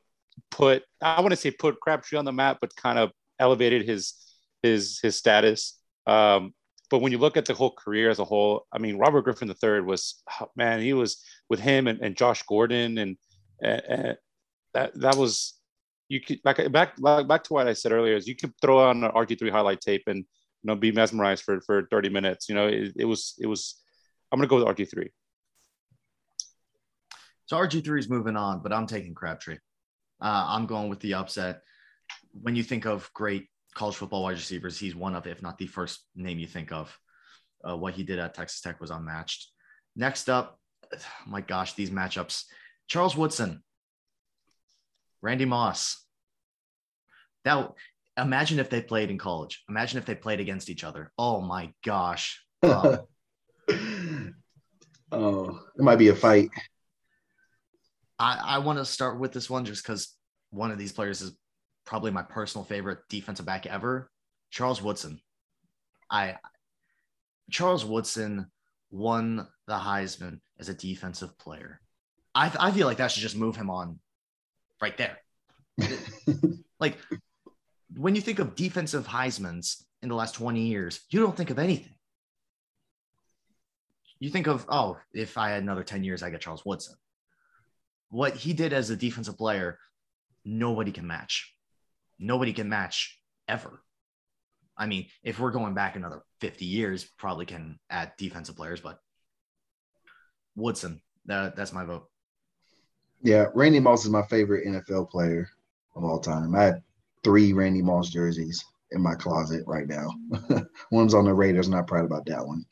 put 0.51 0.83
I 1.01 1.21
want 1.21 1.33
to 1.33 1.37
say 1.37 1.51
put 1.51 1.81
Crabtree 1.81 2.19
on 2.19 2.25
the 2.25 2.33
map, 2.33 2.59
but 2.61 2.75
kind 2.77 2.99
of 2.99 3.11
elevated 3.39 3.87
his 3.87 4.15
his 4.63 5.01
his 5.03 5.17
status. 5.17 5.79
Um, 6.07 6.55
but 6.91 7.01
when 7.01 7.13
you 7.13 7.19
look 7.19 7.37
at 7.37 7.47
the 7.47 7.55
whole 7.55 7.73
career 7.73 8.11
as 8.11 8.19
a 8.19 8.25
whole, 8.25 8.67
I 8.71 8.79
mean, 8.79 8.99
Robert 8.99 9.23
Griffin 9.23 9.49
III 9.51 9.81
was 9.81 10.23
oh, 10.41 10.49
man, 10.57 10.81
he 10.81 10.93
was 10.93 11.25
with 11.49 11.61
him 11.61 11.87
and, 11.87 12.01
and 12.01 12.17
Josh 12.17 12.43
Gordon 12.43 12.99
and, 12.99 13.17
and, 13.63 14.17
that 14.75 14.99
that 15.01 15.17
was 15.17 15.55
you 16.09 16.21
could 16.21 16.41
like 16.45 16.57
back 16.73 16.97
back 17.01 17.45
to 17.45 17.53
what 17.53 17.69
I 17.69 17.73
said 17.73 17.93
earlier 17.93 18.17
is 18.17 18.27
you 18.27 18.37
could 18.37 18.53
throw 18.61 18.79
on 18.79 19.05
an 19.05 19.11
RG3 19.13 19.51
highlight 19.51 19.81
tape 19.81 20.05
and 20.07 20.19
you 20.19 20.65
know 20.65 20.75
be 20.75 20.93
mesmerized 20.93 21.43
for 21.45 21.61
for 21.63 21.87
30 21.91 22.09
minutes. 22.09 22.49
You 22.49 22.55
know, 22.55 22.69
it, 22.69 22.93
it 22.97 23.05
was 23.05 23.35
it 23.39 23.47
was 23.47 23.81
I'm 24.31 24.39
gonna 24.39 24.49
go 24.49 24.57
with 24.57 24.77
RG3. 24.77 25.09
So 27.47 27.57
RG3 27.57 27.99
is 27.99 28.09
moving 28.09 28.37
on, 28.37 28.63
but 28.63 28.73
I'm 28.73 28.87
taking 28.87 29.15
Crabtree. 29.15 29.59
Uh, 30.23 30.47
I'm 30.49 30.67
going 30.67 30.89
with 30.89 31.01
the 31.01 31.15
upset. 31.15 31.63
When 32.33 32.55
you 32.57 32.63
think 32.63 32.87
of 32.87 33.11
great 33.13 33.49
college 33.75 33.97
football 33.97 34.23
wide 34.23 34.33
receivers, 34.37 34.79
he's 34.79 34.95
one 34.95 35.15
of, 35.17 35.27
if 35.27 35.43
not 35.43 35.59
the 35.59 35.67
first 35.67 36.07
name 36.15 36.39
you 36.39 36.47
think 36.47 36.71
of. 36.73 36.97
uh, 37.65 37.77
what 37.77 37.95
he 37.95 38.03
did 38.03 38.19
at 38.19 38.35
Texas 38.35 38.61
Tech 38.61 38.81
was 38.81 38.91
unmatched. 38.91 39.49
Next 39.97 40.29
up, 40.29 40.59
my 41.27 41.41
gosh, 41.41 41.75
these 41.75 41.91
matchups: 41.91 42.45
Charles 42.89 43.17
Woodson, 43.17 43.63
Randy 45.23 45.45
Moss. 45.45 46.05
Now, 47.45 47.75
imagine 48.17 48.59
if 48.61 48.71
they 48.71 48.81
played 48.83 49.11
in 49.11 49.19
college. 49.19 49.63
Imagine 49.69 49.99
if 49.99 50.07
they 50.07 50.15
played 50.15 50.41
against 50.41 50.71
each 50.71 50.85
other. 50.85 51.11
Oh 51.19 51.41
my 51.41 51.73
gosh. 51.85 52.45
Oh, 55.15 55.61
it 55.79 55.83
might 55.83 55.97
be 55.99 56.09
a 56.09 56.15
fight. 56.15 56.49
I, 58.23 58.39
I 58.41 58.59
want 58.59 58.79
to 58.79 58.85
start 58.85 59.19
with 59.19 59.33
this 59.33 59.51
one 59.51 59.65
just 59.65 59.83
because 59.83 60.17
one 60.51 60.71
of 60.71 60.79
these 60.79 60.93
players 60.93 61.23
is 61.23 61.37
probably 61.85 62.13
my 62.13 62.23
personal 62.23 62.65
favorite 62.65 63.01
defensive 63.09 63.45
back 63.45 63.67
ever, 63.67 64.09
Charles 64.53 64.81
Woodson. 64.81 65.21
I 66.09 66.37
Charles 67.51 67.85
Woodson 67.85 68.47
won 68.93 69.49
the 69.67 69.75
Heisman 69.75 70.39
as 70.61 70.69
a 70.69 70.75
defensive 70.75 71.37
player. 71.37 71.81
I, 72.33 72.53
I 72.61 72.71
feel 72.71 72.87
like 72.87 72.99
that 72.99 73.11
should 73.11 73.23
just 73.23 73.37
move 73.37 73.57
him 73.57 73.71
on 73.71 73.99
right 74.81 74.97
there. 74.97 75.19
like 76.79 76.99
when 77.97 78.15
you 78.15 78.21
think 78.23 78.39
of 78.39 78.55
defensive 78.55 79.05
Heisman's 79.05 79.85
in 80.01 80.09
the 80.09 80.15
last 80.15 80.37
20 80.37 80.61
years, 80.61 81.01
you 81.11 81.19
don't 81.19 81.37
think 81.37 81.51
of 81.51 81.59
anything. 81.59 81.95
You 84.21 84.31
think 84.31 84.47
of, 84.47 84.65
oh, 84.69 84.99
if 85.13 85.37
I 85.37 85.51
had 85.51 85.65
another 85.65 85.83
10 85.83 86.05
years, 86.05 86.23
I 86.23 86.31
get 86.31 86.41
Charles 86.41 86.65
Woodson. 86.65 86.95
What 88.13 88.37
he 88.37 88.53
did 88.53 88.75
as 88.75 88.91
a 88.91 88.97
defensive 88.97 89.39
player, 89.39 89.79
nobody 90.45 90.93
can 90.93 91.07
match. 91.07 91.51
Nobody 92.19 92.53
can 92.53 92.69
match 92.69 93.19
ever. 93.49 93.83
I 94.77 94.85
mean, 94.85 95.07
if 95.23 95.39
we're 95.39 95.51
going 95.51 95.73
back 95.73 95.97
another 95.97 96.21
50 96.43 96.67
years, 96.67 97.11
probably 97.17 97.47
can 97.47 97.79
add 97.89 98.13
defensive 98.19 98.55
players, 98.55 98.83
but 98.83 98.99
Woodson, 100.55 101.01
that, 101.25 101.57
that's 101.57 101.73
my 101.73 101.87
vote. 101.87 102.07
Yeah, 103.23 103.47
Randy 103.55 103.81
Moss 103.81 104.05
is 104.05 104.11
my 104.11 104.27
favorite 104.27 104.67
NFL 104.67 105.09
player 105.09 105.49
of 105.97 106.05
all 106.05 106.21
time. 106.21 106.55
I 106.55 106.65
had 106.65 106.83
three 107.25 107.55
Randy 107.55 107.81
Moss 107.81 108.11
jerseys 108.11 108.63
in 108.91 109.01
my 109.01 109.15
closet 109.15 109.65
right 109.67 109.89
now. 109.89 110.11
One's 110.91 111.15
on 111.15 111.25
the 111.25 111.33
Raiders, 111.33 111.71
not 111.71 111.87
proud 111.87 112.05
about 112.05 112.27
that 112.27 112.47
one. 112.47 112.67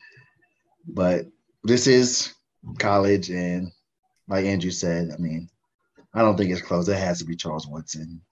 But 0.86 1.24
this 1.64 1.86
is 1.86 2.34
college, 2.78 3.30
and 3.30 3.72
like 4.30 4.46
Andrew 4.46 4.70
said, 4.70 5.10
I 5.12 5.16
mean, 5.18 5.50
I 6.14 6.22
don't 6.22 6.36
think 6.36 6.50
it's 6.50 6.62
close. 6.62 6.88
It 6.88 6.96
has 6.96 7.18
to 7.18 7.24
be 7.24 7.36
Charles 7.36 7.66
Woodson. 7.66 8.22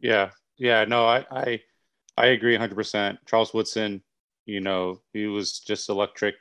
Yeah, 0.00 0.30
yeah, 0.56 0.84
no, 0.84 1.04
I 1.04 1.26
I, 1.30 1.60
I 2.16 2.26
agree 2.28 2.52
100. 2.54 2.74
percent 2.76 3.18
Charles 3.26 3.52
Woodson, 3.52 4.02
you 4.46 4.60
know, 4.60 5.00
he 5.12 5.26
was 5.26 5.58
just 5.58 5.88
electric, 5.88 6.36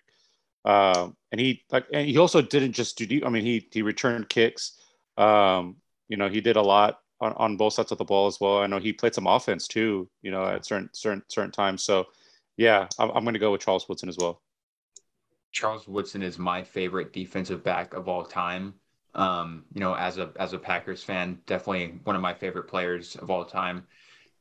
um, 0.66 1.18
and 1.32 1.42
he 1.42 1.64
like, 1.72 1.86
and 1.92 2.08
he 2.08 2.20
also 2.20 2.42
didn't 2.42 2.74
just 2.74 2.98
do. 2.98 3.22
I 3.26 3.30
mean, 3.30 3.44
he 3.44 3.68
he 3.72 3.82
returned 3.82 4.30
kicks. 4.30 4.80
Um, 5.18 5.78
you 6.10 6.18
know, 6.18 6.30
he 6.30 6.42
did 6.42 6.56
a 6.58 6.62
lot 6.62 7.00
on, 7.20 7.34
on 7.34 7.58
both 7.58 7.74
sides 7.74 7.92
of 7.92 7.98
the 7.98 8.06
ball 8.06 8.28
as 8.28 8.40
well. 8.40 8.60
I 8.60 8.68
know 8.68 8.78
he 8.80 8.94
played 8.94 9.16
some 9.16 9.26
offense 9.28 9.68
too. 9.68 10.08
You 10.22 10.30
know, 10.30 10.46
at 10.46 10.66
certain 10.66 10.90
certain 10.94 11.24
certain 11.28 11.52
times. 11.52 11.84
So, 11.84 12.06
yeah, 12.56 12.88
I'm, 13.00 13.10
I'm 13.10 13.24
going 13.24 13.34
to 13.34 13.40
go 13.40 13.52
with 13.52 13.62
Charles 13.62 13.90
Woodson 13.90 14.10
as 14.10 14.18
well. 14.20 14.42
Charles 15.58 15.88
Woodson 15.88 16.22
is 16.22 16.38
my 16.38 16.64
favorite 16.64 17.12
defensive 17.12 17.64
back 17.64 17.96
of 17.96 18.08
all 18.08 18.24
time. 18.24 18.76
Um, 19.16 19.66
you 19.74 19.80
know, 19.80 19.96
as 19.96 20.20
a 20.20 20.32
as 20.36 20.54
a 20.54 20.60
Packers 20.60 21.04
fan, 21.04 21.40
definitely 21.48 22.00
one 22.04 22.16
of 22.16 22.22
my 22.22 22.36
favorite 22.36 22.68
players 22.68 23.16
of 23.16 23.32
all 23.32 23.44
time. 23.44 23.88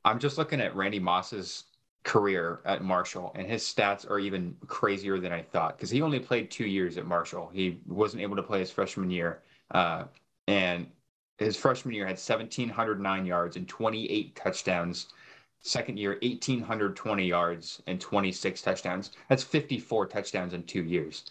I'm 0.04 0.18
just 0.18 0.36
looking 0.36 0.60
at 0.60 0.76
Randy 0.76 0.98
Moss's 0.98 1.64
career 2.04 2.60
at 2.66 2.84
Marshall, 2.84 3.32
and 3.34 3.46
his 3.46 3.62
stats 3.62 4.08
are 4.10 4.18
even 4.18 4.56
crazier 4.66 5.18
than 5.18 5.32
I 5.32 5.40
thought 5.40 5.78
because 5.78 5.88
he 5.88 6.02
only 6.02 6.20
played 6.20 6.50
two 6.50 6.66
years 6.66 6.98
at 6.98 7.06
Marshall. 7.06 7.50
He 7.50 7.80
wasn't 7.86 8.22
able 8.22 8.36
to 8.36 8.42
play 8.42 8.58
his 8.58 8.70
freshman 8.70 9.10
year, 9.10 9.40
uh, 9.70 10.04
and 10.48 10.86
his 11.38 11.56
freshman 11.56 11.94
year 11.94 12.04
had 12.04 12.18
1,709 12.18 13.24
yards 13.24 13.56
and 13.56 13.66
28 13.66 14.36
touchdowns. 14.36 15.06
Second 15.66 15.98
year, 15.98 16.16
1,820 16.22 17.26
yards 17.26 17.82
and 17.88 18.00
26 18.00 18.62
touchdowns. 18.62 19.10
That's 19.28 19.42
54 19.42 20.06
touchdowns 20.06 20.54
in 20.54 20.62
two 20.62 20.84
years. 20.84 21.24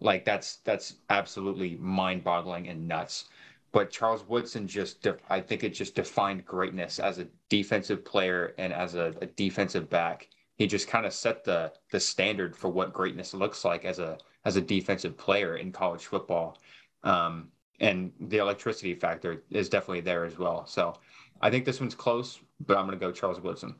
Like 0.00 0.24
that's 0.24 0.56
that's 0.64 0.94
absolutely 1.10 1.76
mind-boggling 1.76 2.68
and 2.68 2.88
nuts. 2.88 3.26
But 3.72 3.90
Charles 3.90 4.26
Woodson 4.26 4.66
just, 4.66 5.06
I 5.28 5.40
think 5.40 5.62
it 5.62 5.74
just 5.74 5.94
defined 5.94 6.46
greatness 6.46 6.98
as 6.98 7.18
a 7.18 7.28
defensive 7.50 8.02
player 8.02 8.54
and 8.56 8.72
as 8.72 8.94
a, 8.94 9.14
a 9.20 9.26
defensive 9.26 9.90
back. 9.90 10.28
He 10.56 10.66
just 10.66 10.88
kind 10.88 11.04
of 11.04 11.12
set 11.12 11.44
the 11.44 11.70
the 11.90 12.00
standard 12.00 12.56
for 12.56 12.70
what 12.70 12.94
greatness 12.94 13.34
looks 13.34 13.62
like 13.62 13.84
as 13.84 13.98
a 13.98 14.16
as 14.46 14.56
a 14.56 14.62
defensive 14.62 15.18
player 15.18 15.58
in 15.58 15.70
college 15.70 16.06
football. 16.06 16.56
Um, 17.04 17.48
and 17.80 18.12
the 18.20 18.38
electricity 18.38 18.94
factor 18.94 19.42
is 19.50 19.68
definitely 19.68 20.00
there 20.00 20.24
as 20.24 20.38
well. 20.38 20.66
So 20.66 20.94
I 21.40 21.50
think 21.50 21.64
this 21.64 21.80
one's 21.80 21.94
close, 21.94 22.38
but 22.60 22.76
I'm 22.76 22.86
going 22.86 22.98
to 22.98 23.04
go 23.04 23.12
Charles 23.12 23.40
Woodson. 23.40 23.74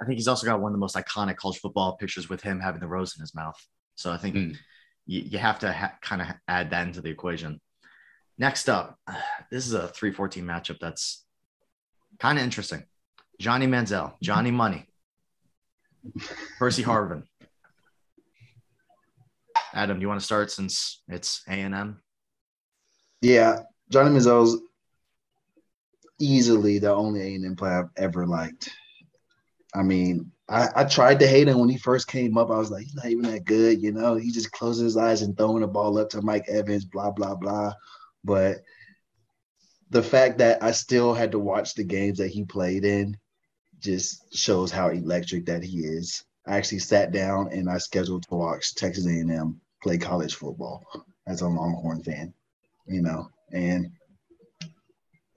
I 0.00 0.04
think 0.04 0.16
he's 0.16 0.28
also 0.28 0.46
got 0.46 0.60
one 0.60 0.70
of 0.70 0.74
the 0.74 0.80
most 0.80 0.96
iconic 0.96 1.36
college 1.36 1.58
football 1.58 1.96
pictures 1.96 2.28
with 2.28 2.42
him 2.42 2.60
having 2.60 2.80
the 2.80 2.86
rose 2.86 3.14
in 3.16 3.20
his 3.20 3.34
mouth. 3.34 3.58
So 3.94 4.12
I 4.12 4.16
think 4.16 4.34
mm. 4.34 4.56
you, 5.06 5.20
you, 5.22 5.38
have 5.38 5.58
to 5.60 5.72
ha- 5.72 5.96
kind 6.02 6.22
of 6.22 6.28
add 6.46 6.70
that 6.70 6.86
into 6.86 7.00
the 7.00 7.10
equation. 7.10 7.60
Next 8.38 8.68
up, 8.68 8.98
this 9.50 9.66
is 9.66 9.72
a 9.72 9.88
314 9.88 10.44
matchup 10.44 10.78
that's 10.80 11.24
kind 12.18 12.38
of 12.38 12.44
interesting. 12.44 12.84
Johnny 13.40 13.66
Manziel, 13.66 14.14
Johnny 14.22 14.50
Money, 14.62 14.86
Percy 16.58 16.82
Harvin. 16.82 17.24
Adam, 19.74 19.96
do 19.96 20.02
you 20.02 20.08
want 20.08 20.20
to 20.20 20.24
start 20.24 20.50
since 20.50 21.02
it's 21.08 21.42
A 21.48 21.52
and 21.52 21.74
M? 21.74 22.02
Yeah, 23.22 23.60
Johnny 23.88 24.10
Manziel's 24.10 24.60
easily 26.20 26.78
the 26.78 26.92
only 26.92 27.20
A 27.20 27.34
and 27.34 27.46
M 27.46 27.56
player 27.56 27.84
I've 27.84 28.04
ever 28.04 28.26
liked. 28.26 28.68
I 29.74 29.82
mean, 29.82 30.32
I, 30.48 30.68
I, 30.76 30.84
tried 30.84 31.20
to 31.20 31.26
hate 31.26 31.48
him 31.48 31.58
when 31.58 31.68
he 31.68 31.78
first 31.78 32.08
came 32.08 32.36
up. 32.36 32.50
I 32.50 32.58
was 32.58 32.70
like, 32.70 32.82
he's 32.84 32.94
not 32.94 33.06
even 33.06 33.30
that 33.30 33.44
good, 33.44 33.80
you 33.80 33.92
know. 33.92 34.16
He 34.16 34.30
just 34.30 34.52
closes 34.52 34.82
his 34.82 34.96
eyes 34.98 35.22
and 35.22 35.36
throwing 35.36 35.62
the 35.62 35.66
ball 35.68 35.96
up 35.98 36.10
to 36.10 36.20
Mike 36.20 36.44
Evans, 36.48 36.84
blah 36.84 37.10
blah 37.10 37.34
blah. 37.36 37.72
But 38.22 38.58
the 39.90 40.02
fact 40.02 40.38
that 40.38 40.62
I 40.62 40.72
still 40.72 41.14
had 41.14 41.32
to 41.32 41.38
watch 41.38 41.74
the 41.74 41.84
games 41.84 42.18
that 42.18 42.28
he 42.28 42.44
played 42.44 42.84
in 42.84 43.16
just 43.78 44.34
shows 44.34 44.70
how 44.70 44.88
electric 44.88 45.46
that 45.46 45.62
he 45.62 45.78
is. 45.80 46.24
I 46.46 46.56
actually 46.56 46.80
sat 46.80 47.12
down 47.12 47.52
and 47.52 47.68
I 47.68 47.78
scheduled 47.78 48.24
to 48.28 48.34
watch 48.34 48.74
Texas 48.74 49.06
A&M 49.06 49.60
play 49.82 49.98
college 49.98 50.34
football 50.34 50.82
as 51.26 51.40
a 51.40 51.48
Longhorn 51.48 52.02
fan, 52.02 52.34
you 52.86 53.02
know, 53.02 53.28
and 53.52 53.90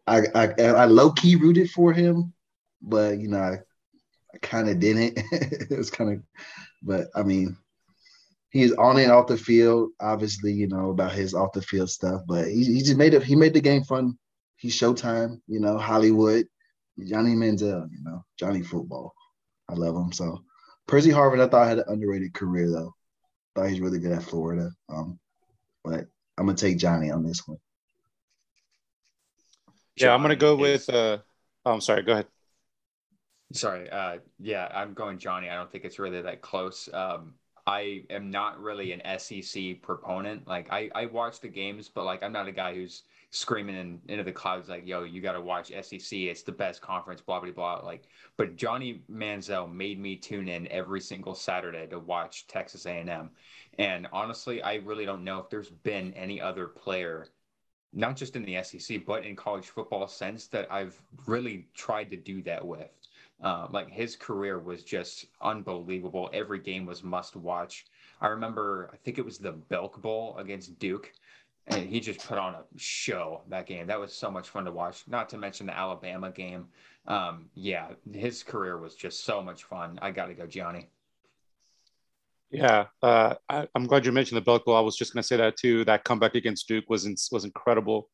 I 0.07 0.23
I, 0.33 0.45
I 0.61 0.85
low 0.85 1.11
key 1.11 1.35
rooted 1.35 1.69
for 1.69 1.93
him, 1.93 2.33
but 2.81 3.19
you 3.19 3.27
know 3.27 3.39
I, 3.39 3.59
I 4.33 4.37
kind 4.41 4.69
of 4.69 4.79
didn't. 4.79 5.19
it 5.31 5.77
was 5.77 5.89
kind 5.89 6.13
of, 6.13 6.21
but 6.83 7.07
I 7.15 7.23
mean, 7.23 7.57
he's 8.49 8.73
on 8.73 8.97
and 8.97 9.11
off 9.11 9.27
the 9.27 9.37
field. 9.37 9.91
Obviously, 9.99 10.53
you 10.53 10.67
know 10.67 10.89
about 10.89 11.11
his 11.11 11.33
off 11.33 11.53
the 11.53 11.61
field 11.61 11.89
stuff, 11.89 12.21
but 12.27 12.47
he, 12.47 12.63
he 12.63 12.79
just 12.79 12.97
made 12.97 13.13
it. 13.13 13.23
He 13.23 13.35
made 13.35 13.53
the 13.53 13.61
game 13.61 13.83
fun. 13.83 14.17
He's 14.57 14.79
Showtime, 14.79 15.41
you 15.47 15.59
know, 15.59 15.77
Hollywood, 15.77 16.47
Johnny 17.05 17.35
Manziel, 17.35 17.87
you 17.91 18.03
know, 18.03 18.23
Johnny 18.39 18.61
Football. 18.61 19.13
I 19.69 19.73
love 19.73 19.95
him. 19.95 20.11
So 20.11 20.41
Percy 20.87 21.09
Harvin, 21.09 21.41
I 21.41 21.47
thought 21.47 21.67
had 21.67 21.79
an 21.79 21.85
underrated 21.87 22.33
career 22.33 22.71
though. 22.71 22.93
Thought 23.55 23.69
he's 23.69 23.81
really 23.81 23.99
good 23.99 24.11
at 24.11 24.23
Florida. 24.23 24.71
Um, 24.89 25.19
but 25.83 26.05
I'm 26.37 26.45
gonna 26.45 26.57
take 26.57 26.77
Johnny 26.77 27.11
on 27.11 27.23
this 27.23 27.47
one. 27.47 27.57
Yeah, 29.95 30.13
I'm 30.13 30.21
gonna 30.21 30.35
go 30.35 30.55
with. 30.55 30.89
Uh, 30.89 31.19
oh, 31.65 31.73
I'm 31.73 31.81
sorry. 31.81 32.03
Go 32.03 32.13
ahead. 32.13 32.27
Sorry. 33.53 33.89
Uh, 33.89 34.17
yeah, 34.39 34.69
I'm 34.73 34.93
going 34.93 35.17
Johnny. 35.17 35.49
I 35.49 35.55
don't 35.55 35.71
think 35.71 35.85
it's 35.85 35.99
really 35.99 36.21
that 36.21 36.41
close. 36.41 36.89
Um, 36.93 37.35
I 37.67 38.03
am 38.11 38.29
not 38.29 38.61
really 38.61 38.91
an 38.91 39.19
SEC 39.19 39.81
proponent. 39.81 40.47
Like 40.47 40.71
I, 40.71 40.89
I 40.93 41.07
watch 41.07 41.39
the 41.39 41.47
games, 41.47 41.89
but 41.89 42.05
like 42.05 42.21
I'm 42.21 42.31
not 42.31 42.47
a 42.47 42.51
guy 42.51 42.75
who's 42.75 43.03
screaming 43.31 43.75
in, 43.75 44.01
into 44.07 44.23
the 44.23 44.31
clouds 44.31 44.69
like, 44.69 44.85
"Yo, 44.85 45.03
you 45.03 45.19
got 45.19 45.33
to 45.33 45.41
watch 45.41 45.71
SEC. 45.81 46.19
It's 46.19 46.43
the 46.43 46.51
best 46.51 46.81
conference." 46.81 47.21
Blah 47.21 47.39
blah 47.39 47.51
blah. 47.51 47.79
Like, 47.83 48.03
but 48.37 48.55
Johnny 48.55 49.01
Manziel 49.11 49.71
made 49.71 49.99
me 49.99 50.15
tune 50.15 50.47
in 50.47 50.67
every 50.71 51.01
single 51.01 51.33
Saturday 51.33 51.87
to 51.87 51.99
watch 51.99 52.47
Texas 52.47 52.85
A&M. 52.85 53.31
And 53.79 54.07
honestly, 54.13 54.61
I 54.61 54.75
really 54.75 55.05
don't 55.05 55.23
know 55.23 55.39
if 55.39 55.49
there's 55.49 55.69
been 55.69 56.13
any 56.13 56.39
other 56.39 56.67
player, 56.67 57.27
not 57.93 58.15
just 58.15 58.35
in 58.35 58.45
the 58.45 58.61
SEC, 58.61 59.05
but 59.05 59.25
in 59.25 59.35
college 59.35 59.65
football 59.65 60.07
sense 60.07 60.47
that 60.47 60.71
I've 60.71 61.01
really 61.25 61.67
tried 61.73 62.11
to 62.11 62.17
do 62.17 62.43
that 62.43 62.65
with. 62.65 62.91
Uh, 63.43 63.67
like 63.71 63.89
his 63.89 64.15
career 64.15 64.59
was 64.59 64.83
just 64.83 65.25
unbelievable. 65.41 66.29
Every 66.33 66.59
game 66.59 66.85
was 66.85 67.03
must 67.03 67.35
watch. 67.35 67.85
I 68.21 68.27
remember, 68.27 68.89
I 68.93 68.97
think 68.97 69.17
it 69.17 69.25
was 69.25 69.37
the 69.37 69.51
Belk 69.51 70.01
Bowl 70.01 70.37
against 70.37 70.79
Duke. 70.79 71.11
and 71.67 71.89
he 71.89 71.99
just 71.99 72.25
put 72.27 72.37
on 72.37 72.53
a 72.53 72.63
show 72.77 73.41
that 73.49 73.65
game. 73.65 73.87
That 73.87 73.99
was 73.99 74.13
so 74.13 74.29
much 74.29 74.49
fun 74.49 74.65
to 74.65 74.71
watch. 74.71 75.03
Not 75.07 75.29
to 75.29 75.37
mention 75.37 75.65
the 75.65 75.75
Alabama 75.75 76.31
game. 76.31 76.67
Um, 77.07 77.49
yeah, 77.55 77.89
his 78.13 78.43
career 78.43 78.77
was 78.77 78.95
just 78.95 79.25
so 79.25 79.41
much 79.41 79.63
fun. 79.63 79.97
I 80.01 80.11
got 80.11 80.27
to 80.27 80.33
go, 80.35 80.45
Johnny. 80.45 80.89
Yeah, 82.51 82.85
uh, 83.01 83.35
I, 83.49 83.67
am 83.75 83.87
glad 83.87 84.05
you 84.05 84.11
mentioned 84.11 84.37
the 84.37 84.45
Belk 84.45 84.65
Bowl. 84.65 84.75
I 84.75 84.79
was 84.79 84.95
just 84.95 85.13
going 85.13 85.21
to 85.21 85.27
say 85.27 85.37
that 85.37 85.57
too. 85.57 85.83
That 85.85 86.03
comeback 86.03 86.35
against 86.35 86.67
Duke 86.67 86.89
was 86.89 87.05
in, 87.05 87.15
was 87.31 87.43
incredible. 87.43 88.09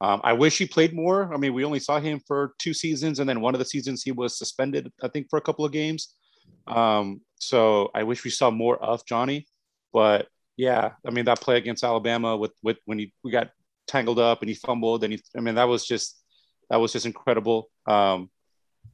Um, 0.00 0.20
I 0.24 0.32
wish 0.32 0.56
he 0.56 0.66
played 0.66 0.94
more. 0.94 1.32
I 1.32 1.36
mean, 1.36 1.52
we 1.52 1.64
only 1.64 1.78
saw 1.78 2.00
him 2.00 2.20
for 2.26 2.54
two 2.58 2.72
seasons, 2.72 3.18
and 3.18 3.28
then 3.28 3.40
one 3.40 3.54
of 3.54 3.58
the 3.58 3.64
seasons 3.64 4.02
he 4.02 4.12
was 4.12 4.38
suspended, 4.38 4.90
I 5.02 5.08
think, 5.08 5.28
for 5.28 5.38
a 5.38 5.42
couple 5.42 5.64
of 5.64 5.72
games. 5.72 6.14
Um, 6.66 7.20
so 7.36 7.90
I 7.94 8.02
wish 8.04 8.24
we 8.24 8.30
saw 8.30 8.50
more 8.50 8.82
of 8.82 9.04
Johnny. 9.04 9.46
But 9.92 10.28
yeah, 10.56 10.92
I 11.06 11.10
mean, 11.10 11.26
that 11.26 11.40
play 11.40 11.56
against 11.56 11.84
Alabama 11.84 12.36
with 12.36 12.52
with 12.62 12.78
when 12.86 12.98
he 12.98 13.12
we 13.22 13.30
got 13.30 13.50
tangled 13.86 14.18
up 14.18 14.40
and 14.40 14.48
he 14.48 14.54
fumbled, 14.54 15.04
and 15.04 15.12
he, 15.12 15.22
I 15.36 15.40
mean, 15.40 15.56
that 15.56 15.68
was 15.68 15.86
just 15.86 16.18
that 16.70 16.76
was 16.76 16.92
just 16.92 17.06
incredible. 17.06 17.68
Um, 17.86 18.30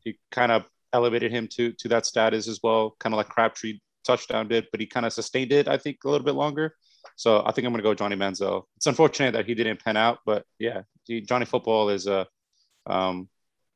he 0.01 0.19
kind 0.33 0.51
of 0.51 0.65
elevated 0.93 1.31
him 1.31 1.49
to 1.53 1.73
to 1.73 1.89
that 1.89 2.07
status 2.07 2.49
as 2.49 2.61
well, 2.63 2.97
kind 2.99 3.15
of 3.15 3.19
like 3.19 3.29
Crabtree 3.29 3.79
touchdown 4.05 4.49
did, 4.49 4.67
but 4.71 4.81
he 4.81 4.87
kind 4.87 5.07
of 5.07 5.13
sustained 5.13 5.53
it, 5.53 5.69
I 5.69 5.77
think, 5.77 5.99
a 6.05 6.11
little 6.11 6.25
bit 6.25 6.35
longer. 6.35 6.75
So 7.17 7.43
I 7.45 7.53
think 7.53 7.67
I'm 7.67 7.73
going 7.73 7.83
to 7.83 7.89
go 7.89 7.95
Johnny 7.95 8.17
Manziel. 8.17 8.65
It's 8.77 8.87
unfortunate 8.87 9.33
that 9.33 9.47
he 9.47 9.55
didn't 9.55 9.83
pan 9.85 9.97
out, 9.97 10.19
but 10.27 10.45
yeah, 10.59 10.83
Johnny 11.09 11.47
Football 11.47 11.91
is 11.91 12.07
a. 12.07 12.27
Um, 12.87 13.29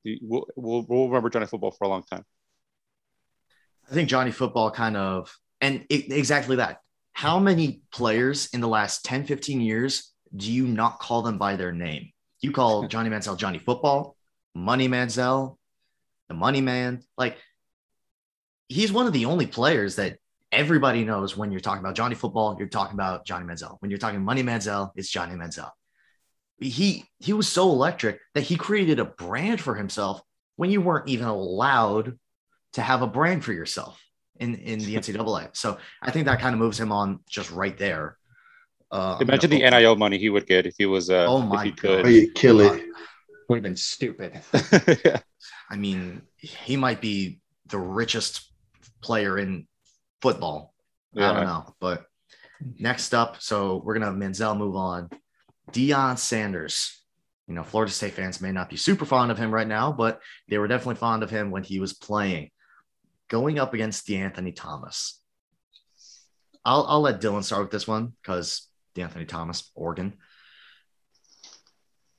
we'll, 0.04 0.46
we'll, 0.56 0.84
we'll 0.88 1.06
remember 1.08 1.30
Johnny 1.30 1.46
Football 1.46 1.72
for 1.72 1.84
a 1.84 1.88
long 1.88 2.02
time. 2.02 2.24
I 3.90 3.94
think 3.94 4.08
Johnny 4.08 4.30
Football 4.30 4.70
kind 4.70 4.96
of, 4.96 5.36
and 5.60 5.84
it, 5.90 6.12
exactly 6.12 6.56
that. 6.56 6.80
How 7.12 7.38
many 7.38 7.82
players 7.92 8.48
in 8.52 8.60
the 8.60 8.68
last 8.68 9.04
10, 9.04 9.24
15 9.24 9.60
years 9.60 10.12
do 10.34 10.50
you 10.50 10.66
not 10.66 11.00
call 11.00 11.22
them 11.22 11.38
by 11.38 11.56
their 11.56 11.72
name? 11.72 12.10
You 12.40 12.52
call 12.52 12.86
Johnny 12.88 13.10
Manziel 13.10 13.36
Johnny 13.36 13.58
Football, 13.58 14.16
Money 14.54 14.88
Manziel, 14.88 15.56
the 16.28 16.34
Money 16.34 16.60
Man. 16.60 17.02
Like, 17.18 17.36
he's 18.68 18.92
one 18.92 19.06
of 19.06 19.12
the 19.12 19.24
only 19.24 19.46
players 19.46 19.96
that 19.96 20.18
everybody 20.52 21.04
knows 21.04 21.36
when 21.36 21.50
you're 21.50 21.60
talking 21.60 21.80
about 21.80 21.94
Johnny 21.94 22.14
Football, 22.14 22.56
you're 22.58 22.68
talking 22.68 22.94
about 22.94 23.24
Johnny 23.24 23.46
Manziel. 23.46 23.76
When 23.80 23.90
you're 23.90 23.98
talking 23.98 24.22
Money 24.22 24.42
Manziel, 24.42 24.90
it's 24.96 25.08
Johnny 25.08 25.34
Manziel. 25.34 25.70
He 26.58 27.04
he 27.18 27.32
was 27.32 27.48
so 27.48 27.70
electric 27.70 28.20
that 28.34 28.42
he 28.42 28.56
created 28.56 28.98
a 28.98 29.04
brand 29.04 29.60
for 29.60 29.74
himself 29.74 30.20
when 30.56 30.70
you 30.70 30.80
weren't 30.80 31.08
even 31.08 31.26
allowed 31.26 32.18
to 32.74 32.82
have 32.82 33.02
a 33.02 33.06
brand 33.06 33.44
for 33.44 33.52
yourself 33.52 34.00
in 34.38 34.56
in 34.56 34.78
the 34.80 34.94
NCAA. 34.96 35.56
So 35.56 35.78
I 36.02 36.10
think 36.10 36.26
that 36.26 36.40
kind 36.40 36.52
of 36.54 36.58
moves 36.58 36.78
him 36.78 36.92
on 36.92 37.20
just 37.28 37.50
right 37.50 37.76
there. 37.78 38.18
Uh, 38.90 39.18
Imagine 39.20 39.50
the 39.50 39.70
NIL 39.70 39.96
money 39.96 40.18
he 40.18 40.30
would 40.30 40.46
get 40.46 40.66
if 40.66 40.74
he 40.76 40.86
was. 40.86 41.10
Uh, 41.10 41.26
oh 41.26 41.40
my 41.40 41.64
he 41.64 41.70
god, 41.70 42.04
could. 42.04 42.34
kill 42.34 42.60
it. 42.60 42.84
Would 43.48 43.56
have 43.56 43.62
been 43.64 43.76
stupid. 43.76 44.40
yeah. 45.04 45.18
I 45.68 45.74
mean, 45.74 46.22
he 46.36 46.76
might 46.76 47.00
be 47.00 47.40
the 47.66 47.78
richest 47.78 48.48
player 49.02 49.40
in 49.40 49.66
football. 50.20 50.74
Yeah. 51.12 51.30
I 51.30 51.34
don't 51.34 51.46
know, 51.46 51.74
but 51.80 52.06
next 52.78 53.14
up, 53.14 53.40
so 53.40 53.82
we're 53.84 53.94
gonna 53.94 54.06
have 54.06 54.14
Manziel 54.14 54.56
move 54.56 54.76
on. 54.76 55.10
Deion 55.72 56.18
Sanders. 56.18 56.96
You 57.46 57.54
know, 57.54 57.64
Florida 57.64 57.92
State 57.92 58.14
fans 58.14 58.40
may 58.40 58.52
not 58.52 58.70
be 58.70 58.76
super 58.76 59.04
fond 59.04 59.32
of 59.32 59.38
him 59.38 59.52
right 59.52 59.66
now, 59.66 59.90
but 59.90 60.20
they 60.48 60.58
were 60.58 60.68
definitely 60.68 60.94
fond 60.94 61.24
of 61.24 61.30
him 61.30 61.50
when 61.50 61.64
he 61.64 61.80
was 61.80 61.92
playing. 61.92 62.50
Going 63.28 63.58
up 63.58 63.74
against 63.74 64.06
De'Anthony 64.06 64.54
Thomas. 64.54 65.20
I'll, 66.64 66.84
I'll 66.88 67.00
let 67.00 67.20
Dylan 67.20 67.42
start 67.42 67.62
with 67.62 67.70
this 67.72 67.88
one 67.88 68.12
because 68.22 68.68
De'Anthony 68.94 69.26
Thomas, 69.26 69.70
Oregon. 69.74 70.14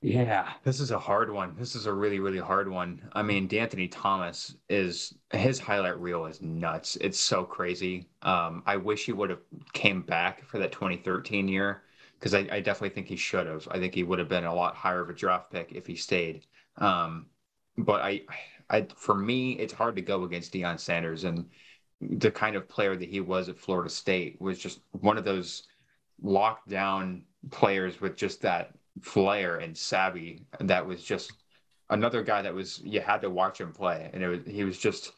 Yeah, 0.04 0.54
this 0.64 0.80
is 0.80 0.90
a 0.90 0.98
hard 0.98 1.32
one. 1.32 1.56
This 1.56 1.76
is 1.76 1.86
a 1.86 1.94
really, 1.94 2.20
really 2.20 2.40
hard 2.40 2.68
one. 2.68 3.08
I 3.14 3.22
mean, 3.22 3.48
De'Anthony 3.48 3.88
Thomas 3.92 4.56
is 4.68 5.14
his 5.32 5.60
highlight 5.60 6.00
reel 6.00 6.26
is 6.26 6.42
nuts. 6.42 6.96
It's 7.00 7.20
so 7.20 7.44
crazy. 7.44 8.10
Um, 8.24 8.64
I 8.66 8.78
wish 8.78 9.06
he 9.06 9.14
would 9.14 9.30
have 9.30 9.42
came 9.74 10.02
back 10.02 10.44
for 10.46 10.58
that 10.58 10.72
2013 10.72 11.48
year 11.48 11.84
because 12.20 12.34
I, 12.34 12.40
I, 12.52 12.62
definitely 12.62 12.90
think 12.90 13.08
he 13.08 13.16
should 13.16 13.46
have. 13.46 13.68
I 13.70 13.78
think 13.78 13.94
he 13.94 14.02
would 14.02 14.18
have 14.18 14.28
been 14.28 14.46
a 14.46 14.54
lot 14.54 14.76
higher 14.76 15.02
of 15.02 15.10
a 15.10 15.14
draft 15.14 15.52
pick 15.52 15.72
if 15.72 15.86
he 15.86 15.96
stayed. 15.96 16.46
Um, 16.78 17.28
but 17.78 18.02
I, 18.02 18.22
I, 18.72 18.88
for 18.96 19.14
me, 19.14 19.54
it's 19.54 19.74
hard 19.74 19.96
to 19.98 20.02
go 20.02 20.24
against 20.24 20.52
Deion 20.54 20.80
Sanders 20.80 21.26
and 21.26 21.46
the 22.02 22.32
kind 22.32 22.56
of 22.56 22.68
player 22.68 22.96
that 22.96 23.10
he 23.10 23.20
was 23.22 23.50
at 23.50 23.60
Florida 23.60 23.90
State 23.90 24.42
was 24.42 24.58
just 24.58 24.80
one 24.92 25.20
of 25.20 25.26
those 25.26 25.64
lockdown 26.24 27.22
players 27.52 28.02
with 28.02 28.16
just 28.16 28.42
that 28.42 28.74
flair 29.02 29.58
and 29.58 29.78
savvy 29.78 30.46
that 30.60 30.86
was 30.86 31.04
just 31.04 31.32
another 31.92 32.24
guy 32.24 32.42
that 32.42 32.54
was 32.54 32.82
you 32.84 33.02
had 33.02 33.22
to 33.22 33.30
watch 33.30 33.60
him 33.60 33.72
play. 33.72 34.10
And 34.14 34.24
it 34.24 34.28
was 34.28 34.40
he 34.46 34.64
was 34.64 34.78
just 34.78 35.12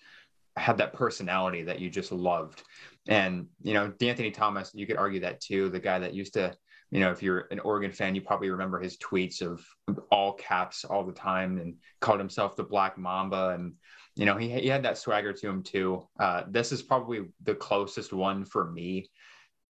had 0.56 0.78
that 0.78 0.94
personality 0.94 1.64
that 1.64 1.80
you 1.80 1.90
just 1.90 2.12
loved. 2.12 2.64
And 3.08 3.48
you 3.62 3.74
know 3.74 3.90
De'Anthony 3.90 4.34
Thomas 4.34 4.72
you 4.74 4.86
could 4.86 4.98
argue 4.98 5.22
that 5.22 5.40
too. 5.40 5.70
The 5.70 5.80
guy 5.80 6.00
that 6.00 6.14
used 6.14 6.34
to 6.34 6.56
you 6.92 7.00
know 7.00 7.12
if 7.12 7.24
you're 7.24 7.48
an 7.52 7.60
Oregon 7.60 7.92
fan 7.92 8.16
you 8.16 8.22
probably 8.22 8.50
remember 8.50 8.80
his 8.80 8.98
tweets 8.98 9.42
of 9.42 9.66
all 10.12 10.34
caps 10.34 10.84
all 10.84 11.04
the 11.04 11.14
time 11.14 11.58
and 11.60 11.76
called 12.02 12.20
himself 12.20 12.56
the 12.56 12.64
black 12.64 12.98
mamba. 12.98 13.50
And 13.50 13.74
you 14.16 14.26
know 14.26 14.38
he, 14.38 14.50
he 14.50 14.68
had 14.68 14.84
that 14.84 14.98
swagger 14.98 15.34
to 15.34 15.50
him 15.50 15.64
too. 15.64 16.08
Uh, 16.20 16.44
this 16.50 16.72
is 16.72 16.82
probably 16.82 17.26
the 17.44 17.56
closest 17.56 18.14
one 18.14 18.46
for 18.46 18.72
me 18.72 19.10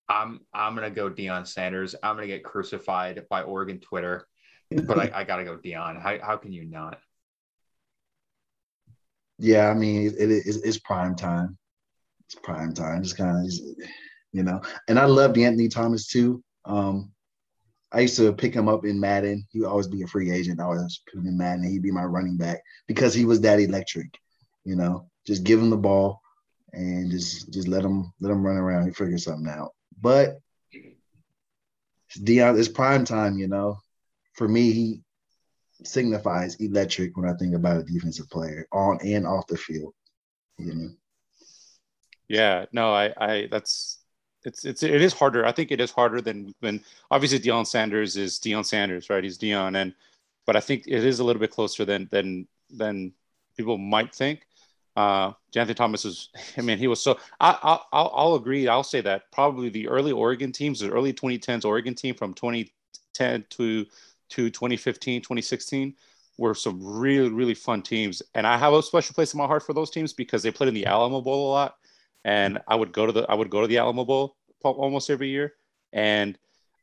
I'm 0.09 0.41
I'm 0.53 0.75
gonna 0.75 0.89
go 0.89 1.09
Deion 1.09 1.47
Sanders. 1.47 1.95
I'm 2.03 2.15
gonna 2.15 2.27
get 2.27 2.43
crucified 2.43 3.23
by 3.29 3.43
Oregon 3.43 3.79
Twitter, 3.79 4.27
but 4.69 4.99
I, 4.99 5.11
I 5.13 5.23
gotta 5.25 5.43
go 5.43 5.57
Deion. 5.57 6.01
How 6.01 6.17
how 6.21 6.37
can 6.37 6.51
you 6.51 6.65
not? 6.65 6.99
Yeah, 9.39 9.69
I 9.69 9.73
mean 9.73 10.07
it 10.07 10.29
is 10.31 10.61
it's 10.61 10.79
prime 10.79 11.15
time. 11.15 11.57
It's 12.25 12.35
prime 12.35 12.73
time. 12.73 13.01
It's 13.01 13.13
kind 13.13 13.45
of 13.45 13.53
you 14.31 14.43
know, 14.43 14.61
and 14.87 14.99
I 14.99 15.05
love 15.05 15.37
Anthony 15.37 15.67
Thomas 15.67 16.07
too. 16.07 16.43
Um, 16.65 17.11
I 17.91 18.01
used 18.01 18.17
to 18.17 18.33
pick 18.33 18.55
him 18.55 18.67
up 18.67 18.85
in 18.85 18.99
Madden. 18.99 19.45
He 19.51 19.59
would 19.59 19.69
always 19.69 19.87
be 19.87 20.01
a 20.01 20.07
free 20.07 20.31
agent. 20.31 20.59
I 20.59 20.63
always 20.63 21.01
put 21.05 21.19
him 21.19 21.27
in 21.27 21.37
Madden. 21.37 21.63
He'd 21.63 21.83
be 21.83 21.91
my 21.91 22.03
running 22.03 22.37
back 22.37 22.59
because 22.87 23.13
he 23.13 23.25
was 23.25 23.41
that 23.41 23.59
electric. 23.59 24.17
You 24.65 24.75
know, 24.75 25.09
just 25.27 25.43
give 25.43 25.59
him 25.59 25.69
the 25.69 25.77
ball 25.77 26.21
and 26.73 27.11
just 27.11 27.53
just 27.53 27.67
let 27.67 27.85
him 27.85 28.11
let 28.19 28.31
him 28.31 28.45
run 28.45 28.57
around 28.57 28.85
He 28.85 28.93
figure 28.93 29.17
something 29.17 29.47
out. 29.47 29.71
But 30.03 30.41
Deion, 32.19 32.59
it's 32.59 32.67
prime 32.67 33.05
time, 33.05 33.37
you 33.37 33.47
know. 33.47 33.79
For 34.33 34.49
me, 34.49 34.73
he 34.73 35.01
signifies 35.85 36.55
electric 36.55 37.15
when 37.15 37.29
I 37.29 37.33
think 37.37 37.55
about 37.55 37.77
a 37.77 37.83
defensive 37.83 38.29
player 38.29 38.67
on 38.73 38.99
and 39.01 39.25
off 39.25 39.47
the 39.47 39.55
field. 39.55 39.93
You 40.57 40.75
know. 40.75 40.89
Yeah, 42.27 42.65
no, 42.73 42.93
I, 42.93 43.13
I, 43.17 43.47
that's, 43.49 43.99
it's, 44.43 44.65
it's, 44.65 44.83
it 44.83 45.01
is 45.01 45.13
harder. 45.13 45.45
I 45.45 45.53
think 45.53 45.71
it 45.71 45.79
is 45.79 45.91
harder 45.91 46.19
than 46.19 46.53
when 46.59 46.83
obviously 47.09 47.39
Deion 47.39 47.65
Sanders 47.65 48.17
is 48.17 48.39
Deion 48.39 48.65
Sanders, 48.65 49.09
right? 49.09 49.23
He's 49.23 49.37
Deion, 49.37 49.77
and 49.77 49.93
but 50.45 50.57
I 50.57 50.59
think 50.59 50.83
it 50.85 51.05
is 51.05 51.19
a 51.19 51.23
little 51.23 51.39
bit 51.39 51.51
closer 51.51 51.85
than 51.85 52.09
than 52.11 52.45
than 52.69 53.13
people 53.55 53.77
might 53.77 54.13
think. 54.13 54.45
Uh, 54.95 55.31
Anthony 55.55 55.73
Thomas 55.73 56.05
is, 56.05 56.29
I 56.57 56.61
mean, 56.61 56.77
he 56.77 56.87
was 56.87 57.01
so. 57.01 57.17
I, 57.39 57.57
I'll, 57.91 58.11
I'll 58.13 58.35
agree. 58.35 58.67
I'll 58.67 58.83
say 58.83 59.01
that 59.01 59.31
probably 59.31 59.69
the 59.69 59.87
early 59.87 60.11
Oregon 60.11 60.51
teams, 60.51 60.79
the 60.79 60.91
early 60.91 61.13
2010s 61.13 61.65
Oregon 61.65 61.95
team 61.95 62.15
from 62.15 62.33
2010 62.33 63.45
to 63.49 63.85
to 64.29 64.49
2015, 64.49 65.21
2016 65.21 65.93
were 66.37 66.55
some 66.55 66.79
really 66.83 67.29
really 67.29 67.53
fun 67.53 67.81
teams, 67.81 68.21
and 68.35 68.47
I 68.47 68.57
have 68.57 68.73
a 68.73 68.81
special 68.81 69.13
place 69.13 69.33
in 69.33 69.37
my 69.37 69.45
heart 69.45 69.63
for 69.63 69.73
those 69.73 69.89
teams 69.91 70.13
because 70.13 70.41
they 70.43 70.51
played 70.51 70.67
in 70.67 70.73
the 70.73 70.85
Alamo 70.85 71.21
Bowl 71.21 71.49
a 71.49 71.51
lot, 71.51 71.77
and 72.25 72.59
I 72.67 72.75
would 72.75 72.91
go 72.91 73.05
to 73.05 73.11
the 73.11 73.21
I 73.29 73.35
would 73.35 73.49
go 73.49 73.61
to 73.61 73.67
the 73.67 73.77
Alamo 73.77 74.05
Bowl 74.05 74.35
almost 74.63 75.09
every 75.09 75.29
year, 75.29 75.53
and 75.91 76.37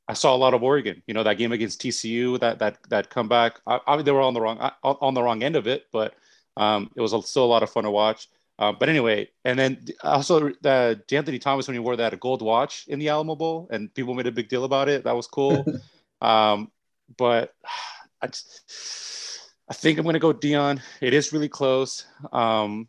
I 0.09 0.15
saw 0.15 0.35
a 0.35 0.37
lot 0.37 0.55
of 0.55 0.63
Oregon. 0.63 1.03
You 1.07 1.15
know 1.15 1.23
that 1.23 1.39
game 1.39 1.53
against 1.53 1.81
TCU, 1.81 2.39
that 2.41 2.59
that 2.59 2.79
that 2.89 3.11
comeback. 3.11 3.61
I, 3.67 3.81
I 3.87 3.97
mean, 3.97 4.05
they 4.05 4.13
were 4.13 4.21
on 4.21 4.35
the 4.35 4.41
wrong 4.41 4.59
on 4.83 5.15
the 5.15 5.23
wrong 5.23 5.43
end 5.43 5.57
of 5.57 5.67
it, 5.67 5.87
but 5.93 6.15
um, 6.61 6.91
it 6.95 7.01
was 7.01 7.15
still 7.29 7.45
a 7.45 7.47
lot 7.47 7.63
of 7.63 7.71
fun 7.71 7.85
to 7.85 7.91
watch. 7.91 8.29
Uh, 8.59 8.71
but 8.71 8.91
anyway, 8.91 9.27
and 9.47 9.59
then 9.59 9.83
also 10.05 10.51
the 10.61 11.03
Anthony 11.11 11.39
Thomas 11.39 11.67
when 11.67 11.75
he 11.75 11.79
wore 11.79 11.97
that 11.97 12.21
gold 12.21 12.43
watch 12.43 12.85
in 12.89 12.99
the 12.99 13.09
Alamo 13.09 13.35
Bowl, 13.35 13.69
and 13.71 13.93
people 13.95 14.13
made 14.13 14.27
a 14.27 14.33
big 14.33 14.51
deal 14.51 14.65
about 14.65 14.91
it. 14.91 15.05
That 15.05 15.17
was 15.17 15.27
cool. 15.27 15.65
um, 16.21 16.71
but 17.17 17.55
I, 18.21 18.27
just, 18.27 19.41
I 19.71 19.73
think 19.73 19.99
I'm 19.99 20.05
going 20.05 20.13
to 20.13 20.21
go 20.21 20.35
Deion. 20.35 20.83
It 21.01 21.15
is 21.15 21.33
really 21.33 21.49
close. 21.49 22.05
Um, 22.31 22.89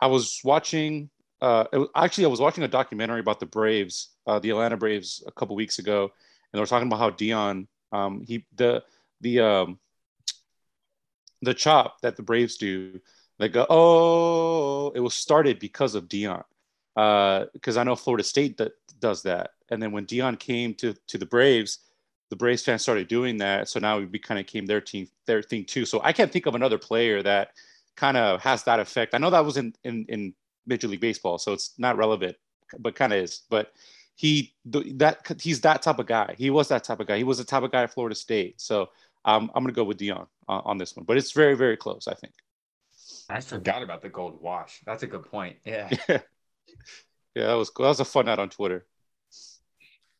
I 0.00 0.08
was 0.08 0.40
watching. 0.42 1.08
Uh, 1.40 1.66
was, 1.72 1.88
actually, 1.94 2.24
I 2.24 2.28
was 2.28 2.40
watching 2.40 2.64
a 2.64 2.68
documentary 2.68 3.20
about 3.20 3.38
the 3.38 3.46
Braves, 3.46 4.10
uh, 4.26 4.40
the 4.40 4.50
Atlanta 4.50 4.76
Braves, 4.76 5.22
a 5.28 5.30
couple 5.30 5.54
weeks 5.54 5.78
ago, 5.78 6.02
and 6.02 6.58
they 6.58 6.60
were 6.60 6.66
talking 6.66 6.88
about 6.88 6.98
how 6.98 7.10
Deion. 7.10 7.68
um, 7.92 8.24
he 8.26 8.44
the 8.56 8.82
the 9.20 9.38
um, 9.38 9.78
the 11.42 11.54
chop 11.54 12.00
that 12.00 12.16
the 12.16 12.22
Braves 12.22 12.56
do, 12.56 13.00
they 13.38 13.48
go, 13.48 13.66
oh, 13.68 14.90
it 14.94 15.00
was 15.00 15.14
started 15.14 15.58
because 15.58 15.94
of 15.94 16.08
Deion. 16.08 16.44
Because 16.94 17.76
uh, 17.76 17.80
I 17.80 17.84
know 17.84 17.96
Florida 17.96 18.24
State 18.24 18.56
that 18.58 18.72
does 19.00 19.22
that. 19.22 19.50
And 19.70 19.82
then 19.82 19.92
when 19.92 20.06
Deion 20.06 20.38
came 20.38 20.74
to, 20.74 20.94
to 21.08 21.18
the 21.18 21.26
Braves, 21.26 21.78
the 22.30 22.36
Braves 22.36 22.62
fans 22.62 22.82
started 22.82 23.08
doing 23.08 23.38
that. 23.38 23.68
So 23.68 23.80
now 23.80 23.98
we 23.98 24.18
kind 24.18 24.40
of 24.40 24.46
came 24.46 24.66
their 24.66 24.80
team, 24.80 25.08
their 25.26 25.42
thing 25.42 25.64
too. 25.64 25.84
So 25.84 26.00
I 26.02 26.12
can't 26.12 26.32
think 26.32 26.46
of 26.46 26.54
another 26.54 26.78
player 26.78 27.22
that 27.22 27.50
kind 27.96 28.16
of 28.16 28.40
has 28.40 28.62
that 28.64 28.80
effect. 28.80 29.14
I 29.14 29.18
know 29.18 29.30
that 29.30 29.44
was 29.44 29.56
in, 29.56 29.74
in, 29.84 30.06
in 30.08 30.34
Major 30.66 30.88
League 30.88 31.00
Baseball, 31.00 31.38
so 31.38 31.52
it's 31.52 31.72
not 31.78 31.96
relevant, 31.96 32.36
but 32.78 32.94
kind 32.94 33.12
of 33.12 33.18
is. 33.18 33.42
But 33.50 33.72
he 34.14 34.54
that 34.66 35.26
he's 35.40 35.60
that 35.62 35.82
type 35.82 35.98
of 35.98 36.06
guy. 36.06 36.34
He 36.38 36.50
was 36.50 36.68
that 36.68 36.84
type 36.84 37.00
of 37.00 37.06
guy. 37.06 37.16
He 37.16 37.24
was 37.24 37.38
the 37.38 37.44
type 37.44 37.62
of 37.62 37.72
guy 37.72 37.82
at 37.82 37.92
Florida 37.92 38.14
State. 38.14 38.60
So 38.60 38.90
um, 39.24 39.50
I'm 39.54 39.62
gonna 39.62 39.72
go 39.72 39.84
with 39.84 39.98
Deion 39.98 40.26
on, 40.48 40.62
on 40.64 40.78
this 40.78 40.96
one, 40.96 41.04
but 41.04 41.16
it's 41.16 41.32
very 41.32 41.54
very 41.54 41.76
close. 41.76 42.08
I 42.08 42.14
think. 42.14 42.34
I 43.28 43.40
forgot 43.40 43.82
about 43.82 44.02
the 44.02 44.08
gold 44.08 44.40
wash. 44.40 44.80
That's 44.86 45.02
a 45.02 45.06
good 45.06 45.24
point. 45.24 45.56
Yeah. 45.64 45.88
yeah, 46.08 46.18
that 47.46 47.54
was 47.54 47.70
cool. 47.70 47.84
that 47.84 47.90
was 47.90 48.00
a 48.00 48.04
fun 48.04 48.26
night 48.26 48.38
on 48.38 48.50
Twitter. 48.50 48.86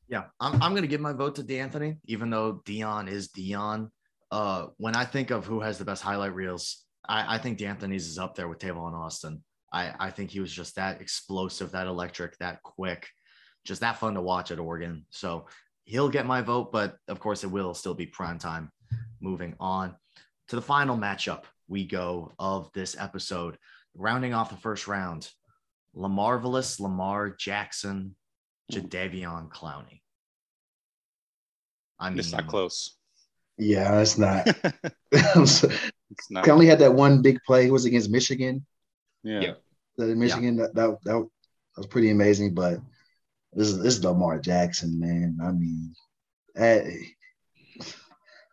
Yeah, 0.08 0.24
I'm, 0.40 0.62
I'm 0.62 0.72
going 0.72 0.82
to 0.82 0.88
give 0.88 1.00
my 1.00 1.12
vote 1.12 1.36
to 1.36 1.42
De'Anthony, 1.42 1.98
even 2.04 2.28
though 2.30 2.62
Deion 2.66 3.08
is 3.08 3.28
Deion. 3.28 3.90
Uh, 4.30 4.66
when 4.76 4.94
I 4.94 5.04
think 5.04 5.30
of 5.30 5.46
who 5.46 5.60
has 5.60 5.78
the 5.78 5.84
best 5.84 6.02
highlight 6.02 6.34
reels, 6.34 6.84
I, 7.08 7.36
I 7.36 7.38
think 7.38 7.58
De'Anthony's 7.58 8.06
is 8.06 8.18
up 8.18 8.34
there 8.34 8.48
with 8.48 8.58
Tavon 8.58 8.88
and 8.88 8.96
Austin. 8.96 9.42
I, 9.72 9.92
I 9.98 10.10
think 10.10 10.30
he 10.30 10.40
was 10.40 10.52
just 10.52 10.76
that 10.76 11.00
explosive, 11.00 11.72
that 11.72 11.86
electric, 11.86 12.36
that 12.38 12.62
quick, 12.62 13.08
just 13.64 13.80
that 13.80 13.98
fun 13.98 14.14
to 14.14 14.20
watch 14.20 14.50
at 14.50 14.58
Oregon. 14.58 15.06
So 15.10 15.46
he'll 15.84 16.10
get 16.10 16.26
my 16.26 16.42
vote, 16.42 16.72
but 16.72 16.96
of 17.08 17.18
course 17.20 17.44
it 17.44 17.50
will 17.50 17.74
still 17.74 17.94
be 17.94 18.06
prime 18.06 18.38
time. 18.38 18.70
Moving 19.22 19.54
on 19.60 19.94
to 20.48 20.56
the 20.56 20.62
final 20.62 20.96
matchup 20.96 21.44
we 21.68 21.86
go 21.86 22.32
of 22.38 22.70
this 22.74 22.96
episode, 22.98 23.56
rounding 23.94 24.34
off 24.34 24.50
the 24.50 24.56
first 24.56 24.88
round, 24.88 25.30
Lamarvelous 25.96 26.80
Lamar 26.80 27.30
Jackson, 27.30 28.16
Jadeveon 28.70 29.48
Clowney. 29.48 30.00
I 31.98 32.10
mean, 32.10 32.18
it's 32.18 32.32
not 32.32 32.48
close. 32.48 32.96
Yeah, 33.58 34.00
it's 34.00 34.18
not. 34.18 34.46
it's 35.12 35.64
not. 36.30 36.48
only 36.48 36.66
had 36.66 36.80
that 36.80 36.94
one 36.94 37.22
big 37.22 37.38
play. 37.46 37.66
It 37.66 37.72
was 37.72 37.84
against 37.84 38.10
Michigan. 38.10 38.66
Yeah. 39.22 39.54
The 39.96 40.06
Michigan 40.16 40.56
yeah. 40.56 40.64
that, 40.64 40.74
that 40.74 40.98
that 41.04 41.28
was 41.76 41.86
pretty 41.86 42.10
amazing. 42.10 42.54
But 42.54 42.80
this 43.52 43.68
is 43.68 43.78
this 43.82 43.98
is 43.98 44.04
Lamar 44.04 44.40
Jackson, 44.40 44.98
man. 44.98 45.38
I 45.42 45.52
mean, 45.52 45.94
I, 46.58 46.98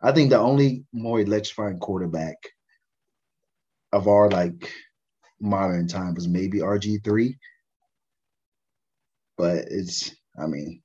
I 0.02 0.12
think 0.12 0.30
the 0.30 0.38
only 0.38 0.84
more 0.92 1.20
electrifying 1.20 1.78
quarterback 1.78 2.36
of 3.92 4.08
our 4.08 4.30
like 4.30 4.72
modern 5.40 5.88
time 5.88 6.14
was 6.14 6.28
maybe 6.28 6.58
RG 6.58 7.04
three. 7.04 7.38
But 9.36 9.66
it's, 9.70 10.14
I 10.38 10.46
mean, 10.46 10.82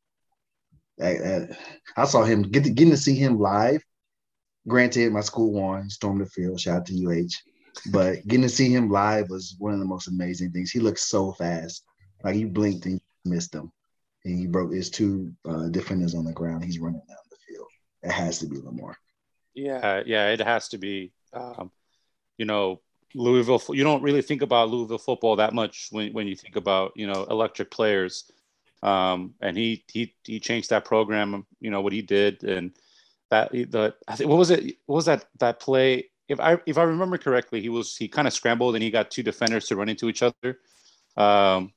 I, 1.01 1.47
I, 1.97 2.05
saw 2.05 2.24
him 2.24 2.43
get 2.43 2.63
to, 2.63 2.70
getting 2.70 2.91
to 2.91 2.97
see 2.97 3.16
him 3.16 3.38
live. 3.38 3.84
Granted, 4.68 5.11
my 5.11 5.22
school 5.22 5.51
won, 5.51 5.89
stormed 5.89 6.22
the 6.22 6.26
field. 6.26 6.59
Shout 6.59 6.78
out 6.78 6.86
to 6.88 7.05
UH. 7.05 7.30
But 7.91 8.26
getting 8.28 8.43
to 8.43 8.49
see 8.49 8.74
him 8.74 8.89
live 8.89 9.30
was 9.30 9.55
one 9.59 9.74
of 9.74 9.80
the 9.80 9.86
most 9.86 10.07
amazing 10.07 10.51
things. 10.51 10.72
He 10.72 10.80
looked 10.80 10.99
so 10.99 11.34
fast, 11.34 11.84
like 12.24 12.36
he 12.36 12.45
blinked 12.45 12.86
and 12.86 13.01
missed 13.26 13.53
him, 13.53 13.72
and 14.24 14.39
he 14.39 14.47
broke 14.47 14.74
his 14.74 14.89
two 14.89 15.34
uh, 15.47 15.68
defenders 15.68 16.16
on 16.16 16.24
the 16.24 16.32
ground. 16.32 16.63
He's 16.63 16.80
running 16.80 17.01
down 17.07 17.18
the 17.30 17.38
field. 17.47 17.68
It 18.03 18.11
has 18.11 18.39
to 18.39 18.47
be 18.47 18.57
Lamar. 18.57 18.97
Yeah, 19.56 20.03
yeah, 20.06 20.30
it 20.30 20.41
has 20.41 20.70
to 20.70 20.78
be. 20.78 21.14
Um, 21.34 21.72
you 22.38 22.45
know, 22.45 22.82
Louisville. 23.14 23.62
You 23.70 23.84
don't 23.84 24.03
really 24.03 24.22
think 24.22 24.41
about 24.41 24.70
Louisville 24.70 24.97
football 24.97 25.38
that 25.38 25.53
much 25.53 25.88
when, 25.91 26.14
when 26.14 26.28
you 26.28 26.36
think 26.36 26.56
about 26.56 26.93
you 26.95 27.08
know 27.08 27.24
electric 27.30 27.72
players. 27.72 28.32
Um, 28.84 29.34
and 29.41 29.58
he 29.58 29.84
he 29.91 30.14
he 30.24 30.39
changed 30.39 30.70
that 30.70 30.86
program. 30.86 31.45
You 31.60 31.72
know 31.72 31.82
what 31.82 31.93
he 31.93 32.01
did, 32.01 32.43
and 32.43 32.72
that 33.32 33.51
the 33.51 33.95
I 34.08 34.16
think 34.16 34.30
what 34.30 34.38
was 34.38 34.51
it? 34.51 34.78
What 34.86 34.97
was 34.97 35.06
that 35.06 35.26
that 35.39 35.60
play? 35.60 36.10
If 36.28 36.39
I 36.39 36.58
if 36.66 36.78
I 36.78 36.84
remember 36.84 37.18
correctly, 37.18 37.62
he 37.62 37.70
was 37.70 37.95
he 37.95 38.08
kind 38.08 38.28
of 38.28 38.34
scrambled 38.34 38.76
and 38.76 38.84
he 38.84 38.91
got 38.91 39.12
two 39.12 39.24
defenders 39.24 39.68
to 39.68 39.76
run 39.76 39.89
into 39.89 40.10
each 40.10 40.24
other. 40.24 40.60
Um, 41.18 41.72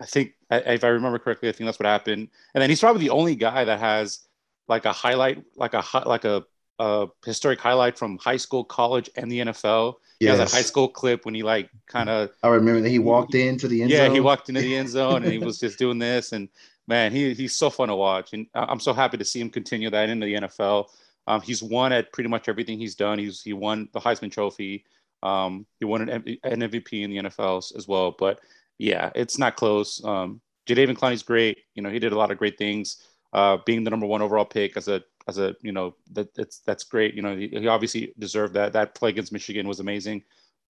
I 0.00 0.06
think 0.06 0.34
if 0.50 0.84
I 0.84 0.88
remember 0.88 1.18
correctly, 1.18 1.48
I 1.48 1.52
think 1.52 1.66
that's 1.66 1.78
what 1.78 1.86
happened. 1.86 2.28
And 2.54 2.62
then 2.62 2.70
he's 2.70 2.80
probably 2.80 3.00
the 3.00 3.10
only 3.10 3.34
guy 3.34 3.64
that 3.64 3.80
has 3.80 4.20
like 4.68 4.84
a 4.84 4.92
highlight, 4.92 5.42
like 5.56 5.74
a 5.74 5.84
like 6.04 6.24
a, 6.24 6.44
a 6.78 7.06
historic 7.24 7.60
highlight 7.60 7.98
from 7.98 8.18
high 8.18 8.36
school, 8.36 8.64
college, 8.64 9.10
and 9.16 9.30
the 9.30 9.40
NFL. 9.40 9.94
He 10.20 10.26
yes. 10.26 10.38
has 10.38 10.52
a 10.52 10.56
high 10.56 10.62
school 10.62 10.88
clip 10.88 11.24
when 11.24 11.34
he 11.34 11.42
like 11.42 11.70
kind 11.86 12.08
of. 12.08 12.30
I 12.42 12.48
remember 12.48 12.80
that 12.80 12.88
he 12.88 12.98
walked 12.98 13.34
he, 13.34 13.46
into 13.46 13.68
the 13.68 13.82
end 13.82 13.90
zone. 13.90 13.98
yeah, 13.98 14.06
zone. 14.06 14.14
he 14.14 14.20
walked 14.20 14.48
into 14.48 14.60
the 14.60 14.76
end 14.76 14.88
zone 14.98 15.22
and 15.22 15.32
he 15.32 15.38
was 15.38 15.58
just 15.58 15.78
doing 15.78 15.98
this. 15.98 16.32
And 16.32 16.48
man, 16.86 17.12
he 17.12 17.34
he's 17.34 17.54
so 17.54 17.70
fun 17.70 17.88
to 17.88 17.96
watch, 17.96 18.32
and 18.32 18.46
I'm 18.54 18.80
so 18.80 18.92
happy 18.92 19.16
to 19.18 19.24
see 19.24 19.40
him 19.40 19.50
continue 19.50 19.90
that 19.90 20.08
into 20.08 20.26
the 20.26 20.34
NFL. 20.34 20.88
Um, 21.26 21.40
he's 21.40 21.62
won 21.62 21.92
at 21.92 22.12
pretty 22.12 22.28
much 22.28 22.48
everything 22.48 22.78
he's 22.78 22.94
done. 22.94 23.18
He's 23.18 23.42
he 23.42 23.52
won 23.52 23.88
the 23.92 24.00
Heisman 24.00 24.30
Trophy. 24.30 24.84
Um, 25.22 25.66
he 25.80 25.84
won 25.84 26.08
an, 26.08 26.38
an 26.44 26.60
MVP 26.60 27.02
in 27.02 27.10
the 27.10 27.18
NFL 27.18 27.76
as 27.76 27.88
well. 27.88 28.14
But 28.16 28.40
yeah, 28.78 29.10
it's 29.14 29.38
not 29.38 29.56
close. 29.56 30.02
Um, 30.04 30.40
Jadeveon 30.66 30.96
Clowney's 30.96 31.22
great. 31.22 31.58
You 31.74 31.82
know, 31.82 31.90
he 31.90 31.98
did 31.98 32.12
a 32.12 32.18
lot 32.18 32.30
of 32.30 32.38
great 32.38 32.58
things. 32.58 33.02
Uh, 33.32 33.58
being 33.66 33.84
the 33.84 33.90
number 33.90 34.06
one 34.06 34.22
overall 34.22 34.44
pick 34.44 34.76
as 34.76 34.88
a 34.88 35.02
as 35.28 35.38
a 35.38 35.54
you 35.62 35.72
know 35.72 35.94
that 36.12 36.34
that's 36.34 36.60
that's 36.60 36.84
great. 36.84 37.14
You 37.14 37.22
know, 37.22 37.36
he, 37.36 37.48
he 37.48 37.68
obviously 37.68 38.12
deserved 38.18 38.54
that. 38.54 38.72
That 38.72 38.94
play 38.94 39.10
against 39.10 39.32
Michigan 39.32 39.66
was 39.66 39.80
amazing. 39.80 40.22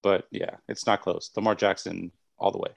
But 0.02 0.26
yeah, 0.30 0.57
it's 0.68 0.86
not 0.86 1.02
close. 1.02 1.30
Lamar 1.36 1.54
Jackson 1.54 2.12
all 2.38 2.52
the 2.52 2.59
way. 2.59 2.70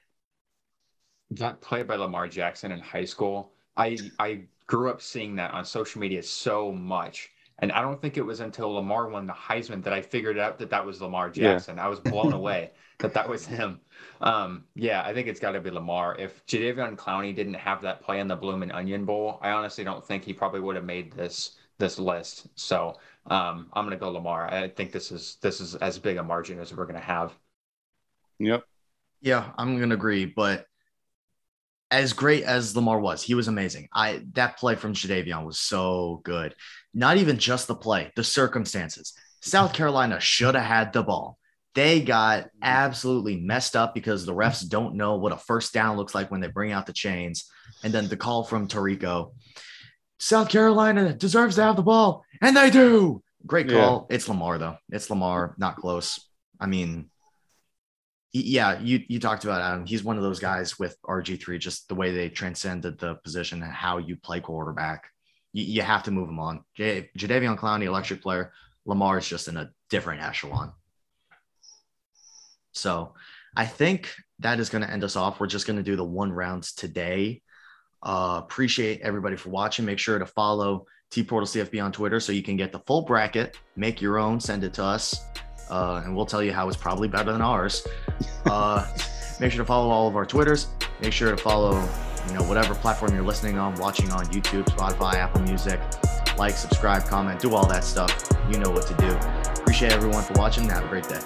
That 1.32 1.62
play 1.62 1.84
by 1.84 1.96
Lamar 1.96 2.28
Jackson 2.28 2.72
in 2.72 2.80
high 2.80 3.06
school, 3.06 3.54
I 3.78 3.98
I 4.18 4.42
grew 4.68 4.90
up 4.90 5.02
seeing 5.02 5.36
that 5.36 5.54
on 5.54 5.66
social 5.66 6.02
media 6.02 6.24
so 6.24 6.72
much. 6.72 7.30
And 7.62 7.74
I 7.74 7.82
don't 7.82 8.02
think 8.02 8.16
it 8.16 8.22
was 8.22 8.40
until 8.40 8.72
Lamar 8.72 9.10
won 9.10 9.28
the 9.28 9.34
Heisman 9.34 9.84
that 9.84 9.92
I 9.92 10.02
figured 10.02 10.38
out 10.38 10.58
that 10.60 10.70
that 10.70 10.86
was 10.86 11.02
Lamar 11.02 11.30
Jackson. 11.30 11.76
Yeah. 11.76 11.86
I 11.86 11.90
was 11.90 12.00
blown 12.00 12.32
away 12.42 12.72
that 13.00 13.14
that 13.14 13.28
was 13.28 13.46
him. 13.46 13.80
Um, 14.22 14.66
yeah, 14.76 15.04
I 15.04 15.14
think 15.14 15.28
it's 15.28 15.40
got 15.40 15.52
to 15.52 15.60
be 15.60 15.70
Lamar. 15.70 16.16
If 16.18 16.46
Jadeveon 16.46 16.96
Clowney 16.96 17.36
didn't 17.36 17.56
have 17.56 17.82
that 17.82 18.02
play 18.02 18.20
in 18.20 18.28
the 18.28 18.36
Bloomin' 18.36 18.72
Onion 18.72 19.06
Bowl, 19.06 19.40
I 19.42 19.52
honestly 19.52 19.84
don't 19.84 20.06
think 20.06 20.24
he 20.24 20.34
probably 20.34 20.60
would 20.60 20.76
have 20.76 20.86
made 20.86 21.12
this 21.12 21.58
this 21.80 21.98
list. 21.98 22.48
So 22.56 22.98
um, 23.28 23.68
I'm 23.74 23.86
going 23.86 23.98
to 23.98 24.04
go 24.04 24.12
Lamar. 24.12 24.52
I 24.52 24.70
think 24.70 24.92
this 24.92 25.12
is 25.12 25.38
this 25.42 25.60
is 25.62 25.76
as 25.76 25.98
big 25.98 26.18
a 26.18 26.24
margin 26.24 26.60
as 26.60 26.76
we're 26.76 26.86
going 26.86 27.00
to 27.00 27.02
have. 27.02 27.34
Yep. 28.40 28.64
Yeah, 29.22 29.50
I'm 29.58 29.78
going 29.78 29.90
to 29.90 29.96
agree. 29.96 30.26
But 30.26 30.66
as 31.92 32.14
great 32.14 32.44
as 32.44 32.76
Lamar 32.76 33.00
was, 33.00 33.24
he 33.24 33.34
was 33.34 33.48
amazing. 33.48 33.90
I 33.94 34.22
that 34.34 34.58
play 34.58 34.76
from 34.76 34.94
Jadeveon 34.94 35.46
was 35.46 35.58
so 35.60 36.22
good. 36.24 36.54
Not 36.94 37.18
even 37.18 37.38
just 37.38 37.68
the 37.68 37.76
play, 37.76 38.12
the 38.16 38.24
circumstances. 38.24 39.14
South 39.42 39.74
Carolina 39.74 40.20
should 40.20 40.56
have 40.56 40.66
had 40.66 40.94
the 40.94 41.04
ball. 41.04 41.38
They 41.76 42.02
got 42.02 42.50
absolutely 42.62 43.38
messed 43.38 43.76
up 43.76 43.94
because 43.94 44.26
the 44.26 44.34
refs 44.34 44.68
don't 44.68 44.96
know 44.96 45.16
what 45.16 45.32
a 45.32 45.38
first 45.38 45.72
down 45.74 45.98
looks 45.98 46.16
like 46.16 46.32
when 46.32 46.42
they 46.42 46.48
bring 46.48 46.72
out 46.72 46.86
the 46.86 46.94
chains. 46.94 47.50
And 47.84 47.94
then 47.94 48.08
the 48.08 48.18
call 48.18 48.44
from 48.44 48.68
Tirico. 48.68 49.32
South 50.20 50.50
Carolina 50.50 51.14
deserves 51.14 51.56
to 51.56 51.64
have 51.64 51.76
the 51.76 51.82
ball, 51.82 52.26
and 52.42 52.56
they 52.56 52.70
do. 52.70 53.24
Great 53.46 53.70
call. 53.70 54.08
Yeah. 54.10 54.16
It's 54.16 54.28
Lamar 54.28 54.58
though. 54.58 54.78
It's 54.90 55.10
Lamar, 55.10 55.56
not 55.58 55.78
close. 55.78 56.20
I 56.60 56.66
mean, 56.66 57.10
yeah, 58.34 58.80
you 58.80 59.02
you 59.08 59.20
talked 59.20 59.46
about 59.46 59.62
Adam. 59.62 59.86
He's 59.86 60.04
one 60.04 60.18
of 60.18 60.24
those 60.24 60.40
guys 60.40 60.78
with 60.78 60.98
RG 61.08 61.42
three, 61.42 61.58
just 61.58 61.88
the 61.88 61.96
way 61.96 62.12
they 62.12 62.30
transcended 62.30 63.00
the 63.00 63.16
position 63.16 63.64
and 63.64 63.72
how 63.72 63.98
you 63.98 64.18
play 64.18 64.42
quarterback. 64.42 65.10
You, 65.54 65.64
you 65.64 65.82
have 65.82 66.04
to 66.04 66.12
move 66.12 66.30
him 66.30 66.40
on. 66.40 66.64
J- 66.76 67.10
Jadeveon 67.18 67.58
Clowney, 67.58 67.86
electric 67.86 68.22
player. 68.22 68.52
Lamar 68.86 69.18
is 69.18 69.28
just 69.28 69.48
in 69.48 69.58
a 69.58 69.72
different 69.90 70.22
echelon. 70.22 70.74
So, 72.74 73.14
I 73.56 73.66
think 73.66 74.14
that 74.40 74.60
is 74.60 74.70
going 74.70 74.84
to 74.84 74.92
end 74.92 75.04
us 75.04 75.16
off. 75.16 75.40
We're 75.40 75.48
just 75.48 75.66
going 75.66 75.78
to 75.78 75.84
do 75.84 75.96
the 75.96 76.04
one 76.04 76.32
rounds 76.32 76.74
today. 76.74 77.42
Uh, 78.02 78.42
appreciate 78.44 79.02
everybody 79.02 79.36
for 79.36 79.50
watching. 79.50 79.86
Make 79.86 80.00
sure 80.00 80.20
to 80.20 80.26
follow 80.26 80.86
T 81.12 81.24
Portal 81.24 81.48
CFB 81.48 81.84
on 81.84 81.92
Twitter 81.92 82.20
so 82.20 82.32
you 82.32 82.44
can 82.44 82.56
get 82.56 82.72
the 82.72 82.80
full 82.80 83.04
bracket. 83.04 83.58
Make 83.76 84.02
your 84.02 84.18
own. 84.18 84.40
Send 84.40 84.64
it 84.64 84.74
to 84.76 84.84
us 84.84 85.26
uh, 85.70 86.02
and 86.04 86.16
we'll 86.16 86.26
tell 86.26 86.44
you 86.44 86.52
how 86.52 86.68
it's 86.68 86.78
probably 86.78 87.08
better 87.08 87.32
than 87.32 87.42
ours. 87.42 87.88
Uh, 88.46 88.86
make 89.40 89.52
sure 89.52 89.64
to 89.64 89.66
follow 89.66 89.90
all 89.90 90.08
of 90.08 90.16
our 90.16 90.26
Twitters. 90.26 90.68
Make 91.02 91.14
sure 91.14 91.32
to 91.32 91.38
follow, 91.38 91.76
you 92.28 92.34
know, 92.34 92.44
whatever 92.44 92.74
platform 92.76 93.14
you're 93.14 93.24
listening 93.24 93.58
on, 93.58 93.76
watching 93.76 94.12
on 94.12 94.26
YouTube, 94.26 94.66
Spotify, 94.66 95.16
Apple 95.16 95.42
Music. 95.42 95.80
Like, 96.38 96.56
subscribe, 96.56 97.06
comment, 97.06 97.40
do 97.40 97.54
all 97.54 97.68
that 97.68 97.84
stuff. 97.84 98.30
You 98.50 98.60
know 98.60 98.72
what 98.72 98.88
to 98.88 98.94
do. 98.96 99.62
Appreciate 99.62 99.92
everyone 99.92 100.24
for 100.24 100.34
watching. 100.34 100.70
Have 100.70 100.86
a 100.86 100.88
great 100.88 101.08
day. 101.08 101.20